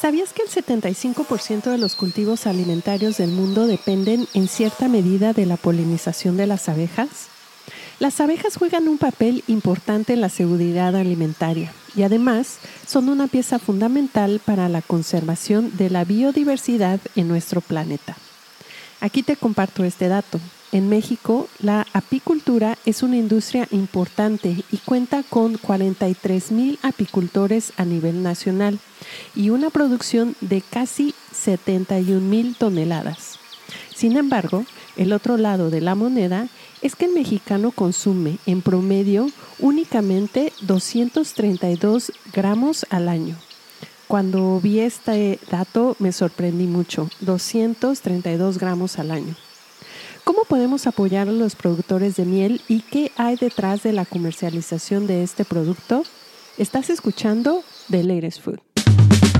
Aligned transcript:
¿Sabías 0.00 0.32
que 0.32 0.40
el 0.42 0.48
75% 0.48 1.64
de 1.64 1.76
los 1.76 1.94
cultivos 1.94 2.46
alimentarios 2.46 3.18
del 3.18 3.32
mundo 3.32 3.66
dependen 3.66 4.26
en 4.32 4.48
cierta 4.48 4.88
medida 4.88 5.34
de 5.34 5.44
la 5.44 5.58
polinización 5.58 6.38
de 6.38 6.46
las 6.46 6.70
abejas? 6.70 7.28
Las 7.98 8.18
abejas 8.22 8.56
juegan 8.56 8.88
un 8.88 8.96
papel 8.96 9.44
importante 9.46 10.14
en 10.14 10.22
la 10.22 10.30
seguridad 10.30 10.96
alimentaria 10.96 11.74
y 11.94 12.04
además 12.04 12.60
son 12.86 13.10
una 13.10 13.26
pieza 13.26 13.58
fundamental 13.58 14.40
para 14.42 14.70
la 14.70 14.80
conservación 14.80 15.76
de 15.76 15.90
la 15.90 16.04
biodiversidad 16.04 16.98
en 17.14 17.28
nuestro 17.28 17.60
planeta. 17.60 18.16
Aquí 19.02 19.22
te 19.22 19.36
comparto 19.36 19.84
este 19.84 20.08
dato. 20.08 20.40
En 20.72 20.88
México, 20.88 21.48
la 21.60 21.84
apicultura 21.92 22.78
es 22.86 23.02
una 23.02 23.16
industria 23.16 23.66
importante 23.72 24.62
y 24.70 24.76
cuenta 24.78 25.24
con 25.28 25.58
43 25.58 26.52
mil 26.52 26.78
apicultores 26.82 27.72
a 27.76 27.84
nivel 27.84 28.22
nacional 28.22 28.78
y 29.34 29.50
una 29.50 29.70
producción 29.70 30.36
de 30.40 30.60
casi 30.60 31.12
71 31.32 32.20
mil 32.20 32.54
toneladas. 32.54 33.40
Sin 33.92 34.16
embargo, 34.16 34.64
el 34.96 35.12
otro 35.12 35.36
lado 35.36 35.70
de 35.70 35.80
la 35.80 35.96
moneda 35.96 36.46
es 36.82 36.94
que 36.94 37.06
el 37.06 37.14
mexicano 37.14 37.72
consume 37.72 38.38
en 38.46 38.62
promedio 38.62 39.28
únicamente 39.58 40.52
232 40.62 42.12
gramos 42.32 42.86
al 42.90 43.08
año. 43.08 43.36
Cuando 44.06 44.60
vi 44.60 44.80
este 44.80 45.40
dato 45.50 45.96
me 45.98 46.12
sorprendí 46.12 46.66
mucho, 46.66 47.08
232 47.20 48.58
gramos 48.58 48.98
al 49.00 49.10
año. 49.10 49.34
¿Cómo 50.24 50.44
podemos 50.44 50.86
apoyar 50.86 51.28
a 51.28 51.32
los 51.32 51.54
productores 51.54 52.16
de 52.16 52.24
miel 52.24 52.60
y 52.68 52.80
qué 52.80 53.12
hay 53.16 53.36
detrás 53.36 53.82
de 53.82 53.92
la 53.92 54.04
comercialización 54.04 55.06
de 55.06 55.22
este 55.22 55.44
producto? 55.44 56.02
Estás 56.58 56.90
escuchando 56.90 57.62
The 57.90 58.04
Latest 58.04 58.42
Food. 58.42 58.69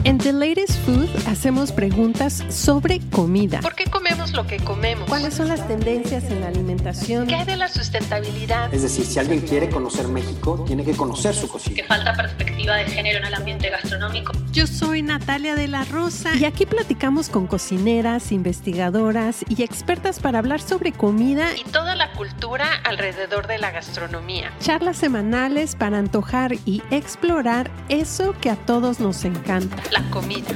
En 0.02 0.16
The 0.16 0.32
Latest 0.32 0.78
Food 0.86 1.08
hacemos 1.26 1.72
preguntas 1.72 2.42
sobre 2.48 3.00
comida. 3.10 3.60
¿Por 3.60 3.74
qué 3.74 3.84
comemos 3.84 4.32
lo 4.32 4.46
que 4.46 4.56
comemos? 4.58 5.06
¿Cuáles 5.06 5.34
son 5.34 5.48
las 5.48 5.66
tendencias 5.68 6.24
en 6.24 6.40
la 6.40 6.48
alimentación? 6.48 7.26
¿Qué 7.26 7.34
hay 7.34 7.44
de 7.44 7.56
la 7.58 7.68
sustentabilidad? 7.68 8.72
Es 8.72 8.80
decir, 8.82 9.04
si 9.04 9.18
alguien 9.18 9.40
quiere 9.42 9.68
conocer 9.68 10.08
México, 10.08 10.64
tiene 10.66 10.84
que 10.84 10.92
conocer 10.92 11.34
su 11.34 11.42
Que 11.46 11.52
cocina. 11.52 11.84
falta 11.86 12.14
perspectiva 12.14 12.76
de 12.76 12.86
género 12.86 13.18
en 13.18 13.26
el 13.26 13.34
ambiente 13.34 13.68
gastronómico. 13.68 14.32
Yo 14.52 14.66
soy 14.66 15.02
Natalia 15.02 15.54
de 15.54 15.68
la 15.68 15.84
Rosa 15.84 16.34
y 16.34 16.46
aquí 16.46 16.64
platicamos 16.64 17.28
con 17.28 17.46
cocineras, 17.46 18.32
investigadoras 18.32 19.44
y 19.50 19.62
expertas 19.62 20.18
para 20.18 20.38
hablar 20.38 20.62
sobre 20.62 20.92
comida 20.92 21.46
Y 21.56 21.64
toda 21.70 21.94
la 21.94 22.10
cultura 22.12 22.66
alrededor 22.84 23.46
de 23.46 23.58
la 23.58 23.70
gastronomía. 23.70 24.50
charlas 24.60 24.96
semanales 24.96 25.74
para 25.76 25.98
antojar 25.98 26.54
y 26.64 26.82
explorar 26.90 27.70
eso 27.90 28.34
que 28.40 28.48
a 28.48 28.56
todos 28.56 28.98
nos 28.98 29.24
encanta. 29.26 29.76
La 29.90 30.08
comida. 30.10 30.46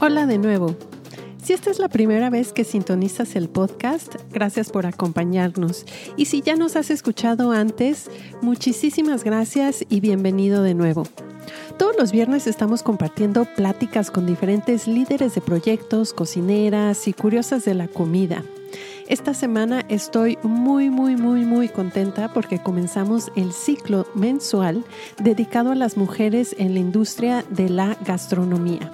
Hola 0.00 0.26
de 0.26 0.38
nuevo. 0.38 0.76
Si 1.42 1.52
esta 1.52 1.70
es 1.70 1.80
la 1.80 1.88
primera 1.88 2.30
vez 2.30 2.52
que 2.52 2.62
sintonizas 2.62 3.34
el 3.34 3.48
podcast, 3.48 4.14
gracias 4.30 4.70
por 4.70 4.86
acompañarnos. 4.86 5.86
Y 6.16 6.26
si 6.26 6.42
ya 6.42 6.54
nos 6.54 6.76
has 6.76 6.90
escuchado 6.90 7.50
antes, 7.50 8.08
muchísimas 8.42 9.24
gracias 9.24 9.84
y 9.88 10.00
bienvenido 10.00 10.62
de 10.62 10.74
nuevo. 10.74 11.04
Todos 11.78 11.96
los 11.98 12.12
viernes 12.12 12.46
estamos 12.46 12.82
compartiendo 12.84 13.44
pláticas 13.56 14.10
con 14.10 14.26
diferentes 14.26 14.86
líderes 14.86 15.34
de 15.34 15.40
proyectos, 15.40 16.12
cocineras 16.12 17.08
y 17.08 17.12
curiosas 17.12 17.64
de 17.64 17.74
la 17.74 17.88
comida. 17.88 18.44
Esta 19.10 19.34
semana 19.34 19.84
estoy 19.88 20.38
muy, 20.44 20.88
muy, 20.88 21.16
muy, 21.16 21.44
muy 21.44 21.68
contenta 21.68 22.32
porque 22.32 22.60
comenzamos 22.60 23.32
el 23.34 23.52
ciclo 23.52 24.06
mensual 24.14 24.84
dedicado 25.20 25.72
a 25.72 25.74
las 25.74 25.96
mujeres 25.96 26.54
en 26.60 26.74
la 26.74 26.78
industria 26.78 27.44
de 27.50 27.70
la 27.70 27.96
gastronomía. 28.06 28.92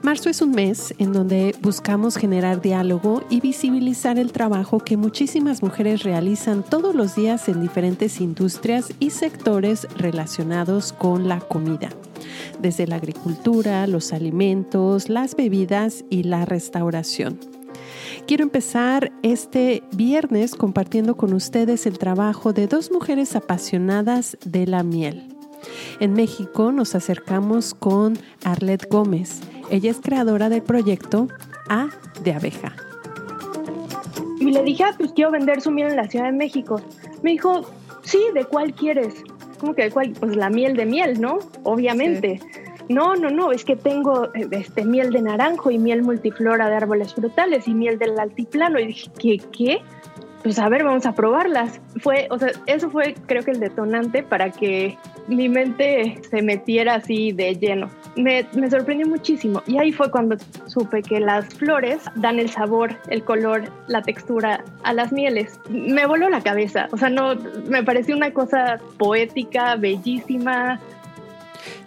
Marzo 0.00 0.30
es 0.30 0.42
un 0.42 0.52
mes 0.52 0.94
en 0.98 1.12
donde 1.12 1.56
buscamos 1.60 2.16
generar 2.16 2.62
diálogo 2.62 3.24
y 3.30 3.40
visibilizar 3.40 4.16
el 4.16 4.30
trabajo 4.30 4.78
que 4.78 4.96
muchísimas 4.96 5.60
mujeres 5.60 6.04
realizan 6.04 6.62
todos 6.62 6.94
los 6.94 7.16
días 7.16 7.48
en 7.48 7.60
diferentes 7.60 8.20
industrias 8.20 8.92
y 9.00 9.10
sectores 9.10 9.88
relacionados 9.96 10.92
con 10.92 11.26
la 11.26 11.40
comida, 11.40 11.88
desde 12.60 12.86
la 12.86 12.94
agricultura, 12.94 13.88
los 13.88 14.12
alimentos, 14.12 15.08
las 15.08 15.34
bebidas 15.34 16.04
y 16.10 16.22
la 16.22 16.44
restauración. 16.44 17.40
Quiero 18.28 18.44
empezar 18.44 19.10
este 19.22 19.82
viernes 19.92 20.54
compartiendo 20.54 21.16
con 21.16 21.32
ustedes 21.32 21.86
el 21.86 21.98
trabajo 21.98 22.52
de 22.52 22.66
dos 22.66 22.90
mujeres 22.92 23.34
apasionadas 23.34 24.36
de 24.44 24.66
la 24.66 24.82
miel. 24.82 25.34
En 25.98 26.12
México 26.12 26.70
nos 26.70 26.94
acercamos 26.94 27.72
con 27.72 28.18
Arlette 28.44 28.86
Gómez. 28.90 29.40
Ella 29.70 29.90
es 29.90 30.00
creadora 30.02 30.50
del 30.50 30.60
proyecto 30.60 31.28
A 31.70 31.88
de 32.22 32.34
abeja. 32.34 32.76
Y 34.40 34.50
le 34.50 34.62
dije, 34.62 34.84
ah, 34.84 34.94
pues 34.98 35.14
quiero 35.14 35.30
vender 35.30 35.62
su 35.62 35.70
miel 35.70 35.92
en 35.92 35.96
la 35.96 36.06
Ciudad 36.06 36.26
de 36.26 36.32
México. 36.32 36.82
Me 37.22 37.30
dijo, 37.30 37.62
sí, 38.02 38.20
¿de 38.34 38.44
cuál 38.44 38.74
quieres? 38.74 39.14
¿Cómo 39.58 39.74
que 39.74 39.84
de 39.84 39.90
cuál? 39.90 40.12
Pues 40.12 40.36
la 40.36 40.50
miel 40.50 40.76
de 40.76 40.84
miel, 40.84 41.18
¿no? 41.18 41.38
Obviamente. 41.62 42.40
No, 42.88 43.14
no, 43.16 43.30
no, 43.30 43.52
es 43.52 43.64
que 43.64 43.76
tengo 43.76 44.32
este, 44.32 44.84
miel 44.84 45.12
de 45.12 45.22
naranjo 45.22 45.70
y 45.70 45.78
miel 45.78 46.02
multiflora 46.02 46.68
de 46.70 46.76
árboles 46.76 47.14
frutales 47.14 47.68
y 47.68 47.74
miel 47.74 47.98
del 47.98 48.18
altiplano. 48.18 48.80
Y 48.80 48.86
dije, 48.86 49.10
¿qué? 49.18 49.38
¿Qué? 49.52 49.82
Pues 50.42 50.58
a 50.58 50.68
ver, 50.68 50.84
vamos 50.84 51.04
a 51.04 51.12
probarlas. 51.12 51.80
Fue, 52.00 52.28
o 52.30 52.38
sea, 52.38 52.50
eso 52.66 52.90
fue 52.90 53.14
creo 53.26 53.42
que 53.42 53.50
el 53.50 53.60
detonante 53.60 54.22
para 54.22 54.50
que 54.50 54.96
mi 55.26 55.48
mente 55.48 56.20
se 56.30 56.42
metiera 56.42 56.94
así 56.94 57.32
de 57.32 57.54
lleno. 57.56 57.90
Me, 58.16 58.46
me 58.54 58.70
sorprendió 58.70 59.06
muchísimo. 59.06 59.62
Y 59.66 59.78
ahí 59.78 59.92
fue 59.92 60.10
cuando 60.10 60.36
supe 60.66 61.02
que 61.02 61.20
las 61.20 61.46
flores 61.54 62.02
dan 62.14 62.38
el 62.38 62.48
sabor, 62.48 62.96
el 63.08 63.24
color, 63.24 63.64
la 63.88 64.00
textura 64.02 64.64
a 64.84 64.92
las 64.92 65.12
mieles. 65.12 65.60
Me 65.68 66.06
voló 66.06 66.30
la 66.30 66.40
cabeza. 66.40 66.88
O 66.92 66.96
sea, 66.96 67.10
no, 67.10 67.34
me 67.68 67.82
pareció 67.82 68.16
una 68.16 68.32
cosa 68.32 68.80
poética, 68.96 69.76
bellísima. 69.76 70.80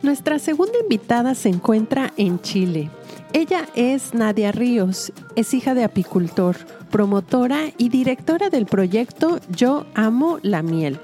Nuestra 0.01 0.39
segunda 0.39 0.73
invitada 0.81 1.35
se 1.35 1.49
encuentra 1.49 2.11
en 2.17 2.41
Chile. 2.41 2.89
Ella 3.33 3.67
es 3.75 4.13
Nadia 4.13 4.51
Ríos, 4.51 5.13
es 5.35 5.53
hija 5.53 5.75
de 5.75 5.83
apicultor, 5.83 6.57
promotora 6.89 7.65
y 7.77 7.89
directora 7.89 8.49
del 8.49 8.65
proyecto 8.65 9.39
Yo 9.55 9.85
Amo 9.93 10.39
la 10.41 10.63
Miel. 10.63 10.99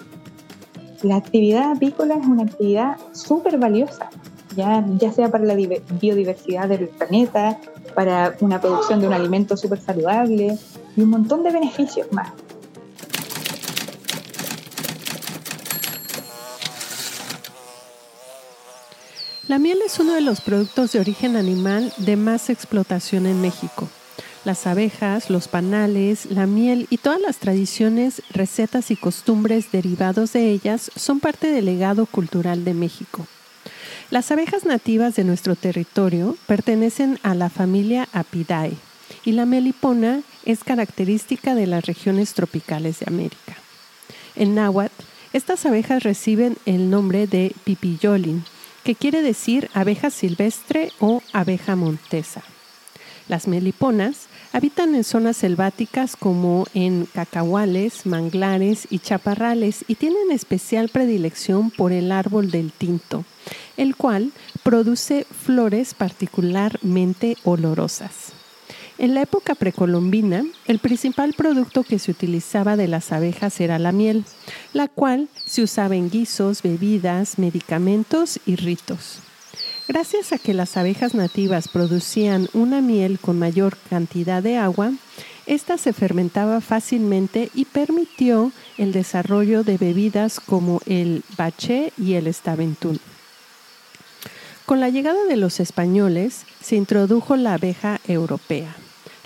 La 1.04 1.16
actividad 1.16 1.72
apícola 1.74 2.16
es 2.16 2.26
una 2.26 2.44
actividad 2.44 2.98
súper 3.14 3.60
valiosa, 3.60 4.10
ya, 4.56 4.84
ya 4.98 5.12
sea 5.12 5.30
para 5.30 5.46
la 5.46 5.56
diver- 5.56 5.84
biodiversidad 6.02 6.68
del 6.68 6.88
planeta, 6.88 7.60
para 7.94 8.36
una 8.42 8.60
producción 8.60 9.00
de 9.00 9.08
un 9.08 9.14
alimento 9.14 9.56
súper 9.56 9.80
saludable 9.80 10.58
y 10.96 11.02
un 11.02 11.10
montón 11.12 11.44
de 11.44 11.52
beneficios 11.52 12.12
más. 12.12 12.30
La 19.48 19.60
miel 19.60 19.78
es 19.86 19.98
uno 20.00 20.14
de 20.14 20.20
los 20.20 20.42
productos 20.42 20.92
de 20.92 21.00
origen 21.00 21.38
animal 21.38 21.94
de 21.96 22.18
más 22.18 22.50
explotación 22.50 23.26
en 23.26 23.40
México. 23.40 23.88
Las 24.44 24.68
abejas, 24.68 25.30
los 25.30 25.48
panales, 25.48 26.26
la 26.26 26.46
miel 26.46 26.86
y 26.90 26.98
todas 26.98 27.22
las 27.22 27.38
tradiciones, 27.38 28.22
recetas 28.30 28.92
y 28.92 28.98
costumbres 28.98 29.72
derivados 29.72 30.34
de 30.34 30.52
ellas 30.52 30.92
son 30.98 31.22
parte 31.22 31.48
del 31.48 31.64
legado 31.64 32.08
cultural 32.08 32.66
de 32.66 32.74
México. 32.74 33.26
Las 34.10 34.32
abejas 34.32 34.66
nativas 34.66 35.16
de 35.16 35.24
nuestro 35.24 35.56
territorio 35.56 36.36
pertenecen 36.46 37.18
a 37.24 37.34
la 37.34 37.50
familia 37.50 38.10
Apidae 38.12 38.74
y 39.24 39.32
la 39.32 39.46
melipona 39.46 40.24
es 40.44 40.66
característica 40.66 41.56
de 41.56 41.68
las 41.68 41.86
regiones 41.86 42.34
tropicales 42.34 43.00
de 43.00 43.06
América. 43.08 43.56
En 44.36 44.56
náhuatl, 44.56 45.04
estas 45.32 45.66
abejas 45.66 46.04
reciben 46.04 46.58
el 46.66 46.90
nombre 46.90 47.28
de 47.28 47.56
pipillolin, 47.64 48.44
que 48.88 48.96
quiere 48.96 49.22
decir 49.22 49.70
abeja 49.74 50.10
silvestre 50.10 50.94
o 51.02 51.22
abeja 51.34 51.76
montesa. 51.76 52.42
Las 53.28 53.46
meliponas 53.46 54.28
habitan 54.54 54.96
en 54.96 55.04
zonas 55.04 55.36
selváticas 55.36 56.16
como 56.16 56.66
en 56.74 57.06
cacahuales, 57.14 58.06
manglares 58.06 58.88
y 58.90 59.00
chaparrales 59.00 59.84
y 59.90 59.96
tienen 59.96 60.32
especial 60.32 60.88
predilección 60.88 61.70
por 61.70 61.92
el 61.92 62.14
árbol 62.14 62.50
del 62.50 62.72
tinto, 62.72 63.26
el 63.76 63.98
cual 63.98 64.32
produce 64.64 65.26
flores 65.26 65.94
particularmente 65.94 67.36
olorosas. 67.44 68.37
En 69.00 69.14
la 69.14 69.22
época 69.22 69.54
precolombina, 69.54 70.44
el 70.66 70.80
principal 70.80 71.34
producto 71.34 71.84
que 71.84 72.00
se 72.00 72.10
utilizaba 72.10 72.76
de 72.76 72.88
las 72.88 73.12
abejas 73.12 73.60
era 73.62 73.78
la 73.78 73.92
miel, 73.92 74.26
la 74.74 74.88
cual 74.88 75.30
se 75.46 75.62
usaba 75.62 75.96
en 75.96 76.10
guisos, 76.10 76.64
bebidas, 76.64 77.38
medicamentos 77.38 78.40
y 78.48 78.56
ritos. 78.56 79.20
Gracias 79.88 80.34
a 80.34 80.40
que 80.40 80.56
las 80.56 80.78
abejas 80.78 81.14
nativas 81.14 81.68
producían 81.68 82.50
una 82.54 82.82
miel 82.82 83.20
con 83.20 83.38
mayor 83.38 83.78
cantidad 83.90 84.42
de 84.42 84.58
agua, 84.58 84.92
esta 85.46 85.78
se 85.78 85.94
fermentaba 85.94 86.60
fácilmente 86.60 87.52
y 87.54 87.66
permitió 87.66 88.52
el 88.80 88.92
desarrollo 88.92 89.64
de 89.64 89.78
bebidas 89.78 90.40
como 90.40 90.82
el 90.88 91.24
baché 91.38 91.94
y 91.98 92.16
el 92.16 92.26
estaventún. 92.28 93.00
Con 94.66 94.82
la 94.82 94.90
llegada 94.90 95.24
de 95.30 95.38
los 95.38 95.62
españoles 95.62 96.46
se 96.62 96.76
introdujo 96.76 97.38
la 97.38 97.54
abeja 97.54 98.02
europea, 98.10 98.76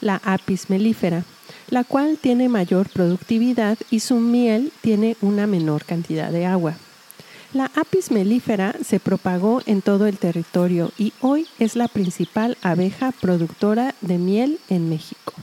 la 0.01 0.21
apis 0.23 0.69
mellifera, 0.69 1.23
la 1.69 1.83
cual 1.83 2.17
tiene 2.19 2.49
mayor 2.49 2.89
productividad 2.89 3.77
y 3.89 4.01
su 4.01 4.15
miel 4.15 4.71
tiene 4.81 5.15
una 5.21 5.47
menor 5.47 5.85
cantidad 5.85 6.31
de 6.31 6.45
agua. 6.45 6.75
La 7.53 7.69
apis 7.75 8.11
mellifera 8.11 8.75
se 8.83 8.99
propagó 8.99 9.61
en 9.65 9.81
todo 9.81 10.07
el 10.07 10.17
territorio 10.17 10.91
y 10.97 11.13
hoy 11.21 11.47
es 11.59 11.75
la 11.75 11.87
principal 11.87 12.57
abeja 12.61 13.11
productora 13.11 13.93
de 14.01 14.17
miel 14.17 14.59
en 14.69 14.89
México. 14.89 15.33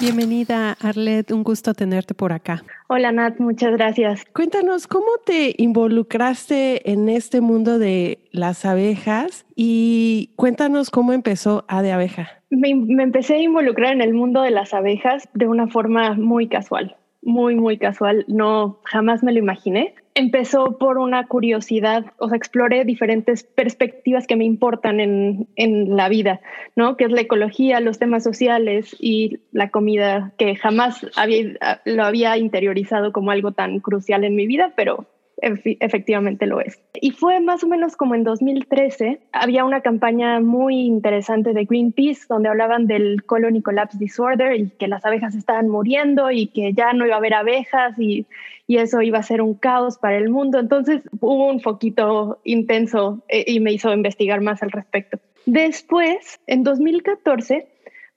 Bienvenida, 0.00 0.76
Arlet, 0.80 1.32
un 1.32 1.42
gusto 1.42 1.74
tenerte 1.74 2.14
por 2.14 2.32
acá. 2.32 2.62
Hola, 2.86 3.10
Nat, 3.10 3.40
muchas 3.40 3.72
gracias. 3.72 4.24
Cuéntanos, 4.32 4.86
¿cómo 4.86 5.06
te 5.26 5.56
involucraste 5.58 6.92
en 6.92 7.08
este 7.08 7.40
mundo 7.40 7.80
de 7.80 8.20
las 8.30 8.64
abejas? 8.64 9.44
Y 9.56 10.30
cuéntanos 10.36 10.90
cómo 10.90 11.12
empezó 11.12 11.64
A 11.66 11.82
de 11.82 11.90
Abeja. 11.90 12.28
Me, 12.50 12.76
me 12.76 13.02
empecé 13.02 13.34
a 13.34 13.42
involucrar 13.42 13.92
en 13.92 14.00
el 14.00 14.14
mundo 14.14 14.42
de 14.42 14.52
las 14.52 14.72
abejas 14.72 15.28
de 15.34 15.48
una 15.48 15.66
forma 15.66 16.14
muy 16.14 16.46
casual, 16.46 16.96
muy, 17.20 17.56
muy 17.56 17.76
casual. 17.76 18.24
No, 18.28 18.78
jamás 18.84 19.24
me 19.24 19.32
lo 19.32 19.40
imaginé 19.40 19.96
empezó 20.18 20.78
por 20.78 20.98
una 20.98 21.26
curiosidad, 21.26 22.06
o 22.18 22.28
sea, 22.28 22.36
exploré 22.36 22.84
diferentes 22.84 23.44
perspectivas 23.44 24.26
que 24.26 24.36
me 24.36 24.44
importan 24.44 25.00
en, 25.00 25.48
en, 25.56 25.96
la 25.96 26.08
vida, 26.08 26.40
¿no? 26.74 26.96
Que 26.96 27.04
es 27.04 27.12
la 27.12 27.20
ecología, 27.20 27.80
los 27.80 27.98
temas 27.98 28.24
sociales 28.24 28.96
y 28.98 29.38
la 29.52 29.70
comida, 29.70 30.32
que 30.36 30.56
jamás 30.56 31.06
había, 31.16 31.80
lo 31.84 32.04
había 32.04 32.36
interiorizado 32.36 33.12
como 33.12 33.30
algo 33.30 33.52
tan 33.52 33.78
crucial 33.78 34.24
en 34.24 34.34
mi 34.34 34.46
vida, 34.46 34.72
pero 34.76 35.06
efectivamente 35.40 36.46
lo 36.46 36.60
es. 36.60 36.80
Y 37.00 37.12
fue 37.12 37.40
más 37.40 37.62
o 37.64 37.68
menos 37.68 37.96
como 37.96 38.14
en 38.14 38.24
2013, 38.24 39.20
había 39.32 39.64
una 39.64 39.80
campaña 39.80 40.40
muy 40.40 40.80
interesante 40.80 41.52
de 41.52 41.64
Greenpeace 41.64 42.26
donde 42.28 42.48
hablaban 42.48 42.86
del 42.86 43.24
colony 43.24 43.62
collapse 43.62 43.98
disorder 43.98 44.56
y 44.56 44.70
que 44.70 44.88
las 44.88 45.04
abejas 45.04 45.34
estaban 45.34 45.68
muriendo 45.68 46.30
y 46.30 46.48
que 46.48 46.72
ya 46.72 46.92
no 46.92 47.06
iba 47.06 47.14
a 47.14 47.18
haber 47.18 47.34
abejas 47.34 47.98
y, 47.98 48.26
y 48.66 48.78
eso 48.78 49.00
iba 49.02 49.18
a 49.18 49.22
ser 49.22 49.42
un 49.42 49.54
caos 49.54 49.98
para 49.98 50.16
el 50.16 50.28
mundo. 50.28 50.58
Entonces 50.58 51.02
hubo 51.20 51.48
un 51.48 51.60
foquito 51.60 52.40
intenso 52.44 53.22
eh, 53.28 53.44
y 53.46 53.60
me 53.60 53.72
hizo 53.72 53.92
investigar 53.92 54.40
más 54.40 54.62
al 54.62 54.70
respecto. 54.70 55.18
Después, 55.46 56.40
en 56.46 56.62
2014, 56.62 57.66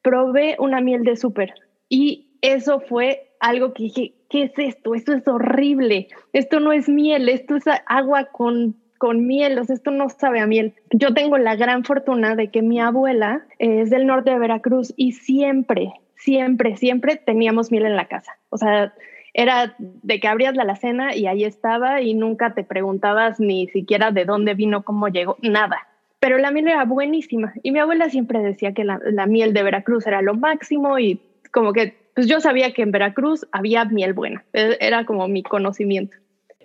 probé 0.01 0.55
una 0.59 0.81
miel 0.81 1.03
de 1.03 1.15
súper 1.15 1.53
y 1.87 2.37
eso 2.41 2.79
fue 2.79 3.31
algo 3.39 3.73
que 3.73 3.83
dije, 3.83 4.13
¿qué 4.31 4.43
es 4.43 4.53
esto? 4.57 4.95
Esto 4.95 5.13
es 5.13 5.27
horrible. 5.27 6.07
Esto 6.31 6.59
no 6.59 6.71
es 6.71 6.87
miel, 6.87 7.27
esto 7.29 7.57
es 7.57 7.65
agua 7.85 8.29
con, 8.31 8.75
con 8.97 9.27
miel, 9.27 9.59
o 9.59 9.63
sea, 9.65 9.75
esto 9.75 9.91
no 9.91 10.09
sabe 10.09 10.39
a 10.39 10.47
miel. 10.47 10.73
Yo 10.91 11.13
tengo 11.13 11.37
la 11.37 11.55
gran 11.55 11.83
fortuna 11.83 12.35
de 12.35 12.49
que 12.49 12.61
mi 12.61 12.79
abuela 12.79 13.45
es 13.59 13.89
del 13.89 14.07
norte 14.07 14.31
de 14.31 14.39
Veracruz 14.39 14.93
y 14.95 15.11
siempre, 15.11 15.91
siempre, 16.15 16.77
siempre 16.77 17.17
teníamos 17.17 17.71
miel 17.71 17.85
en 17.85 17.97
la 17.97 18.07
casa. 18.07 18.37
O 18.49 18.57
sea, 18.57 18.93
era 19.33 19.75
de 19.77 20.19
que 20.19 20.27
abrías 20.27 20.55
la 20.55 20.63
alacena 20.63 21.15
y 21.15 21.27
ahí 21.27 21.43
estaba 21.43 22.01
y 22.01 22.13
nunca 22.13 22.53
te 22.53 22.63
preguntabas 22.63 23.39
ni 23.39 23.67
siquiera 23.67 24.11
de 24.11 24.23
dónde 24.23 24.53
vino, 24.53 24.83
cómo 24.83 25.09
llegó, 25.09 25.37
nada. 25.41 25.87
Pero 26.21 26.37
la 26.37 26.51
miel 26.51 26.69
era 26.69 26.85
buenísima 26.85 27.53
y 27.63 27.71
mi 27.71 27.79
abuela 27.79 28.09
siempre 28.09 28.39
decía 28.39 28.73
que 28.73 28.85
la, 28.85 28.99
la 29.03 29.25
miel 29.25 29.53
de 29.53 29.63
Veracruz 29.63 30.07
era 30.07 30.21
lo 30.21 30.35
máximo 30.35 30.99
y 30.99 31.19
como 31.51 31.73
que 31.73 32.00
pues 32.15 32.27
yo 32.27 32.39
sabía 32.39 32.73
que 32.73 32.81
en 32.81 32.91
Veracruz 32.91 33.47
había 33.51 33.85
miel 33.85 34.13
buena, 34.13 34.43
e, 34.53 34.77
era 34.79 35.05
como 35.05 35.27
mi 35.27 35.43
conocimiento. 35.43 36.17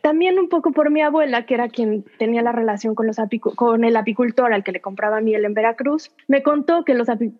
También 0.06 0.38
un 0.38 0.48
poco 0.48 0.70
por 0.70 0.90
mi 0.90 1.02
abuela, 1.02 1.46
que 1.46 1.54
era 1.54 1.68
quien 1.68 2.04
tenía 2.16 2.40
la 2.40 2.52
relación 2.52 2.94
con, 2.94 3.08
los 3.08 3.16
con 3.56 3.82
el 3.82 3.96
apicultor 3.96 4.52
al 4.52 4.62
que 4.62 4.70
le 4.70 4.80
compraba 4.80 5.20
miel 5.20 5.44
en 5.44 5.52
Veracruz, 5.52 6.12
me 6.28 6.44
contó 6.44 6.84
que, 6.84 6.92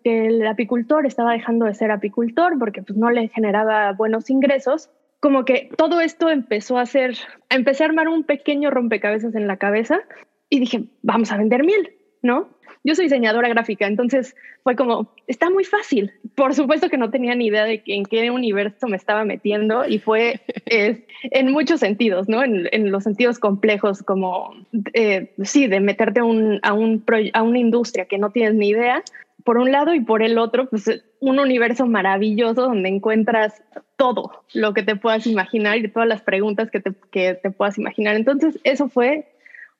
el 0.03 0.45
apicultor 0.45 1.05
estaba 1.05 1.31
dejando 1.31 1.65
de 1.65 1.73
ser 1.73 1.91
apicultor 1.91 2.59
porque 2.59 2.81
pues, 2.81 2.97
no 2.97 3.09
le 3.09 3.29
generaba 3.29 3.93
buenos 3.93 4.29
ingresos. 4.29 4.89
Como 5.21 5.45
que 5.45 5.69
todo 5.77 6.01
esto 6.01 6.29
empezó 6.29 6.77
a 6.77 6.81
hacer, 6.81 7.15
empecé 7.49 7.83
a 7.83 7.87
armar 7.87 8.09
un 8.09 8.25
pequeño 8.25 8.69
rompecabezas 8.69 9.33
en 9.35 9.47
la 9.47 9.55
cabeza 9.55 10.01
y 10.49 10.59
dije, 10.59 10.83
vamos 11.01 11.31
a 11.31 11.37
vender 11.37 11.63
miel, 11.63 11.93
¿no? 12.21 12.49
Yo 12.87 12.95
soy 12.95 13.05
diseñadora 13.05 13.49
gráfica, 13.49 13.85
entonces 13.85 14.33
fue 14.63 14.77
como, 14.77 15.13
está 15.27 15.49
muy 15.49 15.65
fácil. 15.65 16.13
Por 16.35 16.55
supuesto 16.55 16.87
que 16.87 16.97
no 16.97 17.11
tenía 17.11 17.35
ni 17.35 17.47
idea 17.47 17.65
de 17.65 17.83
en 17.85 18.05
qué 18.05 18.31
universo 18.31 18.87
me 18.87 18.95
estaba 18.95 19.25
metiendo 19.25 19.85
y 19.85 19.99
fue 19.99 20.39
en 21.23 21.51
muchos 21.51 21.81
sentidos, 21.81 22.29
¿no? 22.29 22.41
En, 22.41 22.89
los 22.89 23.03
sentidos 23.03 23.39
complejos, 23.39 24.03
como, 24.03 24.53
eh, 24.93 25.33
sí, 25.43 25.67
de 25.67 25.81
meterte 25.81 26.21
a, 26.21 26.23
un, 26.23 26.61
a, 26.63 26.71
un 26.71 27.03
a 27.33 27.43
una 27.43 27.59
industria 27.59 28.05
que 28.05 28.17
no 28.17 28.31
tienes 28.31 28.53
ni 28.53 28.69
idea, 28.69 29.03
por 29.43 29.57
un 29.57 29.73
lado 29.73 29.93
y 29.93 29.99
por 29.99 30.23
el 30.23 30.37
otro, 30.37 30.69
pues 30.69 30.89
un 31.19 31.39
universo 31.39 31.87
maravilloso 31.87 32.61
donde 32.61 32.87
encuentras 32.87 33.61
todo 33.97 34.45
lo 34.53 34.73
que 34.73 34.83
te 34.83 34.95
puedas 34.95 35.27
imaginar 35.27 35.77
y 35.77 35.89
todas 35.89 36.07
las 36.07 36.21
preguntas 36.21 36.71
que 36.71 36.79
te, 36.79 36.93
que 37.11 37.33
te 37.33 37.51
puedas 37.51 37.77
imaginar. 37.77 38.15
Entonces, 38.15 38.57
eso 38.63 38.87
fue 38.87 39.27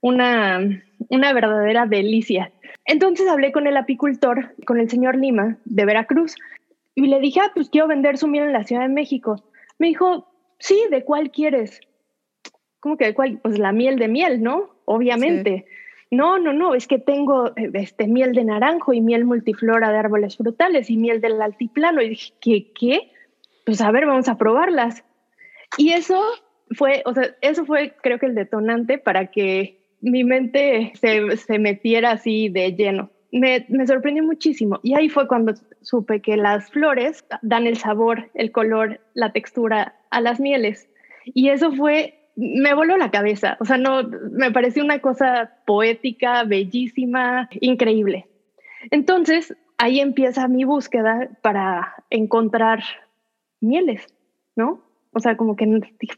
una, 0.01 0.59
una 1.09 1.33
verdadera 1.33 1.85
delicia. 1.85 2.51
Entonces 2.87 3.27
hablé 3.27 3.51
con 3.51 3.67
el 3.67 3.77
apicultor, 3.77 4.55
con 4.65 4.79
el 4.79 4.89
señor 4.89 5.17
Lima 5.17 5.57
de 5.65 5.85
Veracruz, 5.85 6.35
y 6.95 7.07
le 7.07 7.19
dije, 7.19 7.41
ah, 7.41 7.51
pues 7.53 7.69
quiero 7.69 7.87
vender 7.87 8.17
su 8.17 8.27
miel 8.27 8.45
en 8.45 8.53
la 8.53 8.63
Ciudad 8.63 8.81
de 8.81 8.87
México. 8.87 9.43
Me 9.77 9.87
dijo, 9.87 10.27
sí, 10.57 10.81
¿de 10.89 11.03
cuál 11.03 11.29
quieres? 11.29 11.81
¿Cómo 12.79 12.97
que 12.97 13.05
de 13.05 13.13
cuál? 13.13 13.39
Pues 13.39 13.59
la 13.59 13.71
miel 13.71 13.99
de 13.99 14.07
miel, 14.07 14.41
¿no? 14.41 14.69
Obviamente. 14.85 15.65
No, 16.09 16.39
no, 16.39 16.53
no, 16.53 16.73
es 16.73 16.87
que 16.87 16.99
tengo 16.99 17.51
este, 17.55 18.07
miel 18.07 18.33
de 18.33 18.45
naranjo 18.45 18.93
y 18.93 19.01
miel 19.01 19.25
multiflora 19.25 19.91
de 19.91 19.97
árboles 19.97 20.37
frutales 20.37 20.89
y 20.89 20.95
miel 20.95 21.19
del 21.19 21.41
altiplano. 21.41 22.01
Y 22.01 22.09
dije, 22.09 22.33
¿qué? 22.39 22.71
¿Qué? 22.73 23.11
Pues 23.65 23.81
a 23.81 23.91
ver, 23.91 24.05
vamos 24.05 24.29
a 24.29 24.37
probarlas. 24.37 25.03
Y 25.77 25.91
eso 25.91 26.23
fue, 26.71 27.03
o 27.05 27.13
sea, 27.13 27.35
eso 27.41 27.65
fue 27.65 27.93
creo 28.01 28.19
que 28.19 28.27
el 28.27 28.35
detonante 28.35 28.97
para 28.97 29.27
que 29.27 29.77
mi 30.01 30.23
mente 30.23 30.93
se, 30.95 31.59
metiera 31.59 32.11
así 32.11 32.49
de 32.49 32.73
lleno. 32.73 33.09
Me, 33.31 33.65
me, 33.69 33.85
sorprendió 33.85 34.23
muchísimo. 34.23 34.79
Y 34.83 34.93
ahí 34.95 35.09
fue 35.09 35.27
cuando 35.27 35.53
supe 35.81 36.21
que 36.21 36.37
las 36.37 36.69
flores 36.71 37.25
dan 37.41 37.67
el 37.67 37.77
sabor, 37.77 38.29
el 38.33 38.51
color, 38.51 39.01
la 39.13 39.31
textura 39.31 39.95
a 40.11 40.21
las 40.21 40.39
mieles. 40.39 40.89
Y 41.25 41.49
eso 41.49 41.71
fue, 41.73 42.15
me 42.35 42.73
voló 42.73 42.97
la 42.97 43.11
cabeza. 43.11 43.57
O 43.59 43.65
sea, 43.65 43.77
no, 43.77 44.03
me 44.31 44.51
pareció 44.51 44.83
una 44.83 44.99
cosa 44.99 45.51
poética, 45.65 46.43
bellísima, 46.43 47.49
increíble. 47.59 48.27
Entonces, 48.91 49.55
ahí 49.77 49.99
empieza 49.99 50.47
mi 50.47 50.63
búsqueda 50.63 51.29
para 51.41 51.95
encontrar 52.09 52.83
mieles, 53.59 54.07
¿no? 54.55 54.81
O 55.11 55.19
sea, 55.19 55.35
como 55.35 55.55
que 55.55 55.65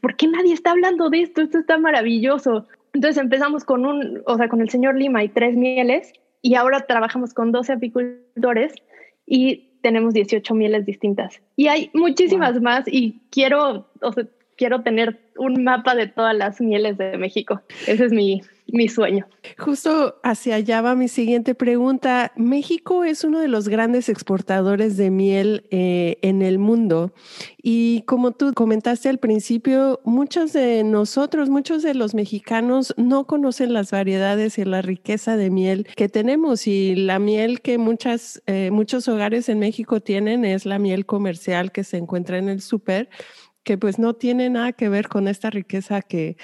¿por 0.00 0.16
qué 0.16 0.28
nadie 0.28 0.52
está 0.52 0.72
hablando 0.72 1.08
de 1.08 1.22
esto? 1.22 1.40
Esto 1.40 1.58
está 1.58 1.78
maravilloso. 1.78 2.66
Entonces 2.92 3.22
empezamos 3.22 3.64
con 3.64 3.86
un, 3.86 4.22
o 4.26 4.36
sea, 4.36 4.48
con 4.48 4.60
el 4.60 4.70
señor 4.70 4.96
Lima 4.96 5.22
y 5.22 5.28
tres 5.28 5.56
mieles 5.56 6.12
y 6.42 6.54
ahora 6.54 6.86
trabajamos 6.86 7.34
con 7.34 7.52
12 7.52 7.74
apicultores 7.74 8.74
y 9.26 9.70
tenemos 9.82 10.14
18 10.14 10.54
mieles 10.54 10.86
distintas. 10.86 11.40
Y 11.56 11.68
hay 11.68 11.90
muchísimas 11.94 12.60
más 12.60 12.84
y 12.86 13.20
quiero, 13.30 13.88
o 14.02 14.12
sea, 14.12 14.26
quiero 14.56 14.82
tener 14.82 15.18
un 15.38 15.64
mapa 15.64 15.94
de 15.94 16.06
todas 16.06 16.36
las 16.36 16.60
mieles 16.60 16.98
de 16.98 17.16
México. 17.16 17.62
Ese 17.86 18.04
es 18.04 18.12
mi, 18.12 18.42
mi 18.72 18.88
sueño. 18.88 19.26
Justo 19.58 20.20
hacia 20.22 20.56
allá 20.56 20.80
va 20.80 20.94
mi 20.94 21.08
siguiente 21.08 21.54
pregunta. 21.54 22.32
México 22.36 23.04
es 23.04 23.24
uno 23.24 23.40
de 23.40 23.48
los 23.48 23.68
grandes 23.68 24.08
exportadores 24.08 24.96
de 24.96 25.10
miel 25.10 25.64
eh, 25.70 26.18
en 26.22 26.42
el 26.42 26.58
mundo 26.58 27.12
y 27.62 28.02
como 28.02 28.32
tú 28.32 28.52
comentaste 28.54 29.08
al 29.08 29.18
principio, 29.18 30.00
muchos 30.04 30.52
de 30.52 30.84
nosotros, 30.84 31.50
muchos 31.50 31.82
de 31.82 31.94
los 31.94 32.14
mexicanos 32.14 32.94
no 32.96 33.26
conocen 33.26 33.72
las 33.72 33.90
variedades 33.90 34.58
y 34.58 34.64
la 34.64 34.82
riqueza 34.82 35.36
de 35.36 35.50
miel 35.50 35.86
que 35.96 36.08
tenemos 36.08 36.66
y 36.66 36.94
la 36.94 37.18
miel 37.18 37.60
que 37.60 37.78
muchas, 37.78 38.42
eh, 38.46 38.70
muchos 38.70 39.08
hogares 39.08 39.48
en 39.48 39.58
México 39.58 40.00
tienen 40.00 40.44
es 40.44 40.66
la 40.66 40.78
miel 40.78 41.06
comercial 41.06 41.72
que 41.72 41.84
se 41.84 41.96
encuentra 41.96 42.38
en 42.38 42.48
el 42.48 42.60
súper 42.60 43.08
que 43.62 43.76
pues 43.76 43.98
no 43.98 44.14
tiene 44.14 44.48
nada 44.48 44.72
que 44.72 44.88
ver 44.88 45.08
con 45.08 45.28
esta 45.28 45.50
riqueza 45.50 46.00
que, 46.02 46.36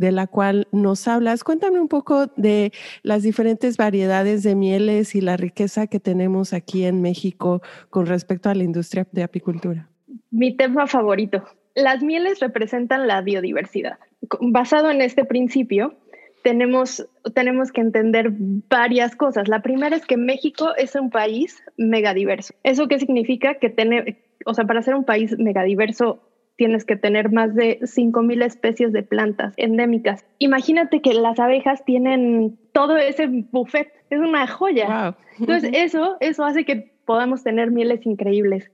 de 0.00 0.12
la 0.12 0.26
cual 0.26 0.66
nos 0.72 1.06
hablas. 1.06 1.44
Cuéntame 1.44 1.78
un 1.78 1.88
poco 1.88 2.26
de 2.36 2.72
las 3.02 3.22
diferentes 3.22 3.76
variedades 3.76 4.42
de 4.42 4.54
mieles 4.54 5.14
y 5.14 5.20
la 5.20 5.36
riqueza 5.36 5.86
que 5.88 6.00
tenemos 6.00 6.54
aquí 6.54 6.84
en 6.84 7.02
México 7.02 7.60
con 7.90 8.06
respecto 8.06 8.48
a 8.48 8.54
la 8.54 8.64
industria 8.64 9.06
de 9.12 9.22
apicultura. 9.22 9.88
Mi 10.30 10.56
tema 10.56 10.86
favorito. 10.86 11.44
Las 11.74 12.02
mieles 12.02 12.40
representan 12.40 13.06
la 13.06 13.20
biodiversidad. 13.20 13.98
Basado 14.40 14.90
en 14.90 15.02
este 15.02 15.24
principio, 15.26 15.94
tenemos, 16.42 17.06
tenemos 17.34 17.70
que 17.70 17.82
entender 17.82 18.30
varias 18.70 19.14
cosas. 19.14 19.48
La 19.48 19.60
primera 19.60 19.94
es 19.96 20.06
que 20.06 20.16
México 20.16 20.70
es 20.78 20.94
un 20.94 21.10
país 21.10 21.62
megadiverso. 21.76 22.54
¿Eso 22.62 22.88
qué 22.88 22.98
significa? 22.98 23.56
Que 23.56 23.68
tener, 23.68 24.16
o 24.46 24.54
sea, 24.54 24.64
para 24.64 24.80
ser 24.80 24.94
un 24.94 25.04
país 25.04 25.38
megadiverso 25.38 26.22
tienes 26.60 26.84
que 26.84 26.94
tener 26.94 27.32
más 27.32 27.54
de 27.54 27.80
5.000 27.80 28.44
especies 28.44 28.92
de 28.92 29.02
plantas 29.02 29.54
endémicas. 29.56 30.26
Imagínate 30.38 31.00
que 31.00 31.14
las 31.14 31.40
abejas 31.40 31.82
tienen 31.86 32.58
todo 32.72 32.98
ese 32.98 33.28
buffet, 33.28 33.90
es 34.10 34.20
una 34.20 34.46
joya. 34.46 35.16
Entonces 35.38 35.70
eso, 35.72 36.18
eso 36.20 36.44
hace 36.44 36.66
que 36.66 36.92
podamos 37.06 37.42
tener 37.44 37.70
mieles 37.70 38.04
increíbles, 38.04 38.70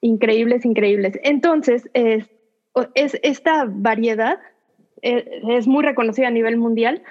increíbles, 0.00 0.64
increíbles. 0.64 1.18
Entonces, 1.24 1.90
es, 1.94 2.30
es 2.94 3.18
esta 3.24 3.64
variedad 3.68 4.38
es, 5.02 5.26
eh, 5.26 5.40
es 5.48 5.66
muy 5.66 5.82
reconocida 5.82 6.28
a 6.28 6.30
nivel 6.30 6.58
mundial, 6.58 7.02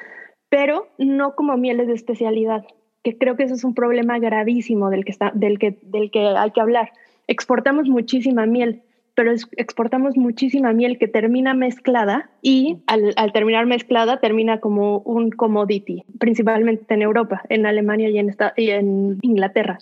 pero 0.47 0.87
no 0.97 1.35
como 1.35 1.57
mieles 1.57 1.87
de 1.87 1.93
especialidad, 1.95 2.63
que 3.03 3.17
creo 3.17 3.35
que 3.35 3.43
eso 3.43 3.55
es 3.55 3.65
un 3.65 3.73
problema 3.75 4.17
gravísimo 4.17 4.89
del 4.91 5.03
que, 5.03 5.11
está, 5.11 5.33
del 5.35 5.59
que, 5.59 5.77
del 5.81 6.09
que 6.09 6.21
hay 6.21 6.51
que 6.51 6.61
hablar. 6.61 6.93
Exportamos 7.27 7.89
muchísima 7.89 8.45
miel, 8.45 8.81
pero 9.19 9.33
exportamos 9.57 10.15
muchísima 10.15 10.71
miel 10.71 10.97
que 10.97 11.09
termina 11.09 11.53
mezclada 11.53 12.29
y 12.41 12.77
al, 12.87 13.33
terminar 13.33 13.65
mezclada 13.65 14.21
termina 14.21 14.61
como 14.61 14.99
un 14.99 15.29
commodity, 15.29 16.05
principalmente 16.19 16.93
en 16.93 17.01
Europa, 17.01 17.41
en 17.49 17.65
Alemania 17.65 18.07
y 18.07 18.17
en, 18.17 18.33
y 18.55 18.69
en 18.69 19.17
Inglaterra. 19.21 19.79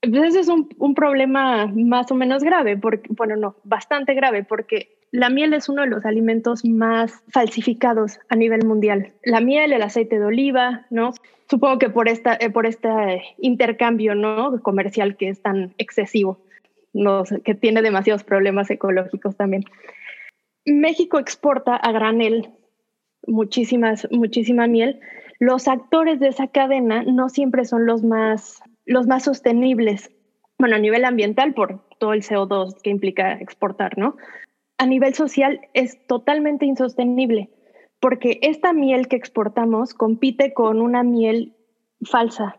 Entonces 0.00 0.34
es 0.36 0.48
un, 0.48 0.70
un, 0.78 0.94
problema 0.94 1.66
más 1.66 2.10
o 2.10 2.14
menos 2.14 2.42
grave, 2.42 2.78
porque, 2.78 3.10
bueno, 3.10 3.36
no, 3.36 3.56
bastante 3.64 4.14
grave, 4.14 4.44
porque 4.44 4.96
la 5.10 5.28
miel 5.28 5.52
es 5.52 5.68
uno 5.68 5.82
de 5.82 5.88
los 5.88 6.06
alimentos 6.06 6.64
más 6.64 7.22
falsificados 7.28 8.18
a 8.30 8.36
nivel 8.36 8.64
mundial. 8.64 9.12
La 9.24 9.42
miel, 9.42 9.74
el 9.74 9.82
aceite 9.82 10.18
de 10.18 10.24
oliva, 10.24 10.86
¿no? 10.88 11.12
Supongo 11.50 11.78
que 11.78 11.90
por, 11.90 12.08
esta, 12.08 12.34
eh, 12.40 12.48
por 12.48 12.64
este 12.64 12.88
intercambio 13.36 14.14
¿no? 14.14 14.58
comercial 14.62 15.18
que 15.18 15.28
es 15.28 15.42
tan 15.42 15.74
excesivo 15.76 16.38
que 17.44 17.54
tiene 17.54 17.82
demasiados 17.82 18.24
problemas 18.24 18.70
ecológicos 18.70 19.36
también. 19.36 19.64
México 20.64 21.18
exporta 21.18 21.76
a 21.76 21.92
granel 21.92 22.50
muchísimas, 23.26 24.08
muchísima 24.10 24.66
miel. 24.66 25.00
Los 25.38 25.68
actores 25.68 26.20
de 26.20 26.28
esa 26.28 26.48
cadena 26.48 27.02
no 27.02 27.28
siempre 27.28 27.64
son 27.64 27.86
los 27.86 28.02
más, 28.02 28.62
los 28.86 29.06
más 29.06 29.24
sostenibles. 29.24 30.10
Bueno, 30.58 30.76
a 30.76 30.78
nivel 30.78 31.04
ambiental, 31.04 31.52
por 31.54 31.86
todo 31.98 32.12
el 32.12 32.22
CO2 32.22 32.80
que 32.82 32.90
implica 32.90 33.32
exportar, 33.32 33.98
¿no? 33.98 34.16
A 34.78 34.86
nivel 34.86 35.14
social 35.14 35.60
es 35.72 36.06
totalmente 36.06 36.66
insostenible, 36.66 37.50
porque 38.00 38.38
esta 38.42 38.72
miel 38.72 39.08
que 39.08 39.16
exportamos 39.16 39.94
compite 39.94 40.52
con 40.52 40.80
una 40.80 41.02
miel 41.02 41.54
falsa, 42.02 42.58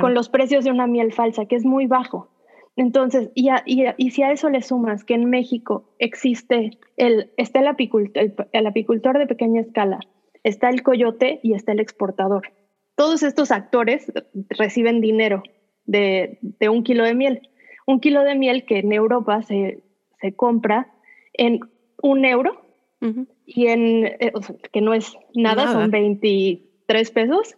con 0.00 0.14
los 0.14 0.28
precios 0.28 0.64
de 0.64 0.70
una 0.70 0.86
miel 0.86 1.12
falsa, 1.12 1.46
que 1.46 1.56
es 1.56 1.64
muy 1.64 1.86
bajo. 1.86 2.28
Entonces, 2.76 3.30
y, 3.34 3.50
y, 3.66 4.10
si 4.10 4.22
a 4.22 4.32
eso 4.32 4.48
le 4.48 4.62
sumas 4.62 5.04
que 5.04 5.14
en 5.14 5.28
México 5.28 5.90
existe 5.98 6.78
el, 6.96 7.30
está 7.36 7.60
el 7.60 7.66
apicultor, 7.66 8.32
el, 8.52 8.66
apicultor 8.66 9.18
de 9.18 9.26
pequeña 9.26 9.60
escala, 9.60 10.00
está 10.44 10.70
el 10.70 10.82
coyote 10.82 11.40
y 11.42 11.54
está 11.54 11.72
el 11.72 11.80
exportador. 11.80 12.52
Todos 12.94 13.22
estos 13.22 13.50
actores 13.50 14.12
reciben 14.50 15.00
dinero 15.00 15.42
de, 15.86 16.38
un 16.70 16.82
kilo 16.82 17.04
de 17.04 17.14
miel. 17.14 17.50
Un 17.86 18.00
kilo 18.00 18.22
de 18.22 18.34
miel 18.34 18.64
que 18.64 18.78
en 18.78 18.92
Europa 18.92 19.42
se, 19.42 19.82
compra 20.36 20.92
en 21.32 21.60
un 22.02 22.24
euro 22.24 22.62
y 23.46 23.66
en, 23.66 24.06
eh, 24.06 24.32
que 24.72 24.80
no 24.80 24.94
es 24.94 25.16
nada, 25.34 25.72
son 25.72 25.90
23 25.90 27.10
pesos 27.10 27.56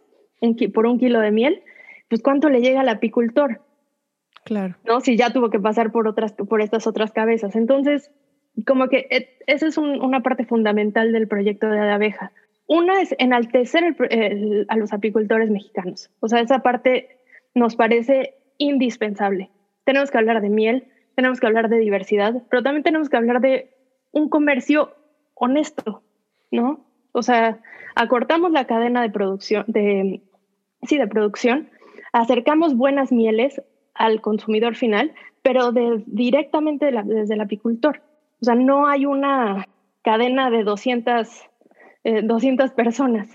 por 0.72 0.86
un 0.86 0.98
kilo 0.98 1.20
de 1.20 1.30
miel. 1.30 1.62
Pues 2.08 2.22
¿cuánto 2.22 2.48
le 2.48 2.60
llega 2.60 2.80
al 2.80 2.88
apicultor? 2.88 3.60
Claro. 4.44 4.76
¿No? 4.84 5.00
Si 5.00 5.16
ya 5.16 5.32
tuvo 5.32 5.50
que 5.50 5.60
pasar 5.60 5.92
por 5.92 6.08
otras, 6.08 6.32
por 6.32 6.60
estas 6.60 6.86
otras 6.86 7.12
cabezas. 7.12 7.54
Entonces, 7.56 8.10
como 8.66 8.88
que 8.88 9.06
eh, 9.10 9.38
esa 9.46 9.66
es 9.66 9.78
una 9.78 10.20
parte 10.20 10.44
fundamental 10.44 11.12
del 11.12 11.28
proyecto 11.28 11.68
de 11.68 11.80
abeja. 11.80 12.32
Una 12.66 13.00
es 13.00 13.14
enaltecer 13.18 13.96
a 14.68 14.76
los 14.76 14.92
apicultores 14.92 15.50
mexicanos. 15.50 16.10
O 16.20 16.28
sea, 16.28 16.40
esa 16.40 16.60
parte 16.60 17.18
nos 17.54 17.76
parece 17.76 18.34
indispensable. 18.58 19.50
Tenemos 19.84 20.10
que 20.10 20.18
hablar 20.18 20.40
de 20.40 20.48
miel, 20.48 20.84
tenemos 21.16 21.40
que 21.40 21.46
hablar 21.46 21.68
de 21.68 21.78
diversidad, 21.78 22.42
pero 22.50 22.62
también 22.62 22.82
tenemos 22.82 23.08
que 23.08 23.16
hablar 23.16 23.40
de 23.40 23.70
un 24.12 24.28
comercio 24.28 24.94
honesto, 25.34 26.02
¿no? 26.50 26.86
O 27.12 27.22
sea, 27.22 27.60
acortamos 27.94 28.52
la 28.52 28.66
cadena 28.66 29.02
de 29.02 29.10
producción, 29.10 29.64
de, 29.66 30.22
sí, 30.82 30.98
de 30.98 31.08
producción, 31.08 31.68
acercamos 32.12 32.76
buenas 32.76 33.12
mieles 33.12 33.60
al 33.94 34.20
consumidor 34.20 34.74
final, 34.74 35.12
pero 35.42 35.72
de, 35.72 36.02
directamente 36.06 36.90
desde 37.04 37.34
el 37.34 37.40
apicultor. 37.40 38.02
O 38.40 38.44
sea, 38.44 38.54
no 38.54 38.86
hay 38.86 39.06
una 39.06 39.68
cadena 40.02 40.50
de 40.50 40.64
200, 40.64 41.28
200 42.24 42.70
eh, 42.70 42.72
personas. 42.74 43.28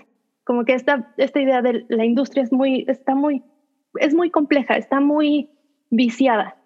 Como 0.44 0.64
que 0.64 0.74
esta, 0.74 1.12
esta 1.16 1.40
idea 1.40 1.62
de 1.62 1.84
la 1.88 2.04
industria 2.04 2.42
es 2.42 2.52
muy, 2.52 2.84
está 2.88 3.14
muy, 3.14 3.42
es 3.96 4.14
muy 4.14 4.30
compleja, 4.30 4.76
está 4.76 5.00
muy 5.00 5.50
viciada. 5.90 6.56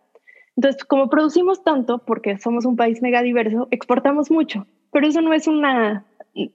Entonces, 0.56 0.84
como 0.84 1.08
producimos 1.08 1.64
tanto, 1.64 1.98
porque 1.98 2.38
somos 2.38 2.64
un 2.64 2.76
país 2.76 3.00
mega 3.00 3.22
diverso, 3.22 3.68
exportamos 3.70 4.30
mucho, 4.30 4.66
pero 4.92 5.06
eso 5.06 5.20
no 5.20 5.32
es 5.32 5.46
una, 5.48 6.04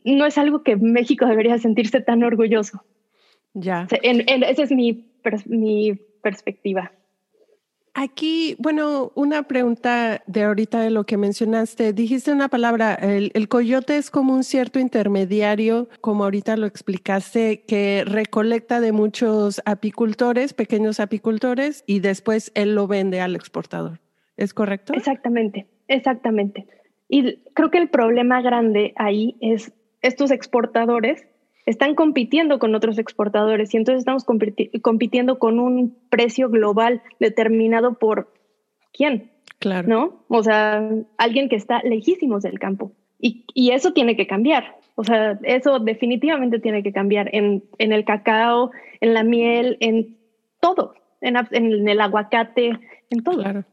no 0.06 0.25
es 0.25 0.38
algo 0.38 0.63
que 0.63 0.75
México 0.75 1.25
debería 1.25 1.58
sentirse 1.58 2.01
tan 2.01 2.24
orgulloso. 2.24 2.84
Ya. 3.53 3.88
esa 3.89 4.63
es 4.63 4.72
mi, 4.72 5.06
mi 5.48 5.94
perspectiva. 6.22 6.91
Aquí, 8.00 8.56
bueno, 8.60 9.12
una 9.16 9.48
pregunta 9.48 10.22
de 10.27 10.44
ahorita 10.44 10.82
de 10.82 10.92
lo 10.92 11.06
que 11.06 11.18
mencionaste. 11.18 11.94
Dijiste 11.94 12.32
una 12.32 12.48
palabra, 12.48 12.94
el, 12.94 13.48
coyote 13.48 13.98
es 13.98 14.12
como 14.12 14.36
un 14.36 14.44
cierto 14.44 14.77
intermediario, 14.77 15.89
como 16.00 16.24
ahorita 16.24 16.58
lo 16.58 16.68
explicaste, 16.68 17.63
que 17.63 18.04
recolecta 18.06 18.82
de 18.82 18.92
muchos 18.92 19.63
apicultores, 19.66 20.54
pequeños 20.54 21.00
apicultores, 21.00 21.84
y 21.88 22.00
después 22.00 22.51
él 22.54 22.75
lo 22.75 22.86
vende 22.86 23.20
al 23.20 23.36
exportador. 23.36 24.00
¿Es 24.36 24.54
correcto? 24.54 24.94
Exactamente, 24.94 25.66
exactamente. 25.88 26.68
Y 27.10 27.38
creo 27.56 27.72
que 27.72 27.80
el 27.80 27.89
problema 27.89 28.44
grande 28.44 28.94
ahí 28.98 29.38
es 29.42 29.74
estos 30.04 30.30
exportadores 30.30 31.25
están 31.67 31.95
compitiendo 31.95 32.59
con 32.59 32.74
otros 32.74 32.97
exportadores 32.97 33.74
y 33.74 33.77
entonces 33.77 34.00
estamos 34.00 34.24
compitiendo 34.24 35.38
con 35.38 35.59
un 35.59 35.95
precio 36.09 36.50
global 36.50 37.01
determinado 37.19 38.00
por 38.00 38.33
quién. 38.93 39.29
Claro. 39.59 39.88
¿No? 39.88 40.25
O 40.29 40.43
sea, 40.43 40.89
alguien 41.17 41.50
que 41.50 41.57
está 41.57 41.81
lejísimos 41.83 42.43
del 42.43 42.57
campo. 42.57 42.93
Y, 43.19 43.45
y, 43.53 43.71
eso 43.71 43.91
tiene 43.91 44.15
que 44.15 44.27
cambiar. 44.27 44.77
O 44.95 45.03
sea, 45.03 45.39
eso 45.43 45.79
definitivamente 45.79 46.59
tiene 46.59 46.83
que 46.83 46.93
cambiar 46.93 47.29
en, 47.33 47.63
en 47.79 47.91
el 47.91 48.05
cacao, 48.05 48.71
en 49.01 49.13
la 49.13 49.24
miel, 49.24 49.77
en 49.81 50.15
todo, 50.62 50.93
en, 51.21 51.36
en 51.51 51.89
el 51.89 52.00
aguacate, 52.00 52.79
en 53.09 53.24
todo. 53.24 53.41
Claro. 53.41 53.65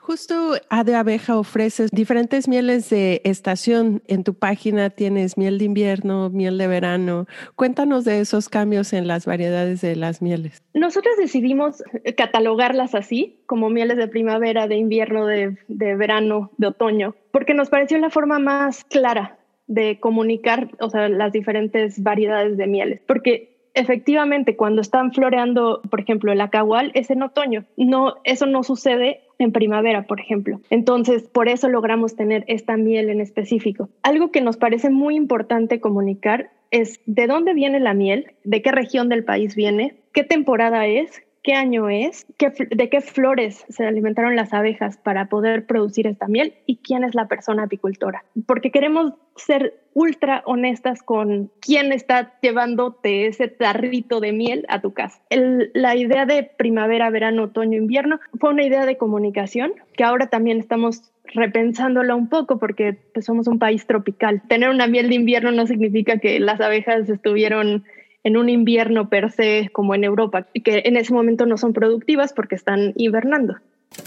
Justo 0.00 0.54
A 0.70 0.82
de 0.82 0.94
Abeja 0.94 1.38
ofreces 1.38 1.90
diferentes 1.90 2.48
mieles 2.48 2.88
de 2.88 3.20
estación. 3.24 4.02
En 4.08 4.24
tu 4.24 4.34
página 4.34 4.88
tienes 4.88 5.36
miel 5.36 5.58
de 5.58 5.66
invierno, 5.66 6.30
miel 6.30 6.56
de 6.56 6.66
verano. 6.66 7.26
Cuéntanos 7.54 8.04
de 8.06 8.20
esos 8.20 8.48
cambios 8.48 8.94
en 8.94 9.06
las 9.06 9.26
variedades 9.26 9.82
de 9.82 9.96
las 9.96 10.22
mieles. 10.22 10.62
Nosotros 10.72 11.14
decidimos 11.18 11.84
catalogarlas 12.16 12.94
así, 12.94 13.42
como 13.46 13.68
mieles 13.68 13.98
de 13.98 14.08
primavera, 14.08 14.66
de 14.66 14.76
invierno, 14.76 15.26
de, 15.26 15.58
de 15.68 15.94
verano, 15.96 16.50
de 16.56 16.68
otoño, 16.68 17.14
porque 17.30 17.52
nos 17.52 17.68
pareció 17.68 17.98
la 17.98 18.10
forma 18.10 18.38
más 18.38 18.84
clara 18.84 19.38
de 19.66 20.00
comunicar, 20.00 20.70
o 20.80 20.88
sea, 20.88 21.08
las 21.08 21.30
diferentes 21.32 22.02
variedades 22.02 22.56
de 22.56 22.66
mieles, 22.66 23.00
porque 23.06 23.68
efectivamente 23.74 24.56
cuando 24.56 24.80
están 24.80 25.12
floreando, 25.12 25.82
por 25.90 26.00
ejemplo, 26.00 26.32
el 26.32 26.40
acahual 26.40 26.90
es 26.94 27.10
en 27.10 27.22
otoño. 27.22 27.66
No, 27.76 28.16
eso 28.24 28.46
no 28.46 28.62
sucede 28.62 29.20
en 29.44 29.52
primavera, 29.52 30.06
por 30.06 30.20
ejemplo. 30.20 30.60
Entonces, 30.70 31.28
por 31.28 31.48
eso 31.48 31.68
logramos 31.68 32.16
tener 32.16 32.44
esta 32.46 32.76
miel 32.76 33.10
en 33.10 33.20
específico. 33.20 33.88
Algo 34.02 34.30
que 34.30 34.40
nos 34.40 34.56
parece 34.56 34.90
muy 34.90 35.16
importante 35.16 35.80
comunicar 35.80 36.50
es 36.70 37.00
de 37.06 37.26
dónde 37.26 37.54
viene 37.54 37.80
la 37.80 37.94
miel, 37.94 38.32
de 38.44 38.62
qué 38.62 38.70
región 38.70 39.08
del 39.08 39.24
país 39.24 39.56
viene, 39.56 39.96
qué 40.12 40.22
temporada 40.24 40.86
es, 40.86 41.22
qué 41.42 41.54
año 41.54 41.88
es, 41.88 42.26
de 42.38 42.88
qué 42.88 43.00
flores 43.00 43.64
se 43.68 43.86
alimentaron 43.86 44.36
las 44.36 44.52
abejas 44.52 44.98
para 44.98 45.26
poder 45.26 45.66
producir 45.66 46.06
esta 46.06 46.28
miel 46.28 46.54
y 46.66 46.78
quién 46.78 47.04
es 47.04 47.14
la 47.14 47.28
persona 47.28 47.64
apicultora. 47.64 48.24
Porque 48.46 48.70
queremos 48.70 49.14
ser 49.36 49.74
ultra 49.94 50.42
honestas 50.44 51.02
con 51.02 51.50
quién 51.60 51.92
está 51.92 52.38
llevándote 52.40 53.26
ese 53.26 53.48
tarrito 53.48 54.20
de 54.20 54.32
miel 54.32 54.66
a 54.68 54.80
tu 54.80 54.92
casa. 54.92 55.20
la 55.30 55.96
idea 55.96 56.26
de 56.26 56.44
primavera, 56.44 57.10
verano, 57.10 57.44
otoño, 57.44 57.78
invierno 57.78 58.20
fue 58.38 58.50
una 58.50 58.64
idea 58.64 58.86
de 58.86 58.96
comunicación 58.96 59.72
que 59.96 60.04
ahora 60.04 60.28
también 60.28 60.58
estamos 60.58 61.10
repensándola 61.32 62.14
un 62.14 62.28
poco 62.28 62.58
porque 62.58 62.98
pues, 63.14 63.24
somos 63.24 63.46
un 63.46 63.58
país 63.58 63.86
tropical. 63.86 64.42
Tener 64.48 64.68
una 64.68 64.86
miel 64.86 65.08
de 65.08 65.14
invierno 65.14 65.50
no 65.52 65.66
significa 65.66 66.18
que 66.18 66.40
las 66.40 66.60
abejas 66.60 67.08
estuvieron 67.08 67.84
en 68.22 68.36
un 68.36 68.48
invierno 68.48 69.08
per 69.08 69.30
se 69.30 69.70
como 69.72 69.94
en 69.94 70.04
Europa, 70.04 70.46
que 70.64 70.82
en 70.84 70.96
ese 70.96 71.12
momento 71.12 71.46
no 71.46 71.56
son 71.56 71.72
productivas 71.72 72.32
porque 72.32 72.54
están 72.54 72.92
hibernando, 72.96 73.56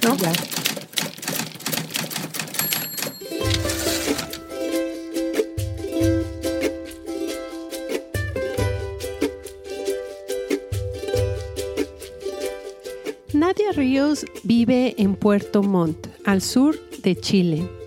¿no? 0.03 0.15
Nadia 13.33 13.71
Ríos 13.73 14.25
vive 14.43 14.93
en 14.97 15.15
Puerto 15.15 15.63
Montt, 15.63 16.07
al 16.23 16.41
sur 16.41 16.75
de 17.01 17.15
Chile. 17.15 17.82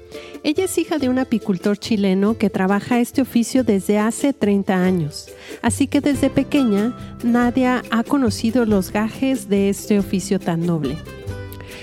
Ella 0.47 0.67
es 0.67 0.79
hija 0.79 0.99
de 0.99 1.09
un 1.09 1.19
apicultor 1.19 1.77
chileno 1.77 2.39
que 2.39 2.51
trabaja 2.51 3.01
este 3.01 3.21
oficio 3.21 3.65
desde 3.65 3.99
hace 3.99 4.33
30 4.33 4.77
años, 4.77 5.29
así 5.61 5.89
que 5.89 6.01
desde 6.01 6.31
pequeña 6.31 6.97
Nadia 7.25 7.83
ha 7.91 8.05
conocido 8.05 8.65
los 8.65 8.93
gajes 8.93 9.49
de 9.49 9.71
este 9.71 9.99
oficio 9.99 10.39
tan 10.39 10.65
noble. 10.65 10.99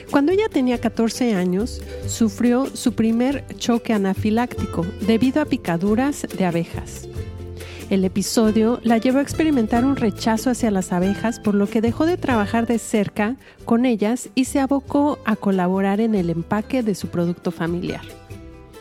Cuando 0.09 0.31
ella 0.31 0.47
tenía 0.47 0.79
14 0.79 1.35
años, 1.35 1.81
sufrió 2.07 2.73
su 2.73 2.93
primer 2.93 3.45
choque 3.57 3.91
anafiláctico 3.91 4.85
debido 5.01 5.41
a 5.41 5.45
picaduras 5.45 6.25
de 6.37 6.45
abejas. 6.45 7.09
El 7.89 8.05
episodio 8.05 8.79
la 8.81 8.97
llevó 8.97 9.17
a 9.17 9.23
experimentar 9.23 9.83
un 9.83 9.97
rechazo 9.97 10.49
hacia 10.49 10.71
las 10.71 10.93
abejas, 10.93 11.41
por 11.41 11.53
lo 11.53 11.67
que 11.67 11.81
dejó 11.81 12.05
de 12.05 12.15
trabajar 12.15 12.65
de 12.65 12.79
cerca 12.79 13.35
con 13.65 13.85
ellas 13.85 14.29
y 14.35 14.45
se 14.45 14.61
abocó 14.61 15.19
a 15.25 15.35
colaborar 15.35 15.99
en 15.99 16.15
el 16.15 16.29
empaque 16.29 16.81
de 16.81 16.95
su 16.95 17.09
producto 17.09 17.51
familiar. 17.51 18.22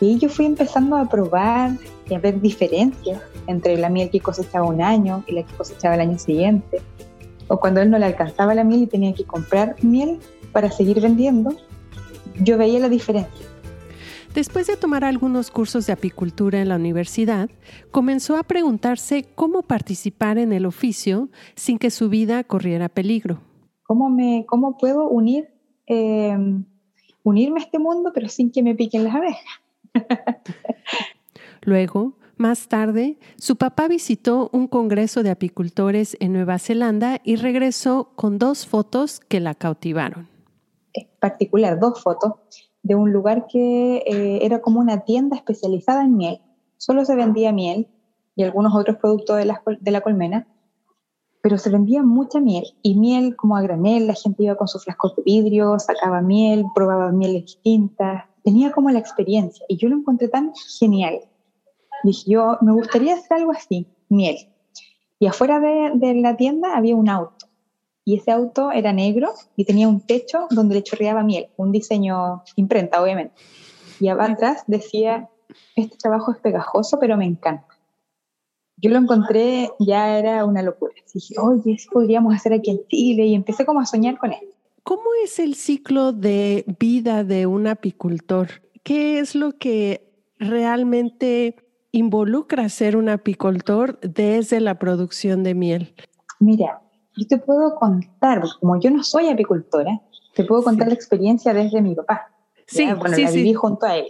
Y 0.03 0.19
yo 0.19 0.29
fui 0.29 0.47
empezando 0.47 0.97
a 0.97 1.09
probar 1.09 1.79
y 2.11 2.15
a 2.15 2.19
ver 2.19 2.41
diferencias 2.41 3.23
entre 3.47 3.77
la 3.77 3.89
miel 3.89 4.11
que 4.11 4.19
cosechaba 4.19 4.67
un 4.67 4.83
año 4.83 5.23
y 5.29 5.33
la 5.33 5.45
que 5.45 5.55
cosechaba 5.55 5.95
el 5.95 6.01
año 6.01 6.19
siguiente. 6.19 6.83
O 7.47 7.61
cuando 7.61 7.81
él 7.81 7.89
no 7.89 8.01
le 8.01 8.07
alcanzaba 8.07 8.53
la 8.53 8.65
miel 8.65 8.83
y 8.83 8.87
tenía 8.89 9.15
que 9.15 9.23
comprar 9.23 9.77
miel 9.81 10.19
para 10.51 10.73
seguir 10.73 11.01
vendiendo, 11.01 11.55
yo 12.43 12.59
veía 12.59 12.81
la 12.81 12.89
diferencia. 12.89 13.47
Después 14.35 14.67
de 14.67 14.77
tomar 14.77 15.05
algunos 15.05 15.53
cursos 15.53 15.87
de 15.87 15.93
apicultura 15.93 16.61
en 16.61 16.71
la 16.71 16.77
universidad, 16.77 17.49
comenzó 17.93 18.37
a 18.37 18.43
preguntarse 18.43 19.29
cómo 19.37 19.63
participar 19.63 20.37
en 20.37 20.53
el 20.53 20.67
oficio 20.67 21.29
sin 21.55 21.79
que 21.79 21.91
su 21.91 22.09
vida 22.09 22.43
corriera 22.43 22.89
peligro. 22.89 23.39
¿Cómo, 23.85 24.11
me, 24.11 24.47
cómo 24.49 24.77
puedo 24.79 25.09
unir, 25.09 25.49
eh, 25.87 26.37
unirme 27.23 27.61
a 27.61 27.63
este 27.63 27.79
mundo 27.79 28.11
pero 28.13 28.29
sin 28.29 28.51
que 28.51 28.65
me 28.65 28.75
piquen 28.75 29.05
las 29.05 29.15
abejas? 29.15 29.62
Luego, 31.63 32.15
más 32.37 32.69
tarde, 32.69 33.19
su 33.37 33.57
papá 33.57 33.89
visitó 33.89 34.51
un 34.53 34.67
congreso 34.67 35.23
de 35.23 35.31
apicultores 35.31 36.17
en 36.19 36.33
Nueva 36.33 36.59
Zelanda 36.59 37.21
y 37.23 37.37
regresó 37.37 38.11
con 38.17 38.39
dos 38.39 38.67
fotos 38.67 39.21
que 39.21 39.39
la 39.39 39.55
cautivaron. 39.55 40.29
En 40.93 41.09
particular, 41.21 41.79
dos 41.79 42.03
fotos 42.03 42.33
de 42.83 42.95
un 42.95 43.13
lugar 43.13 43.47
que 43.47 43.99
eh, 43.99 44.45
era 44.45 44.61
como 44.61 44.81
una 44.81 45.05
tienda 45.05 45.37
especializada 45.37 46.05
en 46.05 46.17
miel. 46.17 46.41
Solo 46.79 47.05
se 47.05 47.15
vendía 47.15 47.53
miel 47.53 47.89
y 48.35 48.43
algunos 48.43 48.75
otros 48.75 48.97
productos 48.97 49.37
de 49.37 49.45
la, 49.93 50.01
colmena, 50.01 50.49
pero 51.43 51.59
se 51.59 51.71
vendía 51.71 52.03
mucha 52.03 52.41
miel 52.41 52.65
y 52.83 52.99
miel 52.99 53.37
como 53.37 53.57
a 53.57 53.63
granel, 53.63 54.07
la 54.07 54.15
gente 54.15 54.43
iba 54.45 54.57
con 54.57 54.69
sus 54.69 54.85
flascos 54.85 55.15
de 55.17 55.23
vidrio, 55.23 55.79
sacaba 55.79 56.23
miel, 56.23 56.65
probaba 56.75 57.13
mieles 57.13 57.43
distintas, 57.43 58.25
tenía 58.45 58.73
como 58.73 58.91
la 58.91 58.99
experiencia 58.99 59.65
y 59.69 59.77
yo 59.77 59.89
lo 59.89 59.97
encontré 59.97 60.29
tan 60.29 60.53
genial. 60.79 61.21
Dije, 62.03 62.31
yo 62.31 62.59
me 62.61 62.73
gustaría 62.73 63.15
hacer 63.15 63.39
algo 63.39 63.53
así, 63.53 63.87
miel. 64.09 64.37
Y 65.19 65.27
afuera 65.27 65.61
de, 65.61 66.15
la 66.15 66.37
tienda 66.37 66.77
había 66.77 66.97
un 66.97 67.09
auto 67.09 67.47
y 68.05 68.17
ese 68.17 68.33
auto 68.33 68.73
era 68.73 68.93
negro 68.93 69.33
y 69.55 69.65
tenía 69.65 69.89
un 69.89 70.01
techo 70.01 70.47
donde 70.51 70.75
le 70.75 70.83
chorreaba 70.83 71.23
miel, 71.23 71.49
un 71.57 71.71
diseño 71.71 72.43
imprenta, 72.57 73.01
obviamente. 73.01 73.35
Y 74.01 74.09
atrás 74.09 74.65
decía, 74.67 75.31
este 75.77 75.97
trabajo 75.97 76.33
es 76.33 76.39
pegajoso, 76.39 76.99
pero 76.99 77.17
me 77.17 77.25
encanta. 77.25 77.69
Yo 78.77 78.91
lo 78.91 78.99
encontré, 78.99 79.71
ya 79.79 80.19
era 80.19 80.45
una 80.45 80.63
locura. 80.63 80.95
Dije, 81.15 81.37
oye, 81.39 81.75
eso 81.75 81.89
podríamos 81.93 82.35
hacer 82.35 82.53
aquí 82.53 82.73
en 82.73 82.81
Chile 82.89 83.27
y 83.27 83.35
empecé 83.37 83.65
como 83.65 83.79
a 83.79 83.87
soñar 83.87 84.19
con 84.19 84.33
él. 84.33 84.49
¿Cómo 84.85 85.03
es 85.25 85.39
el 85.39 85.55
ciclo 85.55 86.13
de 86.13 86.65
vida 86.79 87.23
de 87.25 87.47
un 87.47 87.67
apicultor? 87.69 88.49
¿Qué 88.83 89.21
es 89.21 89.35
lo 89.35 89.53
que 89.59 90.11
realmente 90.39 91.57
involucra 91.93 92.69
ser 92.69 92.97
un 92.97 93.09
apicultor 93.09 94.01
desde 94.01 94.61
la 94.61 94.79
producción 94.79 95.45
de 95.45 95.55
miel? 95.55 95.95
Mira, 96.41 96.83
yo 97.17 97.27
te 97.29 97.39
puedo 97.39 97.77
contar, 97.77 98.43
como 98.61 98.81
yo 98.81 98.91
no 98.91 99.05
soy 99.05 99.29
apicultora, 99.29 100.01
te 100.35 100.45
puedo 100.45 100.65
contar 100.65 100.89
la 100.89 100.95
experiencia 100.95 101.55
desde 101.55 101.81
mi 101.81 101.95
papá. 101.95 102.33
Sí, 102.67 102.85
bueno, 102.99 103.15
sí, 103.15 103.23
la 103.23 103.31
viví 103.31 103.55
junto 103.55 103.87
a 103.87 103.97
él. 103.99 104.07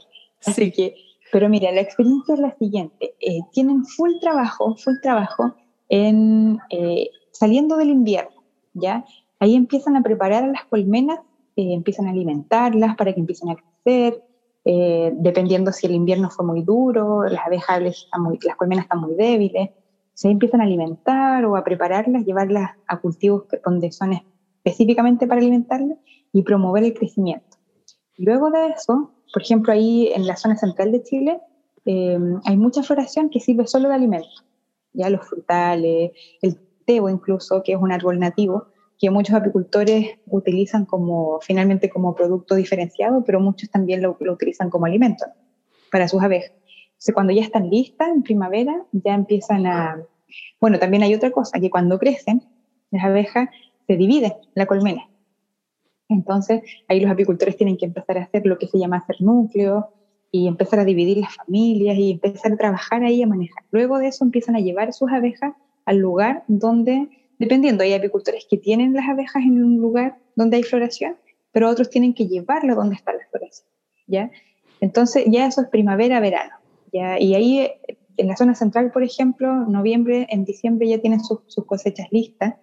Así 0.47 0.67
Sí. 0.67 0.73
que, 0.73 0.95
pero 1.31 1.49
mira, 1.49 1.71
la 1.73 1.81
experiencia 1.81 2.35
es 2.35 2.41
la 2.41 2.57
siguiente. 2.57 3.15
Eh, 3.21 3.41
tienen 3.53 3.85
full 3.85 4.13
trabajo, 4.21 4.77
full 4.77 4.95
trabajo 5.03 5.55
en 5.89 6.59
eh, 6.71 7.11
saliendo 7.33 7.77
del 7.77 7.91
invierno, 7.91 8.43
¿ya? 8.73 9.05
Ahí 9.43 9.57
empiezan 9.57 9.97
a 9.97 10.03
preparar 10.03 10.45
a 10.45 10.47
las 10.47 10.65
colmenas, 10.67 11.19
eh, 11.57 11.73
empiezan 11.73 12.07
a 12.07 12.11
alimentarlas 12.11 12.95
para 12.95 13.13
que 13.13 13.19
empiecen 13.19 13.51
a 13.51 13.57
crecer, 13.57 14.23
eh, 14.65 15.13
dependiendo 15.17 15.73
si 15.73 15.89
el 15.89 15.95
invierno 15.95 16.31
fue 16.31 16.47
muy 16.47 16.63
duro, 16.63 17.25
las 17.25 17.45
abejas 17.45 17.83
están 17.83 18.23
las 18.41 18.57
colmenas 18.57 18.85
están 18.85 19.01
muy 19.01 19.17
débiles, 19.17 19.71
se 20.15 20.29
empiezan 20.29 20.61
a 20.61 20.65
alimentar 20.65 21.45
o 21.45 21.57
a 21.57 21.65
prepararlas, 21.65 22.25
llevarlas 22.25 22.71
a 22.87 23.01
cultivos 23.01 23.47
donde 23.65 23.91
son 23.91 24.13
específicamente 24.63 25.27
para 25.27 25.41
alimentarlas 25.41 25.99
y 26.33 26.45
promover 26.45 26.85
el 26.85 26.95
crecimiento. 26.95 27.57
Luego 28.19 28.49
de 28.49 28.69
eso, 28.69 29.11
por 29.33 29.43
ejemplo, 29.43 29.73
ahí 29.73 30.13
en 30.15 30.25
la 30.25 30.37
zona 30.37 30.55
central 30.55 30.93
de 30.93 31.03
Chile, 31.03 31.41
eh, 31.85 32.17
hay 32.45 32.57
mucha 32.57 32.85
floración 32.85 33.29
que 33.29 33.41
sirve 33.41 33.67
solo 33.67 33.89
de 33.89 33.97
alimento. 33.97 34.45
Ya 34.93 35.11
los 35.11 35.27
frutales, 35.27 36.13
el 36.43 36.61
tebo 36.87 37.09
incluso, 37.09 37.65
que 37.65 37.73
es 37.73 37.79
un 37.81 37.91
árbol 37.91 38.21
nativo, 38.21 38.69
que 39.03 39.11
muchos 39.11 39.35
apicultores 39.35 40.21
utilizan 40.27 40.87
como, 40.87 41.41
finalmente 41.41 41.91
como 41.91 42.15
producto 42.15 42.55
diferenciado, 42.55 43.25
pero 43.25 43.41
muchos 43.41 43.69
también 43.69 44.01
lo, 44.01 44.17
utilizan 44.17 44.71
como 44.71 44.87
alimento 44.87 45.25
para 45.91 46.07
sus 46.07 46.23
abejas. 46.23 46.53
Cuando 47.13 47.33
ya 47.33 47.43
están 47.43 47.69
listas 47.69 48.11
en 48.11 48.23
primavera, 48.23 48.85
ya 48.93 49.15
empiezan 49.15 49.67
a... 49.67 50.01
Bueno, 50.61 50.79
también 50.79 51.03
hay 51.03 51.17
otra 51.17 51.33
cosa, 51.33 51.59
que 51.59 51.69
cuando 51.69 51.99
crecen, 51.99 52.45
las 52.93 53.03
abejas 53.03 53.49
se 53.89 53.97
dividen 53.97 54.35
la 54.55 54.67
colmena. 54.67 55.09
Entonces, 56.09 56.63
ahí 56.87 57.01
los 57.01 57.11
apicultores 57.11 57.57
tienen 57.57 57.77
que 57.77 57.87
empezar 57.87 58.19
a 58.19 58.23
hacer 58.23 58.47
lo 58.47 58.57
que 58.57 58.69
se 58.69 58.79
llama 58.79 58.99
hacer 58.99 59.17
núcleos 59.19 59.85
y 60.31 60.47
empezar 60.47 60.79
a 60.79 60.85
dividir 60.85 61.17
las 61.17 61.35
familias 61.35 61.99
y 61.99 62.13
empezar 62.13 62.53
a 62.53 62.57
trabajar 62.57 63.03
ahí, 63.03 63.21
a 63.21 63.27
manejar. 63.27 63.65
Luego 63.73 63.99
de 63.99 64.07
eso 64.07 64.25
empiezan 64.25 64.55
a 64.55 64.61
llevar 64.61 64.93
sus 64.93 65.11
abejas 65.11 65.55
al 65.87 65.97
lugar 65.97 66.45
donde, 66.47 67.09
dependiendo, 67.43 67.85
hay 67.85 67.93
apicultores 67.93 68.47
que 68.49 68.57
tienen 68.57 68.95
las 68.95 69.09
abejas 69.09 69.43
en 69.43 69.63
un 69.63 69.77
lugar 69.79 70.17
donde 70.37 70.57
hay 70.57 70.63
floración 70.63 71.17
pero 71.53 71.69
otros 71.69 71.91
tienen 71.91 72.15
que 72.15 72.27
llevarlo 72.27 72.75
donde 72.75 72.97
está 72.97 73.13
la 73.13 73.21
floración, 73.31 73.69
¿ya? 74.07 74.31
Entonces 74.81 75.25
ya 75.29 75.47
eso 75.47 75.61
es 75.61 75.69
primavera, 75.69 76.19
verano, 76.19 76.55
¿ya? 76.93 77.21
Y 77.21 77.35
ahí 77.35 77.71
en 78.17 78.27
la 78.27 78.37
zona 78.37 78.55
central, 78.55 78.91
por 78.91 79.03
ejemplo, 79.03 79.55
noviembre, 79.55 80.27
en 80.31 80.45
diciembre 80.45 80.89
ya 80.89 80.99
tienen 80.99 81.21
sus, 81.21 81.41
cosechas 81.67 82.09
listas 82.11 82.55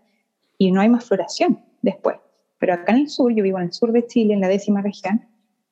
y 0.57 0.71
no 0.71 0.81
hay 0.81 0.89
más 0.89 1.05
floración 1.05 1.59
después. 1.81 2.17
Pero 2.57 2.73
acá 2.73 2.91
en 2.91 2.99
el 2.99 3.09
sur, 3.09 3.33
yo 3.33 3.43
vivo 3.43 3.59
en 3.59 3.65
el 3.65 3.73
sur 3.73 3.91
de 3.91 4.05
Chile, 4.05 4.33
en 4.33 4.41
la 4.41 4.49
décima 4.49 4.81
región, 4.81 5.25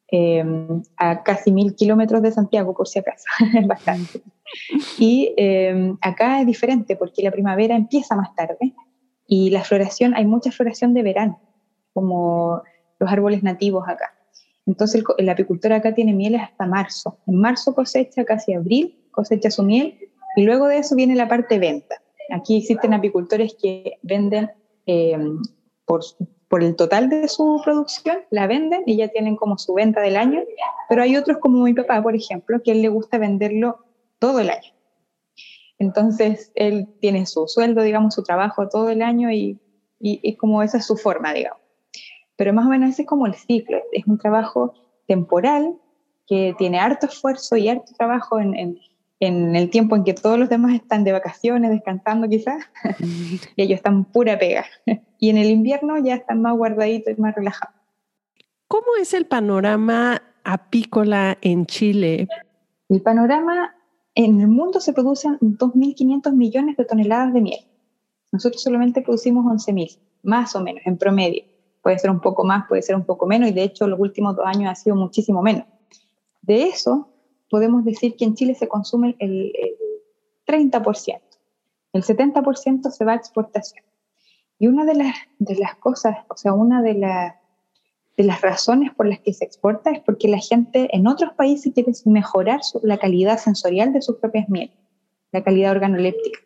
em, 0.10 0.82
a 0.96 1.22
casi 1.24 1.52
mil 1.52 1.76
kilómetros 1.76 2.22
de 2.22 2.32
Santiago, 2.32 2.74
por 2.74 2.88
si 2.88 3.00
acaso, 3.00 3.26
es 3.60 3.68
bastante. 3.68 4.22
Y 4.98 5.34
em, 5.36 5.98
acá 6.02 6.40
es 6.40 6.48
diferente 6.48 6.96
porque 6.96 7.24
la 7.24 7.32
primavera 7.32 7.76
empieza 7.76 8.16
más 8.16 8.34
tarde 8.36 8.74
y 9.28 9.50
la 9.50 9.64
floración, 9.64 10.16
hay 10.16 10.26
mucha 10.26 10.52
floración 10.52 10.94
de 10.94 11.04
verano, 11.04 11.42
como 11.94 12.64
los 13.00 13.12
árboles 13.12 13.44
nativos 13.44 13.88
acá. 13.88 14.14
Entonces 14.66 15.02
el, 15.02 15.06
el 15.18 15.30
apicultor 15.30 15.74
acá 15.74 15.94
tiene 15.94 16.14
mieles 16.14 16.42
hasta 16.42 16.66
marzo. 16.66 17.20
En 17.28 17.40
marzo 17.40 17.76
cosecha 17.76 18.26
casi 18.26 18.54
abril 18.54 18.98
cosecha 19.12 19.50
su 19.50 19.64
miel 19.64 19.98
y 20.36 20.44
luego 20.44 20.68
de 20.68 20.78
eso 20.78 20.96
viene 20.96 21.16
la 21.16 21.28
parte 21.28 21.58
venta. 21.58 21.96
Aquí 22.30 22.58
existen 22.58 22.94
apicultores 22.94 23.56
que 23.60 23.98
venden 24.04 24.52
eh, 24.86 25.18
por, 25.86 26.02
por 26.48 26.64
el 26.64 26.76
total 26.76 27.10
de 27.10 27.28
su 27.28 27.60
producción, 27.64 28.20
la 28.30 28.46
venden 28.46 28.84
y 28.86 28.98
ya 28.98 29.08
tienen 29.08 29.36
como 29.36 29.58
su 29.58 29.74
venta 29.74 30.02
del 30.02 30.18
año, 30.18 30.42
pero 30.90 31.02
hay 31.02 31.16
otros 31.18 31.38
como 31.40 31.64
mi 31.64 31.74
papá, 31.74 32.02
por 32.04 32.16
ejemplo, 32.16 32.62
que 32.64 32.72
él 32.72 32.82
le 32.82 32.90
gusta 32.90 33.18
venderlo 33.18 33.80
todo 34.20 34.40
el 34.40 34.50
año. 34.50 34.72
Entonces, 35.80 36.52
él 36.56 36.88
tiene 37.00 37.26
su 37.26 37.48
sueldo, 37.48 37.82
digamos, 37.82 38.16
su 38.16 38.24
trabajo 38.24 38.68
todo 38.68 38.90
el 38.90 39.02
año 39.02 39.32
y, 39.32 39.60
y, 40.00 40.36
como 40.36 40.64
esa 40.64 40.78
es 40.78 40.86
su 40.86 40.98
forma, 40.98 41.34
digamos. 41.34 41.62
Pero 42.36 42.54
más 42.54 42.66
o 42.66 42.70
menos 42.70 42.92
ese 42.92 43.04
es 43.04 43.08
como 43.08 43.26
el 43.26 43.34
ciclo, 43.36 43.80
es 43.92 44.06
un 44.08 44.18
trabajo 44.18 44.74
temporal 45.08 45.76
que 46.28 46.56
tiene 46.58 46.80
harto 46.80 47.08
esfuerzo 47.08 47.56
y 47.56 47.70
harto 47.70 47.94
trabajo 47.98 48.40
en, 48.40 48.56
en, 48.56 48.80
en 49.20 49.56
el 49.56 49.70
tiempo 49.70 49.96
en 49.96 50.04
que 50.04 50.14
todos 50.14 50.38
los 50.38 50.50
demás 50.50 50.76
están 50.76 51.04
de 51.04 51.12
vacaciones, 51.12 51.72
descansando 51.72 52.28
quizás, 52.28 52.66
y 53.56 53.62
ellos 53.62 53.78
están 53.78 54.06
pura 54.06 54.38
pega. 54.38 54.66
Y 55.20 55.32
en 55.32 55.38
el 55.40 55.50
invierno 55.50 55.98
ya 55.98 56.14
están 56.14 56.44
más 56.44 56.56
guardaditos 56.56 57.18
y 57.18 57.20
más 57.20 57.34
relajados. 57.34 57.76
¿Cómo 58.68 58.86
es 59.02 59.16
el 59.16 59.26
panorama 59.26 60.22
apícola 60.44 61.40
en 61.42 61.66
Chile? 61.66 62.28
El 62.88 63.02
panorama, 63.02 63.76
en 64.18 64.42
el 64.42 64.48
mundo 64.48 64.80
se 64.80 64.94
producen 64.94 65.38
2.500 65.40 66.34
millones 66.34 66.76
de 66.76 66.86
toneladas 66.86 67.34
de 67.34 67.42
miel. 67.42 67.60
Nosotros 68.32 68.64
solamente 68.64 69.04
producimos 69.04 69.46
11.000, 69.46 70.00
más 70.24 70.56
o 70.56 70.62
menos, 70.62 70.82
en 70.86 70.98
promedio. 70.98 71.44
Puede 71.84 72.00
ser 72.00 72.10
un 72.10 72.20
poco 72.20 72.44
más, 72.44 72.66
puede 72.68 72.82
ser 72.82 72.96
un 72.96 73.06
poco 73.06 73.28
menos, 73.28 73.48
y 73.48 73.54
de 73.54 73.62
hecho 73.62 73.86
los 73.86 74.00
últimos 74.00 74.36
dos 74.36 74.48
años 74.48 74.72
ha 74.72 74.76
sido 74.76 74.96
muchísimo 74.96 75.44
menos. 75.44 75.66
De 76.42 76.64
eso, 76.64 77.10
podemos 77.48 77.86
decir 77.86 78.16
que 78.16 78.26
en 78.26 78.34
Chile 78.34 78.56
se 78.56 78.68
consume 78.68 79.16
el, 79.20 79.54
30%. 80.48 81.22
El 81.94 82.04
70% 82.04 82.90
se 82.90 83.06
va 83.06 83.12
a 83.12 83.16
exportación. 83.16 83.86
Y 84.58 84.66
una 84.66 84.84
de 84.86 84.96
las, 84.96 85.16
de 85.38 85.56
las 85.58 85.76
cosas, 85.76 86.18
o 86.28 86.38
sea, 86.38 86.54
una 86.54 86.82
de, 86.82 86.96
de 88.18 88.24
las 88.24 88.42
razones 88.42 88.94
por 88.96 89.08
las 89.08 89.20
que 89.20 89.32
se 89.32 89.46
exporta 89.46 89.92
es 89.92 90.00
porque 90.00 90.28
la 90.28 90.40
gente 90.40 90.90
en 90.92 91.08
otros 91.08 91.34
países 91.34 91.72
quiere 91.74 91.92
mejorar 92.06 92.60
la 92.82 92.98
calidad 92.98 93.38
sensorial 93.38 93.94
de 93.94 94.02
sus 94.02 94.18
propias 94.18 94.50
mieles, 94.50 94.76
la 95.32 95.44
calidad 95.44 95.72
organoléptica. 95.72 96.40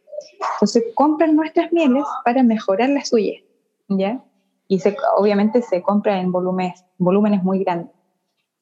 Entonces 0.56 0.84
compran 0.96 1.36
nuestras 1.36 1.72
mieles 1.72 2.04
para 2.26 2.44
mejorar 2.44 2.90
las 2.90 3.08
suyas, 3.08 3.42
¿ya? 3.88 4.24
Y 4.68 4.80
obviamente 5.18 5.62
se 5.62 5.82
compra 5.82 6.20
en 6.20 6.32
volúmenes, 6.32 6.86
volúmenes 6.98 7.44
muy 7.44 7.64
grandes. 7.64 7.94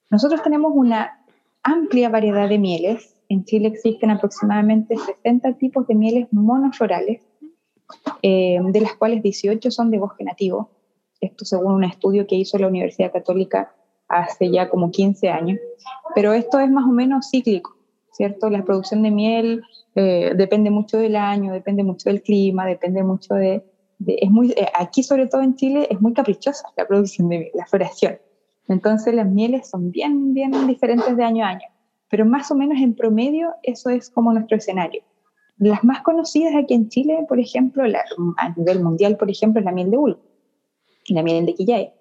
Nosotros 0.09 0.41
tenemos 0.43 0.71
una 0.75 1.23
amplia 1.63 2.09
variedad 2.09 2.47
de 2.47 2.57
mieles. 2.57 3.15
En 3.27 3.43
Chile 3.43 3.67
existen 3.67 4.11
aproximadamente 4.11 4.95
60 4.97 5.53
tipos 5.53 5.87
de 5.87 5.95
mieles 5.95 6.27
monoflorales, 6.31 7.21
eh, 8.21 8.59
de 8.61 8.81
las 8.81 8.95
cuales 8.95 9.21
18 9.21 9.69
son 9.69 9.91
de 9.91 9.99
bosque 9.99 10.23
nativo. 10.23 10.69
Esto 11.21 11.45
según 11.45 11.73
un 11.73 11.84
estudio 11.84 12.25
que 12.27 12.36
hizo 12.36 12.58
la 12.58 12.67
Universidad 12.67 13.12
Católica 13.12 13.73
hace 14.10 14.49
ya 14.49 14.69
como 14.69 14.91
15 14.91 15.29
años. 15.29 15.60
Pero 16.15 16.34
esto 16.34 16.60
es 16.60 16.69
más 16.69 16.86
o 16.86 16.91
menos 16.91 17.29
cíclico, 17.29 17.77
¿cierto? 18.12 18.49
La 18.49 18.65
producción 18.65 19.03
de 19.03 19.12
miel 19.12 19.62
eh, 19.95 20.34
depende 20.36 20.69
mucho 20.71 20.97
del 20.97 21.15
año, 21.15 21.53
depende 21.53 21.84
mucho 21.84 22.10
del 22.10 22.21
clima, 22.21 22.65
depende 22.65 23.03
mucho 23.03 23.36
de... 23.36 23.63
es 24.05 24.29
muy, 24.29 24.51
eh, 24.51 24.67
aquí, 24.77 25.03
sobre 25.03 25.27
todo 25.27 25.41
en 25.41 25.55
Chile, 25.55 25.88
es 25.89 26.01
muy 26.01 26.13
caprichosa 26.13 26.67
la 26.75 26.88
producción 26.88 27.29
de 27.29 27.39
miel, 27.39 27.51
la 27.53 27.65
floración. 27.67 28.17
Entonces 28.67 29.13
las 29.13 29.27
mieles 29.27 29.69
son 29.69 29.91
bien, 29.91 30.34
bien 30.34 30.51
diferentes 30.67 31.15
de 31.15 31.23
año 31.23 31.43
a 31.45 31.49
año, 31.49 31.67
pero 32.10 32.25
más 32.25 32.51
o 32.51 32.55
menos 32.55 32.79
en 32.79 32.93
promedio 32.93 33.55
eso 33.63 33.89
es 33.89 34.10
como 34.10 34.32
nuestro 34.32 34.58
escenario. 34.58 35.01
Las 35.58 35.84
más 35.84 36.01
conocidas 36.03 36.53
aquí 36.55 36.75
en 36.75 36.88
Chile, 36.88 37.25
por 37.27 37.39
ejemplo, 37.39 37.84
a 38.38 38.49
nivel 38.55 38.82
mundial, 38.82 39.17
por 39.17 39.29
ejemplo, 39.29 39.60
es 39.60 39.65
la 39.65 39.71
miel 39.71 39.91
de 39.91 39.97
Ul 39.97 40.19
y 41.09 41.13
la 41.13 41.23
miel 41.23 41.45
de 41.45 41.53
Quillay. 41.53 41.93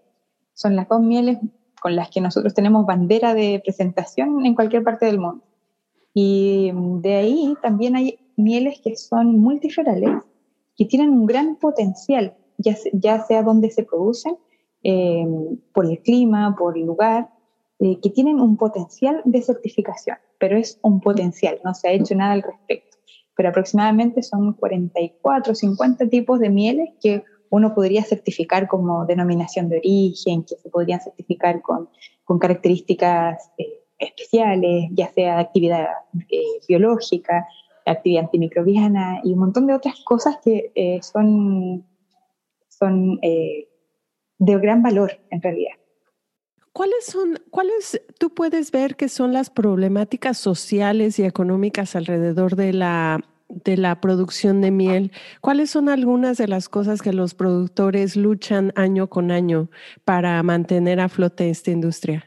Son 0.54 0.76
las 0.76 0.88
dos 0.88 1.00
mieles 1.00 1.38
con 1.80 1.96
las 1.96 2.10
que 2.10 2.20
nosotros 2.20 2.54
tenemos 2.54 2.86
bandera 2.86 3.34
de 3.34 3.60
presentación 3.64 4.44
en 4.44 4.54
cualquier 4.54 4.82
parte 4.82 5.06
del 5.06 5.18
mundo. 5.18 5.42
Y 6.14 6.72
de 6.74 7.14
ahí 7.14 7.54
también 7.62 7.96
hay 7.96 8.18
mieles 8.36 8.80
que 8.80 8.96
son 8.96 9.38
multiflorales, 9.38 10.22
que 10.76 10.84
tienen 10.84 11.10
un 11.10 11.26
gran 11.26 11.56
potencial, 11.56 12.34
ya, 12.56 12.76
ya 12.92 13.20
sea 13.24 13.42
donde 13.42 13.70
se 13.70 13.84
producen 13.84 14.36
eh, 14.82 15.26
por 15.72 15.86
el 15.86 16.00
clima, 16.00 16.56
por 16.56 16.76
el 16.76 16.86
lugar, 16.86 17.30
eh, 17.80 17.98
que 18.00 18.10
tienen 18.10 18.40
un 18.40 18.56
potencial 18.56 19.22
de 19.24 19.42
certificación, 19.42 20.16
pero 20.38 20.56
es 20.56 20.78
un 20.82 21.00
potencial, 21.00 21.60
no 21.64 21.74
se 21.74 21.88
ha 21.88 21.92
hecho 21.92 22.14
nada 22.14 22.32
al 22.32 22.42
respecto. 22.42 22.96
Pero 23.36 23.50
aproximadamente 23.50 24.22
son 24.22 24.54
44, 24.54 25.54
50 25.54 26.08
tipos 26.08 26.40
de 26.40 26.50
mieles 26.50 26.90
que 27.00 27.22
uno 27.50 27.74
podría 27.74 28.02
certificar 28.04 28.68
como 28.68 29.06
denominación 29.06 29.68
de 29.68 29.78
origen, 29.78 30.44
que 30.44 30.56
se 30.56 30.70
podrían 30.70 31.00
certificar 31.00 31.62
con, 31.62 31.88
características 32.38 33.50
eh, 33.56 33.84
especiales, 33.98 34.90
ya 34.92 35.08
sea 35.12 35.38
actividad 35.38 35.88
biológica, 36.68 37.46
actividad 37.86 38.24
antimicrobiana 38.24 39.20
y 39.24 39.32
un 39.32 39.38
montón 39.38 39.66
de 39.66 39.74
otras 39.74 39.98
cosas 40.04 40.36
que 40.44 41.00
son, 41.00 41.86
son 42.68 43.18
de 43.20 43.66
gran 44.38 44.82
valor 44.82 45.12
en 45.30 45.40
realidad. 45.40 45.72
¿Cuáles 46.78 47.06
son, 47.06 47.40
cuáles 47.50 48.00
tú 48.20 48.30
puedes 48.30 48.70
ver 48.70 48.94
que 48.94 49.08
son 49.08 49.32
las 49.32 49.50
problemáticas 49.50 50.38
sociales 50.38 51.18
y 51.18 51.24
económicas 51.24 51.96
alrededor 51.96 52.54
de 52.54 52.72
la, 52.72 53.24
de 53.48 53.76
la 53.76 54.00
producción 54.00 54.60
de 54.60 54.70
miel? 54.70 55.12
¿Cuáles 55.40 55.70
son 55.70 55.88
algunas 55.88 56.36
de 56.38 56.48
las 56.48 56.68
cosas 56.68 57.02
que 57.02 57.12
los 57.12 57.34
productores 57.34 58.16
luchan 58.16 58.72
año 58.76 59.08
con 59.08 59.30
año 59.30 59.70
para 60.04 60.42
mantener 60.42 61.00
a 61.00 61.08
flote 61.08 61.50
esta 61.50 61.70
industria? 61.70 62.24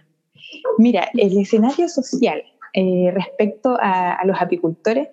Mira, 0.78 1.08
el 1.14 1.38
escenario 1.38 1.88
social 1.88 2.42
eh, 2.74 3.12
respecto 3.14 3.78
a, 3.80 4.20
los 4.26 4.42
apicultores, 4.42 5.10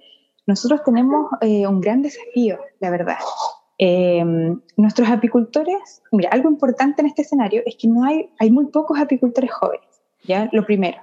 nosotros 0.47 0.83
tenemos 0.85 1.31
eh, 1.40 1.66
un 1.66 1.81
gran 1.81 2.03
desafío, 2.03 2.59
la 2.81 2.90
verdad. 2.90 3.18
Em, 3.79 4.61
nuestros 4.77 5.09
apicultores, 5.09 6.03
mira, 6.11 6.31
algo 6.31 6.51
importante 6.51 7.01
en 7.03 7.07
este 7.09 7.23
escenario 7.23 7.62
es 7.66 7.77
que 7.77 7.87
no 7.87 8.05
hay, 8.05 8.31
hay 8.38 8.51
muy 8.51 8.66
pocos 8.66 8.99
apicultores 8.99 9.53
jóvenes, 9.53 9.87
¿ya? 10.25 10.49
Lo 10.53 10.64
primero. 10.64 10.99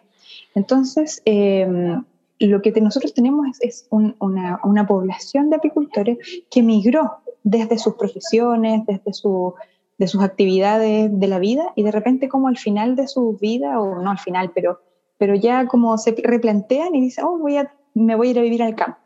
Entonces, 0.55 1.21
em, 1.25 2.03
lo 2.39 2.61
que 2.61 2.71
nosotros 2.81 3.13
tenemos 3.13 3.47
es, 3.61 3.87
una, 3.89 4.87
población 4.87 5.49
de 5.49 5.57
apicultores 5.57 6.17
que 6.49 6.61
migró 6.61 7.17
desde 7.43 7.77
sus 7.77 7.95
profesiones, 7.95 8.85
desde 8.85 9.13
su, 9.13 9.53
de 9.97 10.07
sus 10.07 10.21
actividades 10.21 11.09
de 11.17 11.27
la 11.27 11.39
vida 11.39 11.71
y 11.75 11.83
de 11.83 11.91
repente 11.91 12.27
como 12.27 12.47
al 12.47 12.57
final 12.57 12.95
de 12.95 13.07
su 13.07 13.37
vida, 13.37 13.79
o 13.79 14.01
no 14.01 14.11
al 14.11 14.19
final, 14.19 14.51
pero, 14.53 14.81
pero 15.17 15.35
ya 15.35 15.67
como 15.67 15.97
se 15.97 16.15
replantean 16.23 16.95
y 16.95 17.01
dicen, 17.01 17.25
oh, 17.25 17.37
voy 17.37 17.57
a, 17.57 17.73
me 17.93 18.15
voy 18.15 18.29
a 18.29 18.31
ir 18.31 18.39
a 18.39 18.43
vivir 18.43 18.63
al 18.63 18.75
campo. 18.75 18.97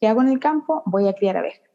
¿Qué 0.00 0.06
hago 0.06 0.22
en 0.22 0.28
el 0.28 0.38
campo? 0.38 0.82
Voy 0.86 1.08
a 1.08 1.14
criar 1.14 1.36
abejas. 1.36 1.68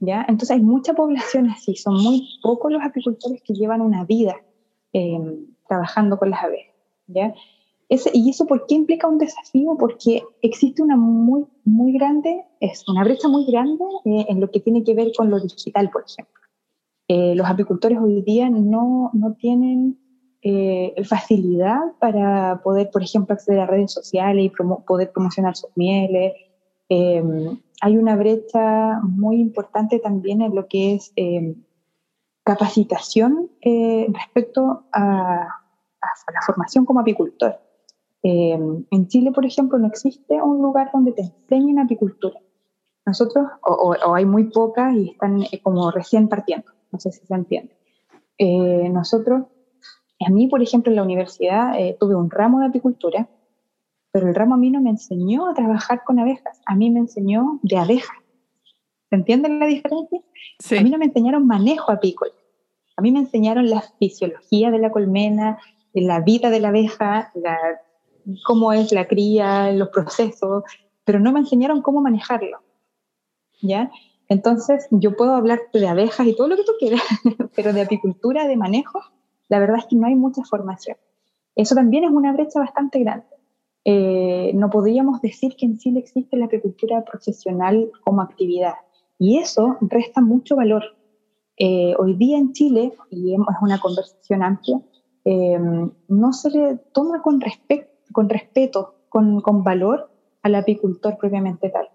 ¿ya? 0.00 0.24
Entonces 0.28 0.52
hay 0.52 0.60
mucha 0.60 0.94
población 0.94 1.50
así, 1.50 1.74
son 1.76 1.94
muy 2.02 2.28
pocos 2.42 2.72
los 2.72 2.82
apicultores 2.82 3.42
que 3.42 3.54
llevan 3.54 3.80
una 3.80 4.04
vida 4.04 4.36
em, 4.92 5.46
trabajando 5.66 6.18
con 6.18 6.30
las 6.30 6.42
abejas, 6.42 6.74
¿ya? 7.06 7.34
¿Y 7.88 8.28
eso 8.28 8.46
por 8.46 8.66
qué 8.66 8.74
implica 8.74 9.08
un 9.08 9.18
desafío? 9.18 9.76
Porque 9.78 10.22
existe 10.42 10.82
una 10.82 10.96
muy, 10.96 11.46
muy 11.64 11.92
grande, 11.92 12.44
es 12.60 12.86
una 12.86 13.02
brecha 13.02 13.28
muy 13.28 13.46
grande 13.46 13.84
eh, 14.04 14.26
en 14.28 14.40
lo 14.40 14.50
que 14.50 14.60
tiene 14.60 14.84
que 14.84 14.94
ver 14.94 15.12
con 15.16 15.30
lo 15.30 15.40
digital, 15.40 15.88
por 15.90 16.04
ejemplo. 16.06 16.42
Eh, 17.08 17.34
los 17.34 17.46
apicultores 17.46 17.98
hoy 17.98 18.20
día 18.20 18.50
no, 18.50 19.10
no 19.14 19.32
tienen 19.34 19.98
eh, 20.42 20.94
facilidad 21.04 21.80
para 21.98 22.60
poder, 22.62 22.90
por 22.90 23.02
ejemplo, 23.02 23.34
acceder 23.34 23.60
a 23.60 23.66
redes 23.66 23.92
sociales 23.92 24.44
y 24.44 24.50
poder 24.86 25.10
promocionar 25.10 25.56
sus 25.56 25.70
mieles. 25.74 26.32
Em, 26.88 27.60
hay 27.80 27.96
una 27.96 28.16
brecha 28.16 29.00
muy 29.02 29.40
importante 29.40 29.98
también 29.98 30.42
en 30.42 30.54
lo 30.54 30.68
que 30.68 30.94
es 30.94 31.12
eh, 31.16 31.56
capacitación 32.44 33.50
eh, 33.62 34.06
respecto 34.12 34.84
a, 34.92 35.42
a 36.00 36.32
la 36.32 36.40
formación 36.46 36.84
como 36.84 37.00
apicultor. 37.00 37.58
Eh, 38.22 38.58
en 38.90 39.08
Chile, 39.08 39.32
por 39.32 39.46
ejemplo, 39.46 39.78
no 39.78 39.86
existe 39.86 40.42
un 40.42 40.60
lugar 40.60 40.90
donde 40.92 41.12
te 41.12 41.22
enseñen 41.22 41.78
apicultura. 41.78 42.40
Nosotros, 43.06 43.46
o, 43.62 44.14
hay 44.14 44.26
muy 44.26 44.44
pocas 44.44 44.94
y 44.94 45.10
están 45.10 45.42
eh, 45.42 45.60
como 45.62 45.90
recién 45.90 46.28
partiendo, 46.28 46.70
no 46.92 46.98
sé 46.98 47.10
si 47.12 47.24
se 47.26 47.34
entiende. 47.34 47.74
Eh, 48.36 48.88
nosotros, 48.90 49.46
a 50.26 50.30
mí, 50.30 50.46
por 50.48 50.62
ejemplo, 50.62 50.90
en 50.90 50.96
la 50.96 51.02
universidad 51.02 51.74
tuve 51.98 52.16
un 52.16 52.30
ramo 52.30 52.60
de 52.60 52.66
apicultura, 52.66 53.28
pero 54.10 54.28
el 54.28 54.34
ramo 54.34 54.56
a 54.56 54.58
mí 54.58 54.70
no 54.70 54.80
me 54.80 54.90
enseñó 54.90 55.48
a 55.48 55.54
trabajar 55.54 56.02
con 56.04 56.18
abejas, 56.18 56.60
a 56.66 56.74
mí 56.74 56.90
me 56.90 56.98
enseñó 56.98 57.60
de 57.62 57.78
abejas. 57.78 58.16
¿Se 59.08 59.16
entiende 59.16 59.48
la 59.48 59.66
diferencia? 59.66 60.20
A 60.78 60.82
mí 60.82 60.90
no 60.90 60.98
me 60.98 61.06
enseñaron 61.06 61.46
manejo 61.46 61.92
apícola, 61.92 62.32
a 62.96 63.00
mí 63.00 63.12
me 63.12 63.20
enseñaron 63.20 63.70
la 63.70 63.80
fisiología 63.98 64.70
de 64.70 64.78
la 64.80 64.90
colmena, 64.90 65.58
la 65.94 66.20
vida 66.20 66.50
de 66.50 66.60
la 66.60 66.68
abeja, 66.68 67.32
cómo 68.44 68.72
es 68.72 68.92
la 68.92 69.06
cría, 69.06 69.72
los 69.72 69.88
procesos, 69.88 70.64
pero 71.04 71.20
no 71.20 71.32
me 71.32 71.40
enseñaron 71.40 71.82
cómo 71.82 72.00
manejarlo. 72.00 72.58
¿Ya? 73.60 73.90
Entonces, 74.28 74.86
yo 74.90 75.16
puedo 75.16 75.34
hablar 75.34 75.60
de 75.72 75.88
abejas 75.88 76.26
y 76.26 76.36
todo 76.36 76.48
lo 76.48 76.56
que 76.56 76.64
tú 76.64 76.72
quieras, 76.78 77.02
pero 77.56 77.72
de 77.72 77.80
apicultura, 77.80 78.46
de 78.46 78.56
manejo, 78.56 79.00
la 79.48 79.58
verdad 79.58 79.78
es 79.78 79.86
que 79.86 79.96
no 79.96 80.06
hay 80.06 80.14
mucha 80.14 80.42
formación. 80.44 80.96
Eso 81.54 81.74
también 81.74 82.04
es 82.04 82.10
una 82.10 82.32
brecha 82.32 82.60
bastante 82.60 83.00
grande. 83.00 83.26
Eh, 83.84 84.52
no 84.54 84.68
podríamos 84.68 85.20
decir 85.22 85.56
que 85.56 85.64
en 85.64 85.78
Chile 85.78 86.00
existe 86.00 86.36
la 86.36 86.44
apicultura 86.44 87.04
profesional 87.04 87.90
como 88.04 88.20
actividad. 88.20 88.74
Y 89.18 89.38
eso 89.38 89.78
resta 89.80 90.20
mucho 90.20 90.56
valor. 90.56 90.84
Eh, 91.56 91.94
hoy 91.98 92.14
día 92.14 92.38
en 92.38 92.52
Chile, 92.52 92.92
y 93.10 93.34
es 93.34 93.40
una 93.60 93.80
conversación 93.80 94.42
amplia, 94.42 94.80
Em, 95.30 95.90
no 96.08 96.32
se 96.32 96.48
le 96.48 96.76
toma 96.94 97.20
con, 97.20 97.38
con 98.12 98.28
respeto, 98.28 98.94
con, 99.08 99.40
con, 99.40 99.62
valor 99.64 100.10
al 100.42 100.54
apicultor 100.54 101.16
propiamente 101.18 101.70
tal. 101.70 101.88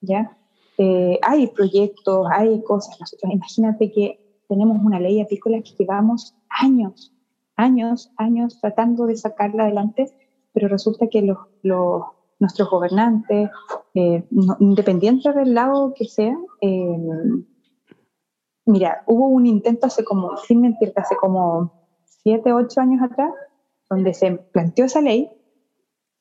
¿ya? 0.00 0.36
Eh, 0.78 1.18
hay 1.22 1.46
proyectos, 1.48 2.26
hay 2.32 2.62
cosas. 2.62 2.98
Nosotros, 3.00 3.32
imagínate 3.32 3.90
que 3.92 4.20
tenemos 4.48 4.78
una 4.82 4.98
ley 4.98 5.20
apícola 5.20 5.60
que 5.60 5.74
llevamos 5.78 6.34
años, 6.48 7.14
años, 7.56 8.12
años 8.16 8.58
tratando 8.60 9.06
de 9.06 9.16
sacarla 9.16 9.64
adelante, 9.64 10.12
pero 10.52 10.68
resulta 10.68 11.08
que 11.08 11.22
los, 11.22 11.38
los 11.62 12.02
nuestros 12.40 12.70
gobernantes, 12.70 13.50
eh, 13.94 14.24
independientes 14.58 15.34
del 15.34 15.54
lado 15.54 15.92
que 15.94 16.06
sea, 16.06 16.36
em, 16.60 17.44
mira, 18.64 19.02
hubo 19.06 19.28
un 19.28 19.46
intento 19.46 19.86
hace 19.86 20.02
como, 20.02 20.36
sin 20.38 20.62
mentirte, 20.62 21.00
hace 21.00 21.16
como 21.16 21.72
siete, 22.04 22.52
ocho 22.52 22.80
años 22.80 23.02
atrás, 23.02 23.32
donde 23.88 24.14
se 24.14 24.32
planteó 24.32 24.86
esa 24.86 25.02
ley 25.02 25.30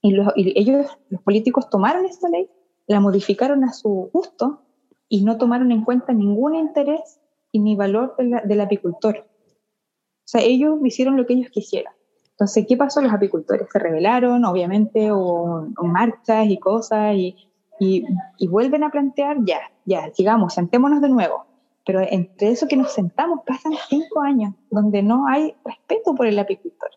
y, 0.02 0.12
los, 0.12 0.32
ellos, 0.36 0.98
los 1.10 1.22
políticos, 1.22 1.70
tomaron 1.70 2.06
esa 2.06 2.30
ley, 2.30 2.50
la 2.88 3.00
modificaron 3.00 3.64
a 3.64 3.74
su 3.74 4.10
gusto 4.14 4.62
y 5.08 5.24
no 5.24 5.38
tomaron 5.38 5.72
en 5.72 5.84
cuenta 5.84 6.14
ningún 6.14 6.56
interés 6.56 7.20
y 7.52 7.60
ni 7.60 7.76
valor 7.76 8.16
del 8.18 8.62
apicultor. 8.62 9.18
O 9.18 10.32
sea, 10.32 10.42
ellos 10.42 10.80
hicieron 10.84 11.18
lo 11.18 11.26
que 11.26 11.34
ellos 11.34 11.50
quisieran. 11.52 11.94
Entonces, 12.32 12.66
¿qué 12.68 12.78
pasó? 12.78 13.02
Los 13.02 13.12
apicultores 13.12 13.68
se 13.72 13.80
rebelaron, 13.80 14.46
obviamente 14.46 15.12
hubo 15.12 15.68
marchas 15.84 16.48
y 16.48 16.58
cosas 16.58 17.16
y, 17.16 17.36
y, 17.80 18.06
y, 18.38 18.48
vuelven 18.48 18.84
a 18.84 18.92
plantear, 18.92 19.38
ya, 19.44 19.60
ya, 19.86 20.10
sigamos, 20.14 20.54
sentémonos 20.54 21.02
de 21.02 21.10
nuevo. 21.10 21.46
Pero 21.86 22.02
entre 22.02 22.52
eso 22.52 22.68
que 22.68 22.78
nos 22.78 22.94
sentamos 22.94 23.42
pasan 23.46 23.74
cinco 23.90 24.22
años 24.22 24.54
donde 24.70 25.04
no 25.04 25.28
hay 25.28 25.56
respeto 25.66 26.16
por 26.16 26.28
el 26.28 26.40
apicultor. 26.40 26.92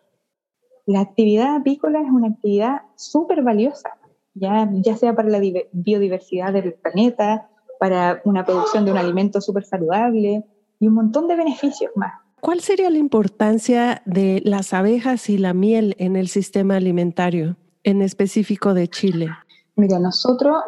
La 0.85 1.01
actividad 1.01 1.55
apícola 1.55 2.01
es 2.01 2.09
una 2.09 2.27
actividad 2.27 2.81
súper 2.95 3.41
valiosa, 3.41 3.91
ya, 4.33 4.69
ya 4.73 4.97
sea 4.97 5.15
para 5.15 5.29
la 5.29 5.39
biodiversidad 5.71 6.51
del 6.53 6.73
planeta, 6.73 7.49
para 7.79 8.21
una 8.25 8.45
producción 8.45 8.85
de 8.85 8.91
un 8.91 8.97
alimento 8.97 9.39
súper 9.39 9.63
saludable 9.63 10.43
y 10.79 10.87
un 10.87 10.93
montón 10.93 11.27
de 11.27 11.35
beneficios 11.35 11.91
más. 11.95 12.13
¿Cuál 12.41 12.59
sería 12.59 12.89
la 12.89 12.97
importancia 12.97 14.01
de 14.05 14.41
las 14.43 14.73
abejas 14.73 15.29
y 15.29 15.37
la 15.37 15.53
miel 15.53 15.95
en 15.97 16.17
el 16.17 16.27
sistema 16.27 16.75
alimentario, 16.75 17.55
en 17.83 18.01
específico 18.01 18.73
de 18.73 18.89
Chile? 18.89 19.29
Mira, 19.77 19.97
nosotros, 19.97 20.61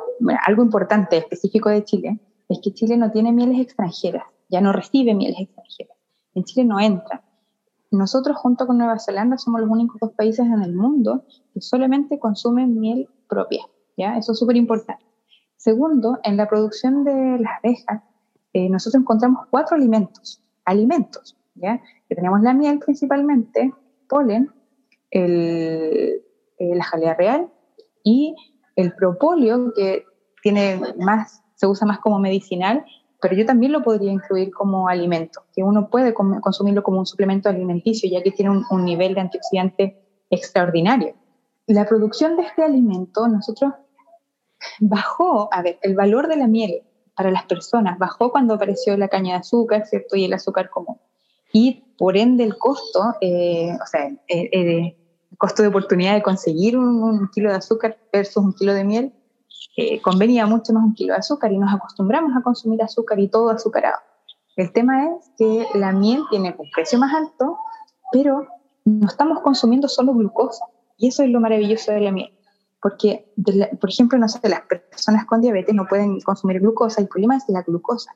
algo 0.47 0.63
importante 0.63 1.17
específico 1.17 1.69
de 1.69 1.84
Chile, 1.84 2.17
es 2.47 2.60
que 2.63 2.73
Chile 2.73 2.95
no 2.95 3.12
tiene 3.12 3.34
mieles 3.34 3.60
extranjeras, 3.60 4.23
ya 4.47 4.62
no 4.62 4.71
recibe 4.71 5.13
mieles 5.13 5.41
extranjeras. 5.41 5.97
En 6.34 6.45
Chile 6.45 6.65
no 6.65 6.80
entra. 6.80 7.25
Nosotros 7.91 8.38
junto 8.38 8.67
con 8.67 8.78
Nueva 8.78 9.00
Zelanda 9.00 9.38
somos 9.38 9.62
los 9.62 9.69
únicos 9.69 10.00
dos 10.00 10.12
países 10.13 10.45
en 10.45 10.62
el 10.62 10.74
mundo 10.74 11.24
que 11.54 11.62
solamente 11.62 12.19
consumen 12.19 12.80
miel 12.80 13.08
propia, 13.28 13.65
¿ya? 13.98 14.17
Eso 14.17 14.34
es 14.34 14.39
súper 14.39 14.58
importante. 14.58 15.06
Segundo, 15.58 16.19
en 16.24 16.38
la 16.38 16.48
producción 16.48 17.04
de 17.04 17.39
las 17.39 17.54
abejas, 17.63 18.04
eh, 18.54 18.69
nosotros 18.69 19.02
encontramos 19.02 19.48
cuatro 19.50 19.76
alimentos, 19.76 20.41
alimentos, 20.65 21.38
¿ya? 21.56 21.82
Que 22.08 22.15
tenemos 22.15 22.41
la 22.41 22.54
miel 22.54 22.80
principalmente, 22.80 23.74
polen, 24.08 24.52
el, 25.12 26.21
eh, 26.58 26.76
la 26.76 26.84
jalea 26.84 27.13
real 27.13 27.50
y 28.04 28.36
el 28.76 28.93
propóleo, 28.93 29.74
que 29.74 30.06
tiene 30.41 30.80
más 31.00 31.41
se 31.56 31.67
usa 31.67 31.88
más 31.88 32.00
como 32.00 32.19
medicinal, 32.19 32.86
pero 33.26 33.38
yo 33.38 33.46
también 33.48 33.72
lo 33.72 33.82
podría 33.82 34.12
incluir 34.12 34.52
como 34.52 34.88
alimento, 34.88 35.46
que 35.52 35.64
uno 35.64 35.90
puede 35.90 36.14
consumirlo 36.14 36.84
como 36.84 37.00
un 37.00 37.08
suplemento 37.08 37.50
alimenticio, 37.50 38.08
ya 38.08 38.22
que 38.22 38.30
tiene 38.30 38.64
un, 38.70 38.86
nivel 38.86 39.16
de 39.16 39.22
antioxidante 39.22 40.00
extraordinario. 40.30 41.16
La 41.66 41.88
producción 41.88 42.38
de 42.38 42.44
este 42.44 42.62
alimento, 42.62 43.28
nosotros 43.28 43.74
bajó, 44.80 45.50
a 45.52 45.64
ver, 45.64 45.80
el 45.82 45.96
valor 45.96 46.28
de 46.28 46.36
la 46.36 46.46
miel 46.46 46.84
para 47.16 47.32
las 47.32 47.46
personas 47.46 47.98
bajó 47.98 48.32
cuando 48.32 48.54
apareció 48.54 48.96
la 48.96 49.08
caña 49.08 49.34
de 49.34 49.40
azúcar, 49.40 49.88
¿cierto? 49.88 50.16
Y 50.16 50.26
el 50.26 50.34
azúcar 50.34 50.70
común. 50.70 51.00
Y 51.52 51.84
por 51.98 52.18
ende 52.18 52.44
el 52.44 52.60
costo, 52.60 53.16
eh, 53.22 53.72
o 53.74 53.88
sea, 53.88 54.06
eh, 54.28 54.50
eh, 54.52 54.96
el 55.32 55.38
costo 55.40 55.64
de 55.64 55.70
oportunidad 55.70 56.14
de 56.14 56.22
conseguir 56.22 56.78
un, 56.78 57.02
un, 57.02 57.28
kilo 57.34 57.50
de 57.50 57.56
azúcar 57.56 57.98
versus 58.14 58.38
un 58.38 58.54
kilo 58.54 58.76
de 58.76 58.84
miel 58.84 59.14
convenía 60.01 60.45
mucho 60.45 60.73
más 60.73 60.84
un 60.84 60.93
kilo 60.93 61.13
de 61.13 61.19
azúcar 61.19 61.51
y 61.51 61.58
nos 61.58 61.73
acostumbramos 61.73 62.36
a 62.36 62.41
consumir 62.41 62.82
azúcar 62.82 63.19
y 63.19 63.28
todo 63.28 63.49
azucarado. 63.49 63.99
El 64.56 64.71
tema 64.71 65.08
es 65.08 65.32
que 65.38 65.65
la 65.78 65.91
miel 65.91 66.23
tiene 66.30 66.56
un 66.58 66.69
precio 66.73 66.97
más 66.97 67.13
alto, 67.13 67.58
pero 68.12 68.47
no 68.86 69.08
estamos 69.08 69.41
consumiendo 69.41 69.88
solo 69.88 70.13
glucosa. 70.13 70.65
Y 70.97 71.10
eso 71.10 71.23
es 71.23 71.30
lo 71.30 71.41
maravilloso 71.41 71.91
de 71.91 71.99
la 71.99 72.12
miel. 72.12 72.32
Porque, 72.82 73.34
por 73.82 73.89
ejemplo, 73.89 74.17
no 74.17 74.30
sé, 74.30 74.39
las 74.47 74.62
personas 74.62 75.25
con 75.25 75.41
diabetes 75.41 75.75
no 75.75 75.88
pueden 75.88 76.21
consumir 76.21 76.62
glucosa. 76.62 77.01
El 77.01 77.08
problema 77.08 77.36
es 77.36 77.43
la 77.47 77.63
glucosa. 77.63 78.12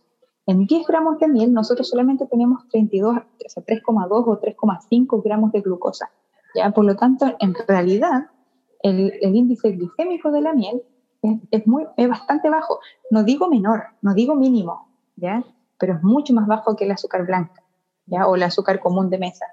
En 0.46 0.66
10 0.66 0.88
gramos 0.88 1.20
de 1.20 1.28
miel 1.28 1.54
nosotros 1.54 1.90
solamente 1.90 2.26
tenemos 2.28 2.68
32, 2.70 3.18
o 3.18 3.62
3,2 3.62 4.08
o 4.10 4.42
3,5 4.42 5.24
gramos 5.24 5.52
de 5.52 5.62
glucosa. 5.62 6.10
¿ya? 6.56 6.72
Por 6.72 6.86
lo 6.86 6.96
tanto, 6.96 7.36
en 7.40 7.54
realidad, 7.68 8.28
el, 8.82 9.14
el 9.22 9.36
índice 9.36 9.72
glicémico 9.72 10.32
de 10.32 10.42
la 10.42 10.54
miel 10.54 10.82
es, 11.22 11.68
muy, 11.68 11.86
es 11.98 12.10
bastante 12.10 12.50
bajo. 12.50 12.80
No 13.12 13.24
digo 13.24 13.50
menor, 13.50 13.84
no 14.02 14.14
digo 14.14 14.36
mínimo, 14.36 14.88
¿ya? 15.16 15.44
Pero 15.78 15.96
es 15.96 16.04
mucho 16.04 16.34
más 16.34 16.48
bajo 16.48 16.76
que 16.76 16.86
el 16.86 16.92
azúcar 16.92 17.26
blanca, 17.26 17.64
¿ya? 18.06 18.28
O 18.28 18.36
el 18.36 18.44
azúcar 18.44 18.80
común 18.80 19.10
de 19.10 19.18
mesa. 19.18 19.46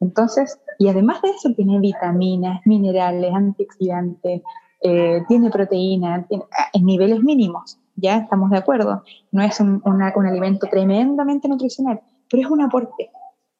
Entonces, 0.00 0.58
y 0.78 0.88
además 0.88 1.22
de 1.22 1.30
eso, 1.30 1.52
tiene 1.54 1.78
vitaminas, 1.78 2.60
minerales, 2.64 3.32
antioxidantes, 3.32 4.42
eh, 4.82 5.22
tiene 5.28 5.50
proteína, 5.50 6.26
ah, 6.30 6.68
en 6.72 6.84
niveles 6.84 7.22
mínimos, 7.22 7.78
¿ya? 7.96 8.18
Estamos 8.18 8.50
de 8.50 8.58
acuerdo. 8.58 9.02
No 9.32 9.42
es 9.42 9.60
un, 9.60 9.80
un 9.84 10.26
alimento 10.26 10.66
tremendamente 10.68 11.48
nutricional, 11.48 12.02
pero 12.30 12.42
es 12.42 12.50
un 12.50 12.60
aporte, 12.60 13.10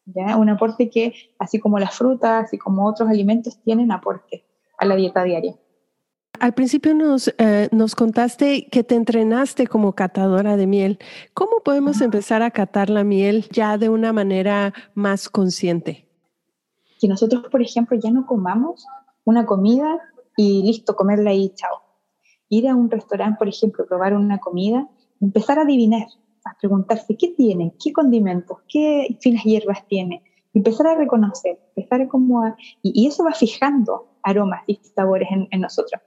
¿ya? 0.07 0.37
Un 0.37 0.51
aporte 0.51 0.91
que, 0.91 1.15
así 1.39 1.61
como 1.61 1.79
las 1.79 1.95
frutas, 1.97 2.45
así 2.45 2.59
como 2.59 2.87
otros 2.87 3.09
alimentos, 3.09 3.61
tienen 3.63 3.93
aporte 3.93 4.45
a 4.79 4.85
la 4.87 4.97
dieta 4.97 5.23
diaria. 5.23 5.55
Al 6.41 6.53
principio 6.53 6.95
nos, 6.95 7.29
eh, 7.39 7.69
nos 7.73 7.95
contaste 7.95 8.67
que 8.67 8.83
te 8.83 8.97
entrenaste 8.97 9.67
como 9.67 9.95
catadora 9.95 10.57
de 10.57 10.67
miel. 10.67 10.99
¿Cómo 11.33 11.61
podemos 11.65 12.01
empezar 12.01 12.43
a 12.43 12.51
catar 12.51 12.91
la 12.91 13.05
miel 13.05 13.47
ya 13.51 13.79
de 13.79 13.89
una 13.89 14.13
manera 14.13 14.75
más 14.95 15.29
consciente? 15.29 16.09
Que 17.01 17.09
nosotros, 17.09 17.45
por 17.51 17.63
ejemplo, 17.63 17.99
ya 18.03 18.11
no 18.11 18.27
comamos 18.27 18.85
una 19.25 19.47
comida 19.47 19.99
y 20.37 20.63
listo, 20.65 20.97
comerla 20.97 21.33
y 21.33 21.51
chao. 21.55 21.83
Ir 22.49 22.69
a 22.69 22.75
un 22.75 22.91
restaurante, 22.91 23.39
por 23.39 23.49
ejemplo, 23.49 23.87
probar 23.87 24.15
una 24.15 24.39
comida, 24.39 24.89
empezar 25.21 25.59
a 25.59 25.63
adivinar, 25.63 26.07
a 26.45 26.57
preguntarse 26.59 27.17
qué 27.17 27.29
tiene, 27.29 27.75
qué 27.83 27.93
condimentos, 27.93 28.59
qué 28.69 29.17
finas 29.21 29.45
hierbas 29.45 29.87
tiene, 29.89 30.23
empezar 30.53 30.87
a 30.87 30.95
reconocer, 30.95 31.59
empezar 31.75 32.07
como 32.09 32.43
a, 32.43 32.57
y, 32.83 33.07
eso 33.07 33.25
va 33.25 33.33
fijando 33.33 34.09
aromas 34.25 34.63
y 34.67 34.81
sabores 34.95 35.29
en, 35.31 35.61
nosotros. 35.61 36.01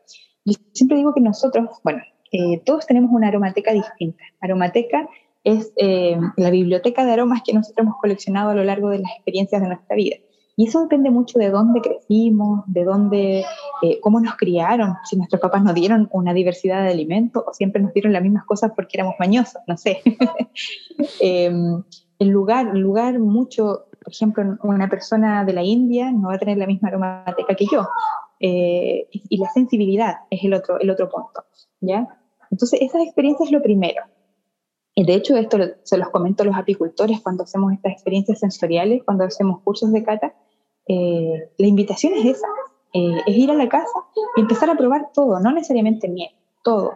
Yo 0.46 0.54
siempre 0.74 0.98
digo 0.98 1.14
que 1.14 1.22
nosotros, 1.22 1.70
bueno, 1.84 2.02
eh, 2.32 2.62
todos 2.66 2.86
tenemos 2.86 3.12
una 3.12 3.28
aromateca 3.30 3.72
distinta. 3.72 4.24
Aromateca 4.42 5.08
es 5.44 5.72
eh, 5.78 6.20
la 6.36 6.50
biblioteca 6.50 7.06
de 7.06 7.14
aromas 7.14 7.42
que 7.46 7.54
nosotros 7.54 7.86
hemos 7.86 7.98
coleccionado 8.02 8.50
a 8.50 8.56
lo 8.56 8.64
largo 8.64 8.90
de 8.90 9.00
las 9.00 9.12
experiencias 9.12 9.62
de 9.62 9.68
nuestra 9.70 9.96
vida. 9.96 10.18
Y 10.60 10.68
eso 10.68 10.82
depende 10.82 11.12
mucho 11.12 11.38
de 11.38 11.52
dónde 11.52 11.82
crecimos, 11.82 12.64
de 12.66 12.84
dónde, 12.84 13.46
eh, 13.84 14.00
cómo 14.02 14.20
nos 14.20 14.36
criaron, 14.38 14.96
si 15.04 15.16
nuestros 15.16 15.40
papás 15.40 15.64
nos 15.64 15.76
dieron 15.76 16.10
una 16.12 16.34
diversidad 16.34 16.82
de 16.84 16.90
alimentos 16.90 17.44
o 17.46 17.54
siempre 17.54 17.80
nos 17.80 17.94
dieron 17.94 18.12
las 18.12 18.24
mismas 18.24 18.44
cosas 18.44 18.72
porque 18.76 18.98
éramos 18.98 19.14
mañosos, 19.20 19.62
no 19.68 19.78
sé. 19.78 20.02
Em, 21.20 21.84
el 22.18 22.30
lugar, 22.30 22.70
el 22.74 22.80
lugar 22.80 23.20
mucho, 23.20 23.86
por 24.08 24.14
ejemplo, 24.14 24.58
una 24.64 24.88
persona 24.88 25.44
de 25.44 25.52
la 25.52 25.64
India 25.64 26.14
no 26.14 26.30
va 26.30 26.36
a 26.36 26.40
tener 26.40 26.58
la 26.58 26.66
misma 26.66 26.88
aromateca 26.88 27.54
que 27.56 27.66
yo. 27.70 27.86
Eh, 28.40 29.10
y 29.12 29.38
la 29.38 29.50
sensibilidad 29.50 30.20
es 30.30 30.46
el 30.46 30.54
otro, 30.54 30.80
el 30.80 30.90
otro 30.90 31.10
punto, 31.10 31.44
¿ya? 31.82 32.08
Entonces, 32.50 32.80
esa 32.82 33.04
experiencia 33.04 33.44
es 33.44 33.52
lo 33.52 33.62
primero. 33.62 34.02
Y 34.96 35.04
de 35.04 35.14
hecho, 35.14 35.36
esto 35.36 35.58
se 35.84 35.98
los 35.98 36.10
comento 36.10 36.44
a 36.44 36.46
los 36.46 36.56
apicultores 36.56 37.20
cuando 37.20 37.44
hacemos 37.44 37.74
estas 37.74 37.92
experiencias 37.92 38.40
sensoriales, 38.40 39.04
cuando 39.04 39.26
hacemos 39.26 39.62
cursos 39.62 39.92
de 39.92 40.02
cata. 40.02 40.34
Eh, 40.88 41.52
la 41.58 41.68
invitación 41.68 42.14
es 42.14 42.38
esa, 42.38 42.48
eh, 42.94 43.18
es 43.26 43.36
ir 43.36 43.52
a 43.52 43.56
la 43.56 43.68
casa 43.68 44.06
y 44.38 44.40
empezar 44.40 44.70
a 44.70 44.78
probar 44.78 45.12
todo, 45.14 45.38
no 45.42 45.52
necesariamente 45.52 46.08
miel, 46.08 46.32
todo. 46.64 46.94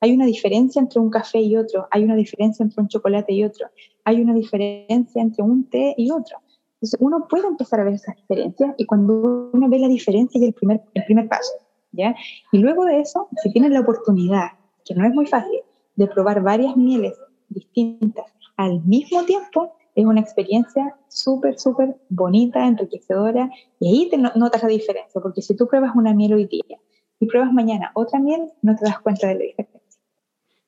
Hay 0.00 0.12
una 0.14 0.26
diferencia 0.26 0.78
entre 0.78 1.00
un 1.00 1.10
café 1.10 1.40
y 1.40 1.56
otro, 1.56 1.88
hay 1.90 2.04
una 2.04 2.14
diferencia 2.14 2.62
entre 2.62 2.80
un 2.80 2.86
chocolate 2.86 3.32
y 3.32 3.42
otro, 3.42 3.66
hay 4.04 4.20
una 4.20 4.32
diferencia 4.32 5.20
entre 5.20 5.42
un 5.42 5.68
té 5.68 5.96
y 5.96 6.12
otro. 6.12 6.38
Entonces 6.82 6.98
uno 7.00 7.28
puede 7.28 7.46
empezar 7.46 7.78
a 7.78 7.84
ver 7.84 7.94
esas 7.94 8.16
diferencias 8.16 8.74
y 8.76 8.86
cuando 8.86 9.50
uno 9.52 9.68
ve 9.68 9.78
la 9.78 9.86
diferencia 9.86 10.40
es 10.40 10.48
el 10.48 10.52
primer, 10.52 10.82
el 10.94 11.04
primer 11.04 11.28
paso. 11.28 11.52
¿ya? 11.92 12.12
Y 12.50 12.58
luego 12.58 12.84
de 12.84 12.98
eso, 12.98 13.28
si 13.40 13.52
tienes 13.52 13.70
la 13.70 13.80
oportunidad, 13.80 14.48
que 14.84 14.96
no 14.96 15.06
es 15.06 15.14
muy 15.14 15.26
fácil, 15.26 15.60
de 15.94 16.08
probar 16.08 16.42
varias 16.42 16.76
mieles 16.76 17.14
distintas 17.50 18.26
al 18.56 18.82
mismo 18.82 19.22
tiempo, 19.22 19.76
es 19.94 20.04
una 20.04 20.20
experiencia 20.20 20.96
súper, 21.06 21.56
súper 21.56 21.96
bonita, 22.08 22.66
enriquecedora, 22.66 23.48
y 23.78 23.88
ahí 23.88 24.08
te 24.10 24.18
notas 24.18 24.64
la 24.64 24.68
diferencia, 24.68 25.20
porque 25.20 25.40
si 25.40 25.54
tú 25.54 25.68
pruebas 25.68 25.94
una 25.94 26.12
miel 26.14 26.34
hoy 26.34 26.46
día 26.46 26.80
y 27.20 27.26
pruebas 27.26 27.52
mañana 27.52 27.92
otra 27.94 28.18
miel, 28.18 28.50
no 28.62 28.74
te 28.74 28.86
das 28.86 28.98
cuenta 28.98 29.28
de 29.28 29.34
la 29.34 29.40
diferencia. 29.40 30.00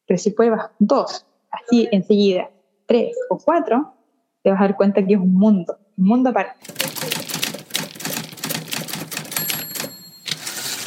Pero 0.06 0.18
si 0.18 0.30
pruebas 0.30 0.70
dos, 0.78 1.26
así 1.50 1.88
enseguida, 1.90 2.50
tres 2.86 3.16
o 3.30 3.38
cuatro, 3.44 3.94
te 4.44 4.50
vas 4.50 4.60
a 4.60 4.64
dar 4.64 4.76
cuenta 4.76 5.04
que 5.04 5.14
es 5.14 5.20
un 5.20 5.34
mundo, 5.34 5.76
un 5.78 5.83
mundo 5.96 6.30
aparte. 6.30 6.54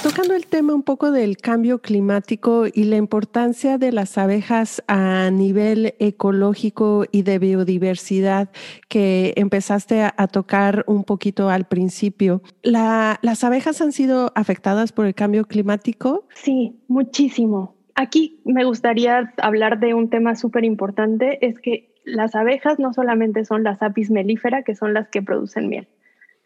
Tocando 0.08 0.36
el 0.36 0.46
tema 0.46 0.74
un 0.74 0.84
poco 0.84 1.12
del 1.12 1.36
cambio 1.36 1.82
climático 1.82 2.66
y 2.74 2.86
la 2.86 2.96
importancia 2.96 3.78
de 3.78 3.92
las 3.92 4.18
abejas 4.18 4.82
a 4.88 5.30
nivel 5.32 5.96
ecológico 6.00 7.04
y 7.12 7.24
de 7.24 7.40
biodiversidad 7.40 8.50
que 8.88 9.34
empezaste 9.36 10.04
a, 10.04 10.28
tocar 10.28 10.86
un 10.88 11.04
poquito 11.04 11.50
al 11.50 11.66
principio, 11.66 12.42
¿las 12.64 13.44
abejas 13.44 13.82
han 13.82 13.92
sido 13.92 14.32
afectadas 14.34 14.94
por 14.94 15.08
el 15.08 15.14
cambio 15.14 15.44
climático? 15.44 16.26
Sí, 16.36 16.80
muchísimo. 16.88 17.76
Aquí 17.96 18.40
me 18.46 18.64
gustaría 18.64 19.34
hablar 19.42 19.80
de 19.80 19.94
un 19.94 20.10
tema 20.10 20.36
súper 20.36 20.64
importante, 20.64 21.46
es 21.46 21.60
que 21.60 21.97
las 22.08 22.36
abejas 22.36 22.80
no 22.80 22.94
solamente 22.94 23.46
son 23.46 23.64
las 23.64 23.82
apis 23.84 24.10
melífera, 24.10 24.64
que 24.64 24.76
son 24.76 24.94
las 24.94 25.10
que 25.10 25.22
producen 25.22 25.70
miel. 25.70 25.88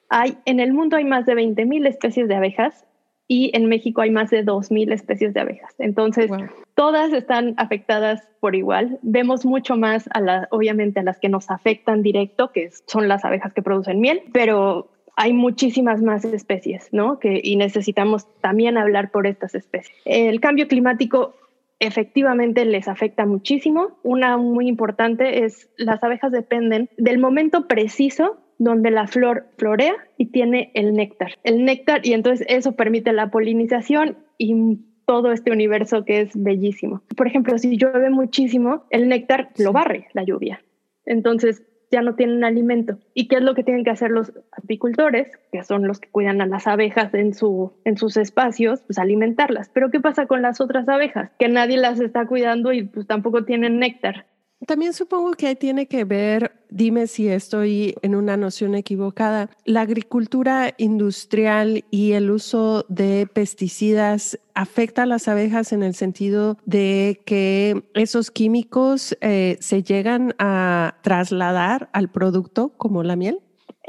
Hay, 0.09 0.37
en 0.45 0.59
el 0.59 0.73
mundo 0.73 0.97
hay 0.97 1.05
más 1.05 1.25
de 1.25 1.35
20.000 1.35 1.87
especies 1.87 2.27
de 2.27 2.35
abejas 2.35 2.85
y 3.27 3.51
en 3.55 3.67
México 3.67 4.01
hay 4.01 4.11
más 4.11 4.29
de 4.29 4.43
2.000 4.43 4.91
especies 4.91 5.33
de 5.33 5.39
abejas. 5.39 5.73
Entonces, 5.77 6.29
todas 6.75 7.13
están 7.13 7.53
afectadas 7.57 8.27
por 8.41 8.55
igual. 8.55 8.99
Vemos 9.03 9.45
mucho 9.45 9.77
más, 9.77 10.09
a 10.13 10.19
la, 10.19 10.47
obviamente, 10.51 10.99
a 10.99 11.03
las 11.03 11.19
que 11.19 11.29
nos 11.29 11.49
afectan 11.49 12.01
directo, 12.01 12.51
que 12.51 12.69
son 12.87 13.07
las 13.07 13.23
abejas 13.23 13.53
que 13.53 13.61
producen 13.61 14.01
miel, 14.01 14.23
pero 14.33 14.89
hay 15.15 15.31
muchísimas 15.31 16.01
más 16.01 16.25
especies, 16.25 16.89
¿no? 16.91 17.19
Que, 17.19 17.39
y 17.41 17.55
necesitamos 17.55 18.27
también 18.41 18.77
hablar 18.77 19.11
por 19.11 19.27
estas 19.27 19.55
especies. 19.55 19.95
El 20.03 20.41
cambio 20.41 20.67
climático 20.67 21.35
efectivamente 21.81 22.63
les 22.63 22.87
afecta 22.87 23.25
muchísimo. 23.25 23.99
Una 24.03 24.37
muy 24.37 24.67
importante 24.67 25.43
es 25.43 25.69
las 25.77 26.01
abejas 26.03 26.31
dependen 26.31 26.89
del 26.97 27.17
momento 27.17 27.67
preciso 27.67 28.37
donde 28.59 28.91
la 28.91 29.07
flor 29.07 29.47
florea 29.57 29.95
y 30.17 30.27
tiene 30.27 30.71
el 30.75 30.93
néctar. 30.93 31.33
El 31.43 31.65
néctar 31.65 32.05
y 32.05 32.13
entonces 32.13 32.45
eso 32.47 32.73
permite 32.73 33.11
la 33.11 33.31
polinización 33.31 34.17
y 34.37 34.77
todo 35.07 35.31
este 35.31 35.51
universo 35.51 36.05
que 36.05 36.21
es 36.21 36.29
bellísimo. 36.35 37.01
Por 37.17 37.27
ejemplo, 37.27 37.57
si 37.57 37.75
llueve 37.75 38.11
muchísimo, 38.11 38.85
el 38.91 39.09
néctar 39.09 39.49
lo 39.57 39.73
barre 39.73 40.07
la 40.13 40.23
lluvia. 40.23 40.63
Entonces 41.05 41.63
ya 41.91 42.01
no 42.01 42.15
tienen 42.15 42.43
alimento. 42.43 42.97
¿Y 43.13 43.27
qué 43.27 43.35
es 43.35 43.41
lo 43.41 43.53
que 43.53 43.63
tienen 43.63 43.83
que 43.83 43.89
hacer 43.89 44.11
los 44.11 44.31
apicultores, 44.51 45.27
que 45.51 45.63
son 45.63 45.87
los 45.87 45.99
que 45.99 46.09
cuidan 46.09 46.41
a 46.41 46.45
las 46.45 46.65
abejas 46.65 47.13
en, 47.13 47.33
su, 47.33 47.73
en 47.83 47.97
sus 47.97 48.17
espacios? 48.17 48.81
Pues 48.87 48.97
alimentarlas. 48.97 49.69
Pero 49.73 49.91
¿qué 49.91 49.99
pasa 49.99 50.25
con 50.25 50.41
las 50.41 50.61
otras 50.61 50.87
abejas? 50.87 51.31
Que 51.37 51.49
nadie 51.49 51.77
las 51.77 51.99
está 51.99 52.25
cuidando 52.25 52.71
y 52.71 52.83
pues 52.83 53.07
tampoco 53.07 53.43
tienen 53.43 53.79
néctar. 53.79 54.25
También 54.67 54.93
supongo 54.93 55.31
que 55.31 55.55
tiene 55.55 55.87
que 55.87 56.03
ver, 56.03 56.51
dime 56.69 57.07
si 57.07 57.27
estoy 57.27 57.95
en 58.03 58.15
una 58.15 58.37
noción 58.37 58.75
equivocada, 58.75 59.49
la 59.65 59.81
agricultura 59.81 60.75
industrial 60.77 61.83
y 61.89 62.11
el 62.11 62.29
uso 62.29 62.85
de 62.87 63.27
pesticidas 63.31 64.39
afecta 64.53 65.03
a 65.03 65.07
las 65.07 65.27
abejas 65.27 65.73
en 65.73 65.81
el 65.81 65.95
sentido 65.95 66.57
de 66.65 67.21
que 67.25 67.83
esos 67.95 68.29
químicos 68.29 69.17
eh, 69.21 69.57
se 69.59 69.81
llegan 69.81 70.35
a 70.37 70.95
trasladar 71.01 71.89
al 71.93 72.09
producto 72.09 72.69
como 72.77 73.03
la 73.03 73.15
miel. 73.15 73.39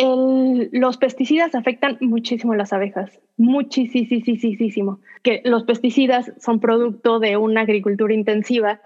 Los 0.03 0.97
pesticidas 0.97 1.55
afectan 1.55 1.99
muchísimo 2.01 2.53
a 2.53 2.57
las 2.57 2.73
abejas, 2.73 3.21
muchísimo. 3.37 5.01
Que 5.23 5.43
los 5.45 5.65
pesticidas 5.65 6.33
son 6.41 6.61
producto 6.61 7.21
de 7.21 7.37
una 7.37 7.63
agricultura 7.63 8.15
intensiva 8.15 8.81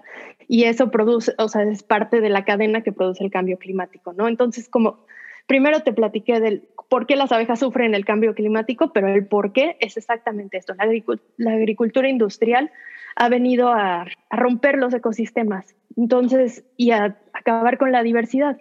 y 0.48 0.64
eso 0.64 0.90
produce, 0.90 1.32
o 1.38 1.48
sea, 1.48 1.62
es 1.62 1.82
parte 1.82 2.20
de 2.20 2.28
la 2.28 2.44
cadena 2.44 2.82
que 2.82 2.92
produce 2.92 3.24
el 3.24 3.30
cambio 3.30 3.58
climático, 3.58 4.12
¿no? 4.12 4.28
Entonces, 4.28 4.68
como 4.68 5.06
primero 5.46 5.80
te 5.80 5.92
platiqué 5.92 6.40
del 6.40 6.68
por 6.88 7.06
qué 7.06 7.16
las 7.16 7.32
abejas 7.32 7.60
sufren 7.60 7.94
el 7.94 8.04
cambio 8.04 8.34
climático, 8.34 8.92
pero 8.92 9.08
el 9.08 9.26
por 9.26 9.52
qué 9.52 9.76
es 9.80 9.96
exactamente 9.96 10.56
esto. 10.56 10.74
La, 10.74 11.52
agricultura 11.52 12.08
industrial 12.08 12.70
ha 13.16 13.28
venido 13.28 13.68
a, 13.70 14.02
a 14.02 14.36
romper 14.36 14.76
los 14.76 14.94
ecosistemas, 14.94 15.74
entonces, 15.96 16.64
y 16.76 16.90
a 16.90 17.16
acabar 17.32 17.78
con 17.78 17.90
la 17.90 18.02
diversidad. 18.02 18.58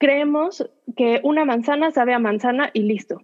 Creemos 0.00 0.66
que 0.96 1.20
una 1.22 1.44
manzana 1.44 1.90
sabe 1.90 2.14
a 2.14 2.18
manzana 2.18 2.70
y 2.72 2.84
listo. 2.84 3.20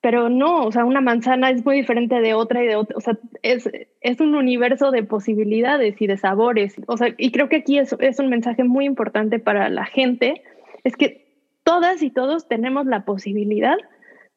Pero 0.00 0.30
no, 0.30 0.64
o 0.64 0.72
sea, 0.72 0.86
una 0.86 1.02
manzana 1.02 1.50
es 1.50 1.62
muy 1.62 1.76
diferente 1.76 2.22
de 2.22 2.32
otra 2.32 2.64
y 2.64 2.66
de 2.66 2.76
otra, 2.76 2.96
o 2.96 3.00
sea, 3.02 3.18
es, 3.42 3.68
es 4.00 4.20
un 4.20 4.34
universo 4.34 4.90
de 4.92 5.02
posibilidades 5.02 6.00
y 6.00 6.06
de 6.06 6.16
sabores, 6.16 6.76
o 6.86 6.96
sea, 6.96 7.14
y 7.18 7.32
creo 7.32 7.48
que 7.48 7.56
aquí 7.56 7.78
es, 7.78 7.94
es 7.98 8.18
un 8.18 8.28
mensaje 8.28 8.62
muy 8.62 8.84
importante 8.84 9.38
para 9.38 9.68
la 9.68 9.84
gente, 9.84 10.42
es 10.84 10.96
que 10.96 11.26
todas 11.64 12.02
y 12.02 12.10
todos 12.10 12.46
tenemos 12.46 12.86
la 12.86 13.04
posibilidad 13.04 13.76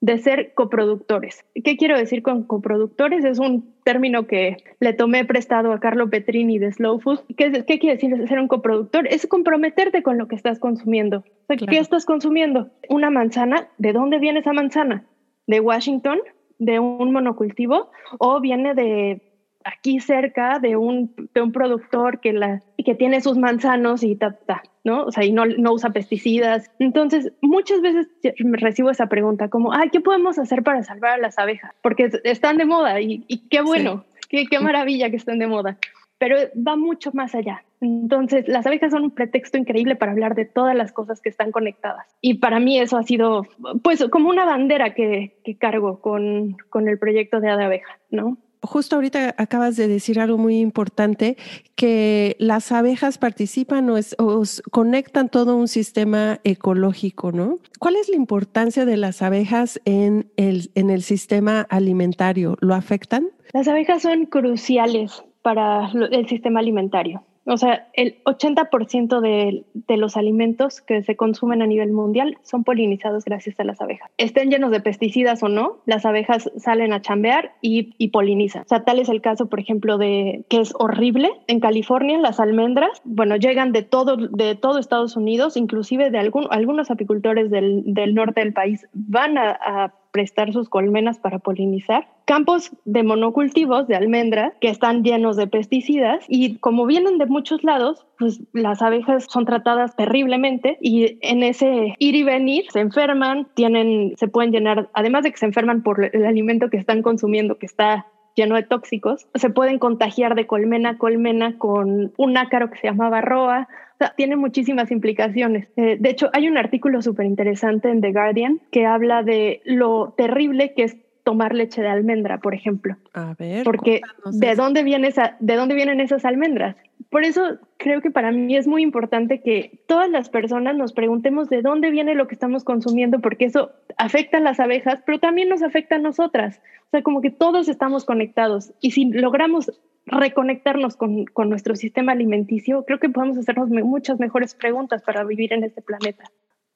de 0.02 0.18
ser 0.18 0.54
coproductores. 0.54 1.46
¿Qué 1.64 1.76
quiero 1.76 1.98
decir 1.98 2.24
con 2.24 2.44
coproductores? 2.44 3.26
Es 3.26 3.40
un 3.40 3.74
término 3.84 4.28
que 4.28 4.58
le 4.80 4.94
tomé 4.94 5.26
prestado 5.26 5.74
a 5.74 5.80
Carlo 5.80 6.10
Petrini 6.10 6.58
de 6.58 6.72
Slow 6.72 7.00
Food. 7.00 7.20
¿Qué, 7.36 7.52
qué 7.68 7.80
quiere 7.80 7.96
decir 7.96 8.28
ser 8.28 8.40
un 8.40 8.48
coproductor? 8.48 9.08
Es 9.08 9.28
comprometerte 9.28 10.02
con 10.04 10.18
lo 10.18 10.28
que 10.28 10.36
estás 10.36 10.60
consumiendo. 10.60 11.24
¿Qué 11.48 11.78
estás 11.78 12.06
consumiendo? 12.06 12.70
Una 12.88 13.10
manzana. 13.10 13.68
¿De 13.78 13.92
dónde 13.92 14.20
viene 14.20 14.40
esa 14.40 14.54
manzana? 14.54 15.06
de 15.50 15.60
Washington, 15.60 16.20
de 16.60 16.80
un 16.80 17.12
monocultivo, 17.12 17.90
o 18.20 18.40
viene 18.40 18.76
de 18.76 19.29
aquí 19.64 20.00
cerca 20.00 20.60
de 20.60 20.76
un, 20.76 21.14
de 21.34 21.42
un 21.42 21.52
productor 21.52 22.20
que, 22.20 22.34
la, 22.34 22.62
que 22.84 22.96
tiene 22.96 23.22
sus 23.22 23.38
manzanos 23.38 24.04
y 24.04 24.16
ta, 24.16 24.34
ta, 24.34 24.64
¿no? 24.84 25.04
O 25.04 25.12
sea, 25.12 25.24
y 25.24 25.32
no, 25.32 25.46
no 25.46 25.74
usa 25.74 25.92
pesticidas. 25.92 26.72
Entonces, 26.80 27.32
muchas 27.42 27.82
veces 27.82 28.08
recibo 28.40 28.90
esa 28.90 29.08
pregunta 29.08 29.50
como, 29.50 29.74
ay, 29.74 29.90
¿qué 29.90 30.00
podemos 30.00 30.40
hacer 30.40 30.64
para 30.64 30.84
salvar 30.84 31.12
a 31.12 31.18
las 31.18 31.38
abejas? 31.38 31.74
Porque 31.82 32.10
están 32.24 32.58
de 32.58 32.66
moda 32.66 33.02
y, 33.02 33.20
qué 33.50 33.62
bueno, 33.62 34.06
qué, 34.30 34.46
qué 34.46 34.60
maravilla 34.60 35.10
que 35.10 35.18
estén 35.18 35.40
de 35.40 35.48
moda 35.48 35.78
pero 36.20 36.36
va 36.56 36.76
mucho 36.76 37.12
más 37.14 37.34
allá. 37.34 37.64
Entonces, 37.82 38.46
las 38.48 38.68
abejas 38.68 38.92
son 38.92 39.04
un 39.04 39.12
pretexto 39.12 39.58
increíble 39.58 39.96
para 39.96 40.12
hablar 40.12 40.36
de 40.36 40.44
todas 40.44 40.76
las 40.76 40.92
cosas 40.92 41.22
que 41.22 41.30
están 41.30 41.52
conectadas. 41.52 42.06
Y 42.20 42.36
para 42.36 42.60
mí 42.60 42.78
eso 42.78 42.98
ha 42.98 43.04
sido, 43.04 43.48
pues, 43.82 44.06
como 44.12 44.30
una 44.30 44.44
bandera 44.44 44.94
que, 44.94 45.38
cargo 45.60 46.02
con, 46.02 46.58
con 46.70 46.90
el 46.90 47.00
proyecto 47.00 47.40
de 47.40 47.50
Ada 47.50 47.66
Abeja, 47.68 47.98
¿no? 48.12 48.38
Justo 48.62 48.96
ahorita 48.96 49.36
acabas 49.38 49.78
de 49.78 49.88
decir 49.88 50.20
algo 50.20 50.38
muy 50.38 50.60
importante, 50.60 51.38
que 51.76 52.36
las 52.40 52.72
abejas 52.72 53.18
participan 53.18 53.90
o, 53.90 53.98
o, 54.18 54.44
conectan 54.72 55.30
todo 55.30 55.56
un 55.56 55.68
sistema 55.68 56.40
ecológico, 56.44 57.32
¿no? 57.32 57.58
¿Cuál 57.80 57.96
es 57.96 58.10
la 58.10 58.18
importancia 58.18 58.86
de 58.86 58.98
las 58.98 59.22
abejas 59.22 59.80
en 59.86 60.30
el, 60.36 60.72
en 60.76 60.90
el 60.90 61.04
sistema 61.04 61.62
alimentario? 61.70 62.58
¿Lo 62.60 62.76
afectan? 62.76 63.30
Las 63.54 63.68
abejas 63.68 64.02
son 64.02 64.26
cruciales 64.26 65.24
para 65.42 65.90
el 66.12 66.28
sistema 66.28 66.60
alimentario. 66.60 67.24
O 67.46 67.58
sea, 67.58 67.88
el 67.94 68.22
80% 68.26 69.22
de, 69.22 69.64
de, 69.74 69.98
los 69.98 70.18
alimentos 70.18 70.82
que 70.82 71.04
se 71.04 71.16
consumen 71.16 71.62
a 71.62 71.68
nivel 71.68 71.92
mundial 71.92 72.38
son 72.44 72.64
polinizados 72.64 73.26
gracias 73.26 73.60
a 73.60 73.64
las 73.64 73.82
abejas. 73.82 74.12
Estén 74.18 74.52
llenos 74.52 74.72
de 74.72 74.82
pesticidas 74.82 75.42
o 75.42 75.50
no, 75.50 75.78
las 75.86 76.06
abejas 76.06 76.52
salen 76.58 76.94
a 76.94 77.02
chambear 77.02 77.54
y, 77.62 78.08
polinizan. 78.10 78.64
O 78.64 78.68
sea, 78.68 78.84
tal 78.84 79.00
es 79.00 79.10
el 79.10 79.22
caso, 79.22 79.48
por 79.48 79.60
ejemplo, 79.60 79.98
de 79.98 80.44
que 80.50 80.60
es 80.60 80.74
horrible. 80.78 81.32
En 81.48 81.60
California, 81.60 82.18
las 82.20 82.40
almendras, 82.40 83.02
bueno, 83.04 83.36
llegan 83.36 83.72
de 83.72 83.84
todo, 83.84 84.18
de 84.18 84.56
todo 84.56 84.80
Estados 84.80 85.16
Unidos, 85.16 85.58
inclusive 85.58 86.10
de 86.10 86.20
algún, 86.20 86.48
algunos 86.52 86.92
apicultores 86.92 87.50
del, 87.50 87.84
del 87.86 88.16
norte 88.16 88.42
del 88.42 88.54
país 88.54 88.88
van 88.94 89.38
a, 89.38 89.52
a 89.52 89.94
prestar 90.12 90.52
sus 90.54 90.70
colmenas 90.70 91.20
para 91.20 91.40
polinizar, 91.40 92.08
campos 92.26 92.72
de 92.86 93.04
monocultivos 93.04 93.88
de 93.88 93.96
almendra 93.96 94.54
que 94.62 94.70
están 94.70 95.04
llenos 95.04 95.38
de 95.38 95.48
pesticidas 95.48 96.24
y 96.28 96.58
como 96.58 96.86
vienen 96.86 97.18
de 97.18 97.26
muchos 97.26 97.64
lados, 97.64 98.06
pues 98.18 98.42
las 98.54 98.82
abejas 98.82 99.26
son 99.30 99.46
tratadas 99.46 99.96
terriblemente 99.96 100.78
y 100.82 101.18
en 101.22 101.44
ese 101.44 101.96
ir 102.00 102.16
y 102.16 102.24
venir 102.24 102.66
se 102.72 102.80
enferman, 102.80 103.48
tienen, 103.54 104.14
se 104.18 104.28
pueden 104.28 104.52
llenar, 104.52 104.90
además 104.94 105.24
de 105.24 105.32
que 105.32 105.38
se 105.38 105.46
enferman 105.46 105.84
por 105.84 106.04
el 106.04 106.26
alimento 106.26 106.70
que 106.70 106.78
están 106.78 107.02
consumiendo 107.02 107.58
que 107.58 107.66
está 107.66 108.08
lleno 108.36 108.56
de 108.56 108.64
tóxicos, 108.64 109.28
se 109.36 109.50
pueden 109.50 109.80
contagiar 109.80 110.36
de 110.36 110.48
colmena 110.48 110.92
a 110.92 110.98
colmena 110.98 111.58
con 111.58 112.14
un 112.16 112.38
ácaro 112.38 112.70
que 112.70 112.78
se 112.78 112.88
llama 112.88 113.10
barroa, 113.10 113.68
sea, 113.68 113.89
tiene 114.16 114.36
muchísimas 114.36 114.92
implicaciones. 114.92 115.68
Eh, 115.76 115.98
de 116.00 116.10
hecho, 116.10 116.30
hay 116.34 116.48
un 116.48 116.58
artículo 116.58 117.02
súper 117.02 117.26
interesante 117.26 117.90
en 117.90 118.02
The 118.02 118.12
Guardian 118.12 118.62
que 118.72 118.86
habla 118.86 119.24
de 119.24 119.62
lo 119.66 120.14
terrible 120.18 120.74
que 120.74 120.84
es 120.84 120.98
tomar 121.24 121.54
leche 121.54 121.82
de 121.82 121.88
almendra, 121.88 122.40
por 122.40 122.56
ejemplo. 122.56 122.96
A 123.14 123.36
ver. 123.38 123.64
Porque 123.64 124.02
¿de 124.32 124.56
dónde, 124.56 124.84
viene 124.84 125.10
esa, 125.10 125.36
¿de 125.40 125.56
dónde 125.56 125.76
vienen 125.76 126.00
esas 126.00 126.26
almendras? 126.26 126.76
Por 127.12 127.24
eso 127.24 127.60
creo 127.78 128.02
que 128.02 128.12
para 128.12 128.32
mí 128.32 128.56
es 128.56 128.68
muy 128.68 128.82
importante 128.82 129.42
que 129.42 129.80
todas 129.88 130.10
las 130.10 130.30
personas 130.30 130.76
nos 130.76 130.94
preguntemos 130.94 131.50
de 131.50 131.62
dónde 131.62 131.92
viene 131.92 132.16
lo 132.16 132.28
que 132.28 132.36
estamos 132.36 132.64
consumiendo, 132.64 133.20
porque 133.20 133.46
eso 133.46 133.72
afecta 133.98 134.38
a 134.38 134.42
las 134.42 134.60
abejas, 134.60 135.02
pero 135.06 135.20
también 135.20 135.50
nos 135.50 135.62
afecta 135.62 135.96
a 135.96 136.00
nosotras. 136.00 136.62
O 136.88 136.90
sea, 136.92 137.04
como 137.04 137.22
que 137.22 137.32
todos 137.32 137.70
estamos 137.70 138.06
conectados. 138.06 138.74
Y 138.82 138.92
si 138.92 139.06
logramos 139.06 139.72
reconectarnos 140.12 140.96
con, 140.96 141.26
con, 141.26 141.50
nuestro 141.50 141.76
sistema 141.76 142.12
alimenticio, 142.12 142.84
creo 142.86 143.00
que 143.00 143.10
podemos 143.10 143.38
hacernos 143.38 143.70
muchas 143.70 144.20
mejores 144.20 144.56
preguntas 144.56 145.02
para 145.02 145.24
vivir 145.24 145.54
en 145.54 145.64
este 145.64 145.82
planeta. 145.82 146.26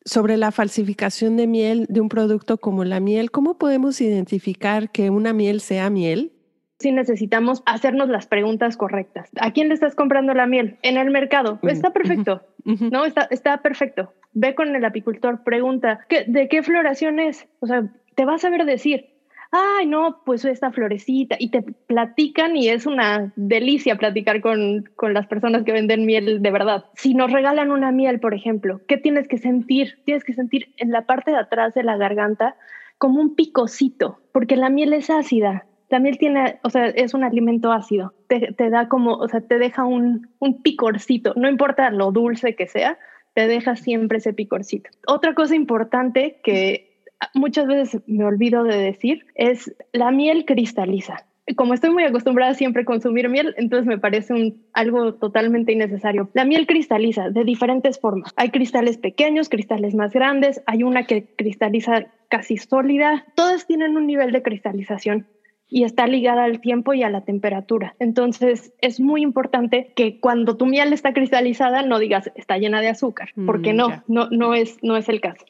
Sobre 0.05 0.37
la 0.37 0.51
falsificación 0.51 1.37
de 1.37 1.47
miel 1.47 1.85
de 1.89 2.01
un 2.01 2.09
producto 2.09 2.57
como 2.57 2.83
la 2.83 2.99
miel, 2.99 3.31
¿cómo 3.31 3.57
podemos 3.57 4.01
identificar 4.01 4.89
que 4.91 5.09
una 5.09 5.33
miel 5.33 5.61
sea 5.61 5.89
miel? 5.89 6.33
Sí 6.79 6.91
necesitamos 6.91 7.63
hacernos 7.65 8.09
las 8.09 8.27
preguntas 8.27 8.75
correctas. 8.75 9.29
¿A 9.39 9.51
quién 9.53 9.69
le 9.69 9.75
estás 9.75 9.95
comprando 9.95 10.33
la 10.33 10.47
miel? 10.47 10.77
En 10.81 10.97
el 10.97 11.09
mercado. 11.11 11.59
Está 11.63 11.93
perfecto. 11.93 12.41
No, 12.65 13.05
está, 13.05 13.27
está 13.31 13.61
perfecto. 13.61 14.13
Ve 14.33 14.55
con 14.55 14.75
el 14.75 14.83
apicultor, 14.83 15.43
pregunta, 15.43 16.01
¿qué, 16.09 16.25
¿de 16.27 16.49
qué 16.49 16.63
floración 16.63 17.19
es? 17.19 17.47
O 17.59 17.67
sea, 17.67 17.89
te 18.15 18.25
vas 18.25 18.43
a 18.43 18.47
saber 18.47 18.65
decir 18.65 19.12
ay, 19.53 19.85
no, 19.85 20.21
pues 20.25 20.43
esta 20.45 20.71
florecita, 20.71 21.35
y 21.39 21.49
te 21.49 21.61
platican 21.61 22.57
y 22.57 22.69
es 22.69 22.87
una 22.87 23.31
delicia 23.35 23.97
platicar 23.97 24.41
con, 24.41 24.89
con, 24.95 25.13
las 25.13 25.27
personas 25.27 25.63
que 25.63 25.71
venden 25.71 26.07
miel 26.07 26.41
de 26.41 26.51
verdad. 26.51 26.85
Si 26.95 27.13
nos 27.13 27.31
regalan 27.31 27.69
una 27.69 27.91
miel, 27.91 28.19
por 28.19 28.33
ejemplo, 28.33 28.81
¿qué 28.87 28.97
tienes 28.97 29.27
que 29.27 29.37
sentir? 29.37 29.99
Tienes 30.05 30.23
que 30.23 30.33
sentir 30.33 30.73
en 30.77 30.91
la 30.91 31.05
parte 31.05 31.29
de 31.29 31.37
atrás 31.37 31.75
de 31.75 31.83
la 31.83 31.97
garganta 31.97 32.55
como 32.97 33.21
un 33.21 33.35
picocito, 33.35 34.19
porque 34.31 34.55
la 34.55 34.69
miel 34.69 34.91
es 34.93 35.11
ácida. 35.11 35.67
La 35.89 35.99
miel 35.99 36.17
tiene, 36.17 36.59
o 36.63 36.71
sea, 36.71 36.87
es 36.87 37.13
un 37.13 37.23
alimento 37.23 37.71
ácido. 37.71 38.15
Te, 38.27 38.53
te 38.53 38.71
da 38.71 38.87
como, 38.87 39.13
o 39.13 39.27
sea, 39.27 39.41
te 39.41 39.59
deja 39.59 39.85
un, 39.85 40.29
un 40.39 40.63
picorcito, 40.63 41.33
no 41.35 41.47
importa 41.47 41.91
lo 41.91 42.11
dulce 42.11 42.55
que 42.55 42.65
sea, 42.65 42.97
te 43.35 43.47
deja 43.47 43.75
siempre 43.75 44.17
ese 44.17 44.33
picorcito. 44.33 44.89
Otra 45.05 45.35
cosa 45.35 45.55
importante 45.55 46.39
que 46.43 46.92
muchas 47.33 47.67
veces 47.67 48.01
me 48.07 48.23
olvido 48.23 48.63
de 48.63 48.77
decir 48.77 49.25
es 49.35 49.75
la 49.91 50.11
miel 50.11 50.45
cristaliza. 50.45 51.25
Como 51.57 51.73
estoy 51.73 51.89
muy 51.89 52.03
acostumbrada 52.03 52.53
siempre 52.53 52.83
a 52.83 52.85
consumir 52.85 53.27
miel, 53.27 53.53
entonces 53.57 53.85
me 53.85 53.97
parece 53.97 54.33
un, 54.33 54.65
algo 54.71 55.15
totalmente 55.15 55.73
innecesario. 55.73 56.29
La 56.33 56.45
miel 56.45 56.65
cristaliza 56.65 57.29
de 57.29 57.43
diferentes 57.43 57.99
formas. 57.99 58.31
Hay 58.37 58.49
cristales 58.49 58.97
pequeños, 58.97 59.49
cristales 59.49 59.93
más 59.93 60.13
grandes, 60.13 60.61
hay 60.67 60.83
una 60.83 61.05
que 61.05 61.25
cristaliza 61.35 62.05
casi 62.29 62.55
sólida. 62.57 63.25
Todas 63.35 63.67
tienen 63.67 63.97
un 63.97 64.07
nivel 64.07 64.31
de 64.31 64.41
cristalización 64.41 65.27
y 65.73 65.83
está 65.85 66.05
ligada 66.05 66.43
al 66.43 66.61
tiempo 66.61 66.93
y 66.93 67.03
a 67.03 67.09
la 67.09 67.21
temperatura. 67.21 67.95
Entonces 67.99 68.73
es 68.79 68.99
muy 68.99 69.21
importante 69.21 69.91
que 69.95 70.19
cuando 70.19 70.55
tu 70.55 70.65
miel 70.65 70.93
está 70.93 71.13
cristalizada 71.13 71.81
no 71.81 71.99
digas 71.99 72.31
está 72.35 72.57
llena 72.59 72.79
de 72.79 72.89
azúcar, 72.89 73.29
porque 73.45 73.73
mm, 73.73 73.75
no, 73.75 74.03
no, 74.07 74.29
no 74.29 74.53
es, 74.53 74.77
no 74.83 74.95
es 74.97 75.09
el 75.09 75.19
caso. 75.19 75.45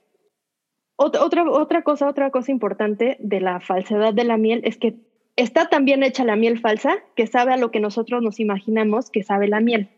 Otra, 1.05 1.43
otra 1.51 1.81
cosa, 1.81 2.07
otra 2.07 2.31
cosa 2.31 2.49
importante 2.49 3.17
de 3.19 3.41
la 3.41 3.59
falsedad 3.59 4.13
de 4.13 4.23
la 4.23 4.37
miel 4.37 4.61
es 4.63 4.77
que 4.77 4.95
está 5.35 5.67
también 5.67 6.01
hecha 6.01 6.23
la 6.23 6.37
miel 6.37 6.59
falsa 6.59 6.95
que 7.17 7.27
sabe 7.27 7.51
a 7.51 7.57
lo 7.57 7.71
que 7.71 7.81
nosotros 7.81 8.21
nos 8.21 8.39
imaginamos 8.39 9.09
que 9.09 9.21
sabe 9.21 9.49
la 9.49 9.59
miel. 9.59 9.89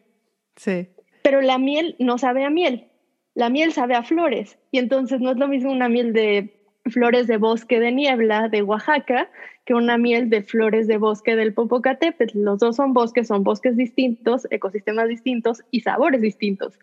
Sí. 0.55 0.87
Pero 1.21 1.41
la 1.41 1.59
miel 1.59 1.95
no 1.99 2.17
sabe 2.17 2.43
a 2.43 2.49
miel. 2.49 2.87
La 3.35 3.51
miel 3.51 3.71
sabe 3.71 3.93
a 3.93 4.01
flores. 4.01 4.57
Y 4.71 4.79
entonces 4.79 5.21
no 5.21 5.29
es 5.29 5.37
lo 5.37 5.47
mismo 5.47 5.71
una 5.71 5.89
miel 5.89 6.11
de 6.11 6.55
flores 6.85 7.27
de 7.27 7.37
bosque 7.37 7.79
de 7.79 7.91
niebla 7.91 8.49
de 8.49 8.63
Oaxaca 8.63 9.29
que 9.63 9.75
una 9.75 9.99
miel 9.99 10.31
de 10.31 10.41
flores 10.41 10.87
de 10.87 10.97
bosque 10.97 11.35
del 11.35 11.53
Popocatépetl. 11.53 12.39
Los 12.39 12.57
dos 12.59 12.77
son 12.77 12.93
bosques, 12.93 13.27
son 13.27 13.43
bosques 13.43 13.77
distintos, 13.77 14.47
ecosistemas 14.49 15.07
distintos 15.07 15.61
y 15.69 15.81
sabores 15.81 16.21
distintos. 16.21 16.79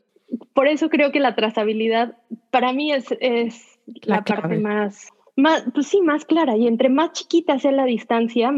Por 0.54 0.68
eso 0.68 0.90
creo 0.90 1.10
que 1.10 1.18
la 1.18 1.34
trazabilidad 1.34 2.16
para 2.50 2.72
mí 2.72 2.92
es, 2.92 3.06
es 3.20 3.71
la, 4.02 4.22
parte 4.22 4.58
más, 4.58 5.08
más, 5.36 5.64
pues 5.74 5.86
sí, 5.88 6.00
más 6.00 6.24
clara. 6.24 6.56
Y 6.56 6.66
entre 6.66 6.88
más 6.88 7.12
chiquita 7.12 7.58
sea 7.58 7.72
la 7.72 7.84
distancia, 7.84 8.52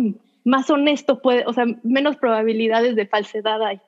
más 0.45 0.71
honesto 0.71 1.21
puede, 1.21 1.45
o 1.47 1.53
sea, 1.53 1.65
menos 1.83 2.17
probabilidades 2.17 2.97
de 2.97 3.07
falsedad 3.07 3.63
hay 3.63 3.81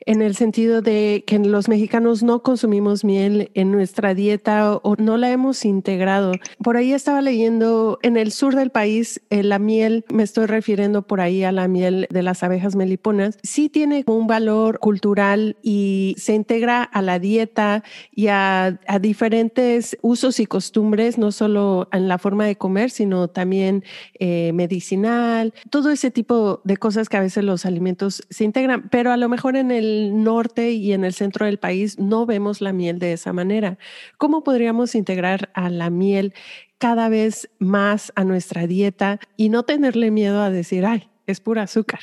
en 0.00 0.22
el 0.22 0.36
sentido 0.36 0.82
de 0.82 1.24
que 1.26 1.38
los 1.38 1.68
mexicanos 1.68 2.22
no 2.22 2.42
consumimos 2.42 3.04
miel 3.04 3.50
en 3.54 3.72
nuestra 3.72 4.14
dieta 4.14 4.76
o 4.76 4.94
no 4.96 5.16
la 5.16 5.30
hemos 5.30 5.64
integrado. 5.64 6.32
Por 6.62 6.76
ahí 6.76 6.92
estaba 6.92 7.20
leyendo, 7.22 7.98
en 8.02 8.16
el 8.16 8.32
sur 8.32 8.54
del 8.54 8.70
país, 8.70 9.20
eh, 9.30 9.42
la 9.42 9.58
miel, 9.58 10.04
me 10.08 10.22
estoy 10.22 10.46
refiriendo 10.46 11.02
por 11.02 11.20
ahí 11.20 11.42
a 11.42 11.52
la 11.52 11.68
miel 11.68 12.06
de 12.10 12.22
las 12.22 12.42
abejas 12.42 12.76
meliponas, 12.76 13.38
sí 13.42 13.68
tiene 13.68 14.04
un 14.06 14.26
valor 14.26 14.78
cultural 14.78 15.56
y 15.62 16.14
se 16.18 16.34
integra 16.34 16.82
a 16.82 17.02
la 17.02 17.18
dieta 17.18 17.82
y 18.12 18.28
a, 18.28 18.78
a 18.86 18.98
diferentes 18.98 19.96
usos 20.02 20.38
y 20.40 20.46
costumbres, 20.46 21.18
no 21.18 21.32
solo 21.32 21.88
en 21.92 22.08
la 22.08 22.18
forma 22.18 22.46
de 22.46 22.56
comer, 22.56 22.90
sino 22.90 23.28
también 23.28 23.84
eh, 24.18 24.52
medicinal, 24.54 25.52
todo 25.70 25.90
ese 25.90 26.10
tipo 26.10 26.60
de 26.64 26.76
cosas 26.76 27.08
que 27.08 27.16
a 27.16 27.20
veces 27.20 27.44
los 27.44 27.66
alimentos 27.66 28.26
se 28.30 28.44
integran, 28.44 28.88
pero 28.90 29.12
a 29.12 29.16
lo 29.16 29.28
mejor 29.28 29.55
en 29.56 29.70
el 29.70 30.22
norte 30.22 30.72
y 30.72 30.92
en 30.92 31.04
el 31.04 31.12
centro 31.12 31.46
del 31.46 31.58
país 31.58 31.98
no 31.98 32.26
vemos 32.26 32.60
la 32.60 32.72
miel 32.72 32.98
de 32.98 33.12
esa 33.12 33.32
manera. 33.32 33.78
¿Cómo 34.18 34.44
podríamos 34.44 34.94
integrar 34.94 35.50
a 35.54 35.70
la 35.70 35.90
miel 35.90 36.34
cada 36.78 37.08
vez 37.08 37.50
más 37.58 38.12
a 38.16 38.24
nuestra 38.24 38.66
dieta 38.66 39.18
y 39.36 39.48
no 39.48 39.62
tenerle 39.64 40.10
miedo 40.10 40.42
a 40.42 40.50
decir, 40.50 40.84
ay, 40.86 41.08
es 41.26 41.40
pura 41.40 41.62
azúcar? 41.62 42.00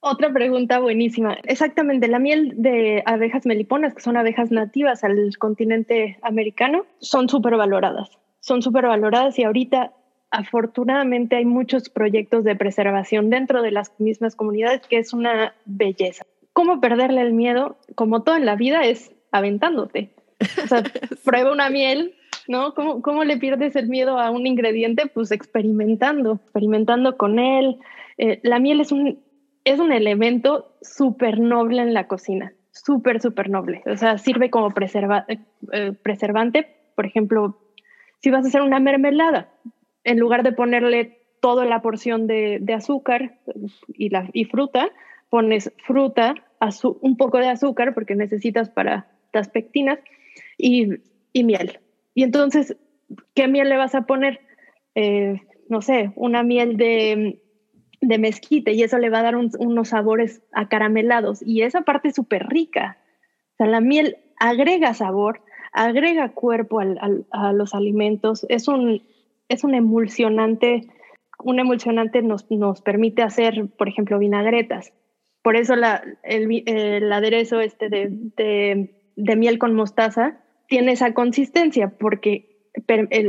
Otra 0.00 0.32
pregunta 0.32 0.78
buenísima. 0.78 1.36
Exactamente, 1.44 2.06
la 2.06 2.20
miel 2.20 2.54
de 2.56 3.02
abejas 3.04 3.46
meliponas, 3.46 3.94
que 3.94 4.00
son 4.00 4.16
abejas 4.16 4.50
nativas 4.50 5.02
al 5.02 5.36
continente 5.38 6.18
americano, 6.22 6.86
son 7.00 7.28
súper 7.28 7.56
valoradas. 7.56 8.10
Son 8.40 8.62
súper 8.62 8.86
valoradas 8.86 9.38
y 9.38 9.44
ahorita 9.44 9.92
afortunadamente 10.30 11.36
hay 11.36 11.44
muchos 11.44 11.88
proyectos 11.88 12.44
de 12.44 12.54
preservación 12.54 13.30
dentro 13.30 13.62
de 13.62 13.72
las 13.72 13.92
mismas 13.98 14.36
comunidades 14.36 14.82
que 14.86 14.98
es 14.98 15.12
una 15.12 15.54
belleza 15.64 16.24
cómo 16.58 16.80
perderle 16.80 17.20
el 17.20 17.34
miedo, 17.34 17.76
como 17.94 18.24
todo 18.24 18.34
en 18.34 18.44
la 18.44 18.56
vida, 18.56 18.82
es 18.82 19.14
aventándote. 19.30 20.10
O 20.40 20.66
sea, 20.66 20.82
prueba 21.24 21.52
una 21.52 21.70
miel, 21.70 22.16
¿no? 22.48 22.74
¿Cómo, 22.74 23.00
¿Cómo, 23.00 23.22
le 23.22 23.36
pierdes 23.36 23.76
el 23.76 23.86
miedo 23.86 24.18
a 24.18 24.32
un 24.32 24.44
ingrediente? 24.44 25.06
Pues 25.06 25.30
experimentando, 25.30 26.40
experimentando 26.42 27.16
con 27.16 27.38
él. 27.38 27.78
Eh, 28.16 28.40
la 28.42 28.58
miel 28.58 28.80
es 28.80 28.90
un, 28.90 29.20
es 29.62 29.78
un 29.78 29.92
elemento 29.92 30.74
súper 30.82 31.38
noble 31.38 31.80
en 31.80 31.94
la 31.94 32.08
cocina, 32.08 32.52
súper, 32.72 33.20
súper 33.20 33.50
noble. 33.50 33.84
O 33.86 33.96
sea, 33.96 34.18
sirve 34.18 34.50
como 34.50 34.72
preserva, 34.72 35.26
eh, 35.28 35.92
preservante. 36.02 36.74
Por 36.96 37.06
ejemplo, 37.06 37.56
si 38.18 38.32
vas 38.32 38.44
a 38.44 38.48
hacer 38.48 38.62
una 38.62 38.80
mermelada, 38.80 39.48
en 40.02 40.18
lugar 40.18 40.42
de 40.42 40.50
ponerle 40.50 41.20
toda 41.40 41.66
la 41.66 41.82
porción 41.82 42.26
de, 42.26 42.58
de 42.60 42.74
azúcar 42.74 43.38
y, 43.94 44.08
la, 44.08 44.28
y 44.32 44.44
fruta, 44.46 44.90
pones 45.30 45.72
fruta, 45.86 46.34
un 47.00 47.16
poco 47.16 47.38
de 47.38 47.48
azúcar 47.48 47.94
porque 47.94 48.14
necesitas 48.14 48.70
para 48.70 49.08
las 49.32 49.48
pectinas 49.48 49.98
y, 50.56 50.98
miel. 51.34 51.78
Y 52.14 52.24
entonces, 52.24 52.76
¿qué 53.34 53.48
miel 53.48 53.68
le 53.68 53.76
vas 53.76 53.94
a 53.94 54.06
poner? 54.06 54.40
Eh, 54.94 55.40
no 55.68 55.82
sé, 55.82 56.12
una 56.16 56.42
miel 56.42 56.76
de 56.76 57.40
de 58.00 58.18
mezquite 58.18 58.72
y 58.72 58.82
eso 58.82 58.98
le 58.98 59.10
va 59.10 59.20
a 59.20 59.24
dar 59.24 59.36
unos 59.36 59.88
sabores 59.88 60.42
acaramelados 60.52 61.42
y 61.42 61.62
esa 61.62 61.82
parte 61.82 62.08
es 62.08 62.14
súper 62.14 62.46
rica. 62.46 62.98
O 63.54 63.56
sea, 63.58 63.66
la 63.66 63.80
miel 63.80 64.16
agrega 64.38 64.94
sabor, 64.94 65.42
agrega 65.72 66.32
cuerpo 66.32 66.80
a 66.80 67.52
los 67.52 67.74
alimentos, 67.74 68.46
es 68.48 68.68
un, 68.68 69.02
es 69.48 69.64
un 69.64 69.74
emulsionante, 69.74 70.88
un 71.42 71.58
emulsionante 71.58 72.22
nos, 72.22 72.48
nos 72.50 72.82
permite 72.82 73.22
hacer, 73.22 73.66
por 73.76 73.88
ejemplo, 73.88 74.18
vinagretas. 74.18 74.92
Por 75.42 75.56
eso 75.56 75.76
la, 75.76 76.02
el, 76.22 77.12
aderezo 77.12 77.60
este 77.60 77.88
de, 77.88 78.08
de, 78.10 78.90
de, 79.16 79.36
miel 79.36 79.58
con 79.58 79.74
mostaza 79.74 80.40
tiene 80.66 80.92
esa 80.92 81.14
consistencia, 81.14 81.90
porque 81.98 82.58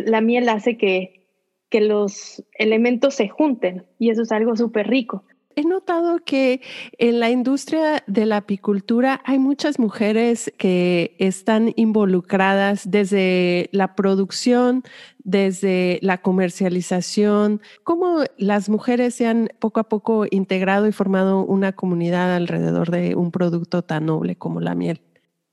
la 0.06 0.22
miel 0.22 0.50
hace 0.50 0.78
que, 0.78 1.28
que 1.70 1.82
los 1.82 2.44
elementos 2.54 3.16
se 3.16 3.30
junten 3.30 3.86
y 4.00 4.10
eso 4.10 4.24
es 4.24 4.32
algo 4.32 4.56
súper 4.56 4.88
rico. 4.88 5.24
He 5.56 5.64
notado 5.64 6.20
que 6.24 6.62
en 6.98 7.20
la 7.20 7.30
industria 7.30 8.04
de 8.08 8.26
la 8.26 8.38
apicultura 8.38 9.22
hay 9.26 9.40
muchas 9.40 9.78
mujeres 9.78 10.54
que 10.58 11.16
están 11.20 11.74
involucradas 11.76 12.90
desde 12.90 13.70
la 13.72 13.96
producción, 13.96 14.84
desde 15.18 16.00
la 16.02 16.20
comercialización. 16.20 17.62
¿Cómo 17.84 18.24
las 18.38 18.70
mujeres 18.70 19.16
se 19.16 19.28
han 19.28 19.50
poco 19.60 19.80
a 19.80 19.90
poco 19.90 20.26
integrado 20.30 20.88
y 20.88 20.92
formado 20.92 21.44
una 21.44 21.74
comunidad 21.74 22.36
alrededor 22.36 22.90
de 22.92 23.16
un 23.16 23.32
producto 23.32 23.82
tan 23.82 24.06
noble 24.06 24.36
como 24.36 24.62
la 24.62 24.76
miel? 24.76 25.02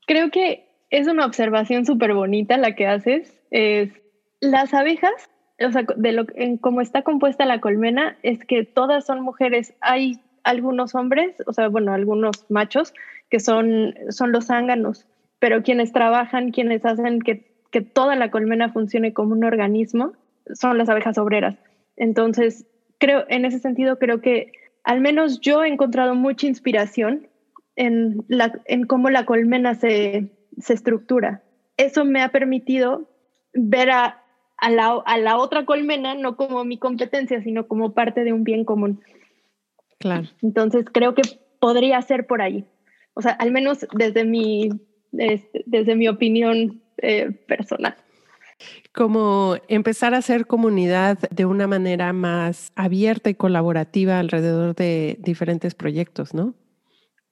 Creo 0.07 0.31
que 0.31 0.69
es 0.91 1.09
una 1.09 1.27
observación 1.27 1.85
súper 1.85 2.15
bonita 2.15 2.59
la 2.59 2.75
que 2.75 2.87
haces. 2.87 3.37
Es, 3.51 3.91
las 4.41 4.73
abejas 4.73 5.31
o 5.59 5.73
sea, 5.73 5.85
de 5.97 6.13
lo, 6.13 6.27
en 6.35 6.59
cómo 6.59 6.81
está 6.81 7.03
compuesta 7.03 7.47
la 7.47 7.61
colmena, 7.61 8.17
es 8.23 8.45
que 8.45 8.65
todas 8.65 9.07
son 9.07 9.23
mujeres. 9.23 9.75
Hay 9.81 10.21
algunos 10.45 10.95
hombres, 10.95 11.37
o 11.47 11.53
sea, 11.53 11.69
bueno, 11.69 11.93
algunos 11.93 12.45
machos, 12.51 12.95
que 13.31 13.41
son, 13.41 13.95
son 14.11 14.33
los 14.33 14.47
zánganos, 14.47 15.07
pero 15.39 15.63
quienes 15.63 15.93
trabajan, 15.93 16.51
quienes 16.51 16.85
hacen 16.85 17.21
que, 17.21 17.57
que 17.71 17.81
toda 17.81 18.17
la 18.17 18.31
colmena 18.31 18.73
funcione 18.73 19.13
como 19.13 19.33
un 19.33 19.45
organismo, 19.45 20.13
son 20.55 20.79
las 20.79 20.89
abejas 20.89 21.19
obreras. 21.19 21.57
Entonces, 21.97 22.67
creo, 22.99 23.25
en 23.29 23.45
ese 23.45 23.59
sentido, 23.59 23.99
creo 23.99 24.21
que 24.21 24.53
al 24.85 25.01
menos 25.01 25.41
yo 25.41 25.65
he 25.65 25.69
encontrado 25.69 26.15
mucha 26.15 26.47
inspiración 26.47 27.29
en, 27.75 28.25
la, 28.29 28.61
en 28.67 28.87
cómo 28.87 29.11
la 29.11 29.27
colmena 29.27 29.75
se, 29.75 30.31
se 30.59 30.75
estructura. 30.75 31.43
Eso 31.77 32.05
me 32.05 32.23
ha 32.23 32.29
permitido 32.29 33.11
ver 33.53 33.91
a 33.91 34.23
a 34.59 34.71
la, 34.71 35.03
a 35.05 35.19
la 35.19 35.37
otra 35.37 35.65
colmena 35.65 36.15
no 36.15 36.37
como 36.37 36.65
mi 36.65 36.79
competencia, 36.79 37.43
sino 37.43 37.67
como 37.67 37.93
parte 37.93 38.25
de 38.25 38.33
un 38.33 38.45
bien 38.45 38.65
común. 38.65 39.01
Claro. 39.99 40.29
Entonces 40.43 40.87
creo 40.93 41.15
que 41.15 41.23
podría 41.59 42.01
ser 42.03 42.27
por 42.27 42.43
ahí. 42.43 42.65
O 43.15 43.23
sea, 43.23 43.33
al 43.33 43.51
menos 43.51 43.87
desde 43.95 44.25
mi, 44.25 44.69
este, 45.13 45.63
desde, 45.67 45.95
mi 45.95 46.09
opinión 46.09 46.83
eh, 46.99 47.31
personal. 47.47 47.97
Como 48.93 49.57
empezar 49.69 50.15
a 50.15 50.19
hacer 50.19 50.47
comunidad 50.47 51.19
de 51.31 51.45
una 51.45 51.67
manera 51.67 52.13
más 52.13 52.73
abierta 52.75 53.31
y 53.31 53.35
colaborativa 53.35 54.19
alrededor 54.19 54.75
de 54.75 55.17
diferentes 55.21 55.75
proyectos, 55.75 56.35
¿no? 56.35 56.55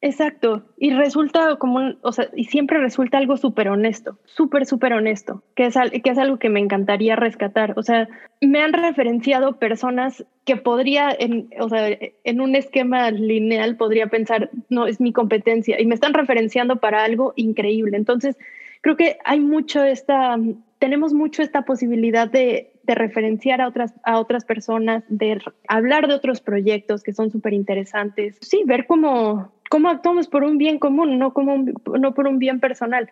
Exacto. 0.05 0.66
Y 0.76 0.90
resulta 0.90 1.57
como, 1.57 1.94
o 2.02 2.12
sea, 2.12 2.28
y 2.36 2.44
siempre 2.44 2.78
resulta 2.78 3.16
algo 3.16 3.38
súper 3.38 3.70
honesto, 3.70 4.18
súper, 4.26 4.66
súper 4.66 4.92
honesto, 4.92 5.42
que 5.57 5.64
es, 5.64 5.76
que 6.02 6.11
es 6.11 6.18
algo 6.18 6.38
que 6.38 6.50
me 6.50 6.61
encantaría 6.61 7.16
rescatar. 7.16 7.72
O 7.78 7.82
sea, 7.82 8.07
me 8.42 8.61
han 8.61 8.74
referenciado 8.74 9.59
personas 9.59 10.22
que 10.44 10.59
podría, 10.59 11.09
en, 11.18 11.48
o 11.59 11.70
sea, 11.70 11.88
en 12.22 12.40
un 12.42 12.55
esquema 12.55 13.11
lineal 13.12 13.78
podría 13.78 14.09
pensar, 14.09 14.50
no, 14.68 14.86
es 14.86 15.00
mi 15.00 15.14
competencia, 15.14 15.80
y 15.80 15.86
me 15.86 15.94
están 15.94 16.12
referenciando 16.12 16.76
para 16.76 17.02
algo 17.02 17.32
increíble. 17.36 17.96
Entonces, 17.96 18.36
creo 18.82 18.98
que 18.98 19.16
hay 19.24 19.40
mucho 19.40 19.82
esta, 19.82 20.36
tenemos 20.80 21.14
mucho 21.14 21.40
esta 21.40 21.62
posibilidad 21.62 22.30
de, 22.30 22.74
de 22.82 22.94
referenciar 22.94 23.62
a 23.62 23.68
otras, 23.68 23.94
a 24.05 24.20
otras 24.20 24.44
personas, 24.44 25.02
de 25.09 25.40
hablar 25.66 26.09
de 26.09 26.14
otros 26.14 26.42
proyectos 26.42 27.02
que 27.02 27.14
son 27.14 27.30
súper 27.30 27.55
interesantes. 27.55 28.36
Sí, 28.42 28.64
ver 28.66 28.86
cómo 28.86 29.55
cómo 29.75 29.89
actuamos 29.89 30.29
por 30.29 30.45
un 30.45 30.57
bien 30.57 30.79
común, 30.79 31.18
no, 31.18 31.35
como 31.35 31.57
no 31.99 32.14
por 32.14 32.29
un 32.29 32.39
bien 32.39 32.61
personal. 32.61 33.11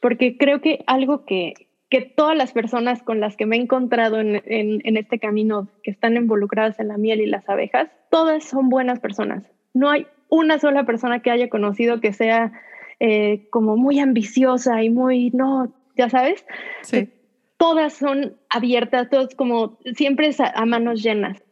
Porque 0.00 0.38
creo 0.38 0.62
que 0.62 0.82
algo 0.86 1.26
que, 1.26 1.52
que 1.90 2.00
todas 2.00 2.34
las 2.34 2.52
personas 2.52 3.02
con 3.02 3.20
las 3.20 3.36
que 3.36 3.44
me 3.44 3.56
he 3.56 3.60
encontrado 3.60 4.18
en, 4.18 4.40
en, 4.46 4.96
este 4.96 5.18
camino, 5.18 5.68
que 5.82 5.90
están 5.90 6.16
involucradas 6.16 6.80
en 6.80 6.88
la 6.88 6.96
miel 6.96 7.20
y 7.20 7.26
las 7.26 7.46
abejas, 7.46 7.90
todas 8.10 8.42
son 8.42 8.70
buenas 8.70 9.00
personas. 9.00 9.44
No 9.74 9.90
hay 9.90 10.06
una 10.30 10.58
sola 10.58 10.84
persona 10.84 11.20
que 11.20 11.30
haya 11.30 11.50
conocido 11.50 12.00
que 12.00 12.14
sea 12.14 12.52
eh, 13.00 13.46
como 13.50 13.76
muy 13.76 13.98
ambiciosa 13.98 14.82
y 14.82 14.88
muy, 14.88 15.28
no, 15.32 15.74
ya 15.94 16.08
sabes. 16.08 16.42
Sí. 16.80 17.10
Todas 17.58 17.92
son 17.92 18.38
abiertas, 18.48 19.10
todas 19.10 19.34
como 19.34 19.78
siempre 19.94 20.28
es 20.28 20.40
a, 20.40 20.64
manos 20.64 21.02
llenas 21.02 21.44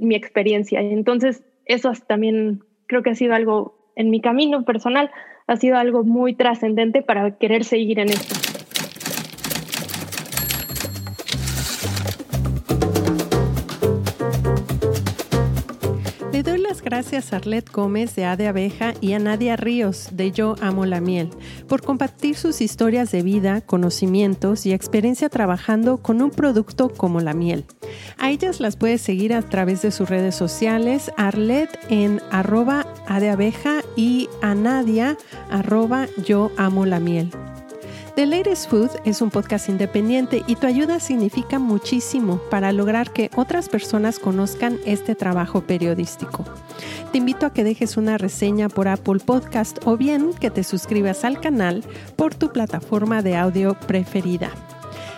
mi 0.00 0.16
experiencia. 0.16 0.80
Entonces, 0.80 1.44
eso 1.64 1.92
también 2.08 2.64
creo 2.88 3.04
que 3.04 3.10
ha 3.10 3.14
sido 3.14 3.34
algo 3.34 3.79
en 3.96 4.10
mi 4.10 4.20
camino 4.20 4.64
personal 4.64 5.10
ha 5.46 5.56
sido 5.56 5.76
algo 5.76 6.04
muy 6.04 6.34
trascendente 6.34 7.02
para 7.02 7.36
querer 7.36 7.64
seguir 7.64 7.98
en 7.98 8.10
esto. 8.10 8.50
Le 16.40 16.44
doy 16.44 16.58
las 16.58 16.80
gracias 16.80 17.34
a 17.34 17.36
Arlette 17.36 17.70
Gómez 17.70 18.16
de 18.16 18.24
A 18.24 18.34
de 18.34 18.46
Abeja 18.46 18.94
y 19.02 19.12
a 19.12 19.18
Nadia 19.18 19.56
Ríos 19.56 20.08
de 20.12 20.30
Yo 20.30 20.54
Amo 20.62 20.86
la 20.86 21.02
Miel 21.02 21.28
por 21.68 21.82
compartir 21.82 22.34
sus 22.34 22.62
historias 22.62 23.10
de 23.10 23.22
vida, 23.22 23.60
conocimientos 23.60 24.64
y 24.64 24.72
experiencia 24.72 25.28
trabajando 25.28 25.98
con 25.98 26.22
un 26.22 26.30
producto 26.30 26.88
como 26.88 27.20
la 27.20 27.34
miel. 27.34 27.66
A 28.16 28.30
ellas 28.30 28.58
las 28.58 28.76
puedes 28.76 29.02
seguir 29.02 29.34
a 29.34 29.42
través 29.42 29.82
de 29.82 29.90
sus 29.90 30.08
redes 30.08 30.34
sociales, 30.34 31.12
Arlette 31.18 31.78
en 31.90 32.22
arroba 32.30 32.86
A 33.10 33.18
de 33.18 33.28
Abeja 33.28 33.82
y 33.96 34.28
a 34.40 34.54
Nadia 34.54 35.18
arroba 35.50 36.06
Yo 36.24 36.52
Amo 36.56 36.86
la 36.86 37.00
Miel. 37.00 37.28
The 38.14 38.24
Latest 38.24 38.70
Food 38.70 38.90
es 39.04 39.20
un 39.20 39.30
podcast 39.30 39.68
independiente 39.68 40.44
y 40.46 40.54
tu 40.54 40.68
ayuda 40.68 41.00
significa 41.00 41.58
muchísimo 41.58 42.40
para 42.50 42.70
lograr 42.70 43.12
que 43.12 43.28
otras 43.34 43.68
personas 43.68 44.20
conozcan 44.20 44.78
este 44.86 45.16
trabajo 45.16 45.62
periodístico. 45.62 46.44
Te 47.10 47.18
invito 47.18 47.46
a 47.46 47.52
que 47.52 47.64
dejes 47.64 47.96
una 47.96 48.16
reseña 48.16 48.68
por 48.68 48.86
Apple 48.86 49.18
Podcast 49.18 49.78
o 49.84 49.96
bien 49.96 50.32
que 50.32 50.52
te 50.52 50.62
suscribas 50.62 51.24
al 51.24 51.40
canal 51.40 51.82
por 52.14 52.36
tu 52.36 52.52
plataforma 52.52 53.22
de 53.22 53.36
audio 53.36 53.74
preferida. 53.74 54.52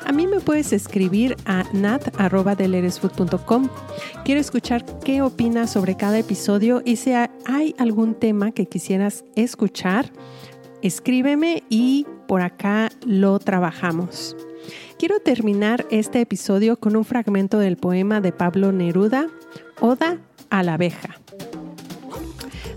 A 0.04 0.12
mí 0.12 0.26
me 0.26 0.40
puedes 0.40 0.72
escribir 0.72 1.36
a 1.44 1.64
nat.deleresfood.com. 1.72 3.68
Quiero 4.24 4.40
escuchar 4.40 4.84
qué 5.00 5.22
opinas 5.22 5.70
sobre 5.70 5.96
cada 5.96 6.18
episodio 6.18 6.82
y 6.84 6.96
si 6.96 7.12
hay 7.12 7.74
algún 7.78 8.14
tema 8.14 8.52
que 8.52 8.66
quisieras 8.66 9.24
escuchar, 9.36 10.10
escríbeme 10.82 11.62
y 11.68 12.06
por 12.26 12.42
acá 12.42 12.90
lo 13.06 13.38
trabajamos. 13.38 14.36
Quiero 14.98 15.20
terminar 15.20 15.86
este 15.90 16.20
episodio 16.20 16.78
con 16.78 16.96
un 16.96 17.04
fragmento 17.04 17.58
del 17.58 17.76
poema 17.76 18.20
de 18.20 18.32
Pablo 18.32 18.72
Neruda, 18.72 19.28
Oda 19.80 20.18
a 20.50 20.62
la 20.62 20.74
abeja. 20.74 21.20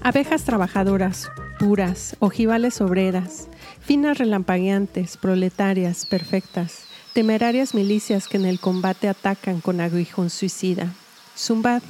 Abejas 0.02 0.44
trabajadoras, 0.44 1.30
puras, 1.60 2.16
ojivales 2.20 2.82
obreras, 2.82 3.48
finas 3.80 4.18
relampagueantes, 4.18 5.18
proletarias, 5.18 6.06
perfectas, 6.06 6.88
temerarias 7.16 7.74
milicias 7.74 8.28
que 8.28 8.36
en 8.36 8.44
el 8.44 8.60
combate 8.60 9.08
atacan 9.08 9.62
con 9.62 9.80
aguijón 9.80 10.30
suicida. 10.30 10.94
Zumbad, 11.38 11.82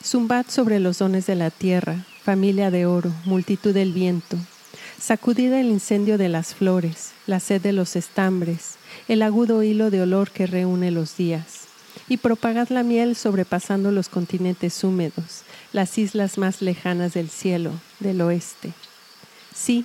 zumbad 0.00 0.46
sobre 0.48 0.78
los 0.78 0.98
dones 0.98 1.26
de 1.26 1.34
la 1.34 1.50
tierra, 1.50 2.06
familia 2.22 2.70
de 2.70 2.86
oro, 2.86 3.12
multitud 3.24 3.74
del 3.74 3.92
viento, 3.92 4.38
Sacudida 5.00 5.58
el 5.60 5.68
incendio 5.68 6.18
de 6.18 6.28
las 6.28 6.54
flores, 6.54 7.12
la 7.26 7.40
sed 7.40 7.60
de 7.62 7.72
los 7.72 7.96
estambres, 7.96 8.76
el 9.08 9.22
agudo 9.22 9.62
hilo 9.64 9.90
de 9.90 10.02
olor 10.02 10.30
que 10.30 10.46
reúne 10.46 10.90
los 10.90 11.16
días, 11.16 11.64
y 12.06 12.18
propagad 12.18 12.68
la 12.68 12.82
miel 12.82 13.16
sobrepasando 13.16 13.90
los 13.90 14.08
continentes 14.08 14.84
húmedos, 14.84 15.42
las 15.72 15.98
islas 15.98 16.38
más 16.38 16.62
lejanas 16.62 17.14
del 17.14 17.28
cielo, 17.30 17.72
del 17.98 18.20
oeste. 18.20 18.72
Sí, 19.54 19.84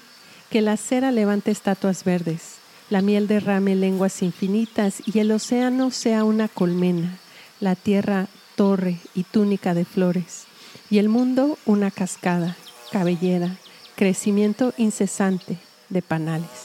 que 0.52 0.62
la 0.62 0.78
cera 0.78 1.12
levante 1.12 1.50
estatuas 1.50 2.04
verdes, 2.04 2.55
la 2.90 3.02
miel 3.02 3.28
derrame 3.28 3.76
lenguas 3.76 4.22
infinitas 4.22 5.02
y 5.06 5.20
el 5.20 5.32
océano 5.32 5.92
sea 5.92 6.24
una 6.24 6.48
colmena, 6.48 7.18
la 7.60 7.76
tierra 7.76 8.28
torre 8.56 8.98
y 9.14 9.24
túnica 9.24 9.74
de 9.74 9.86
flores, 9.86 10.46
y 10.90 11.00
el 11.00 11.10
mundo 11.10 11.58
una 11.66 11.92
cascada, 11.92 12.56
cabellera, 12.92 13.58
crecimiento 13.96 14.74
incesante 14.78 15.58
de 15.90 16.02
panales. 16.02 16.65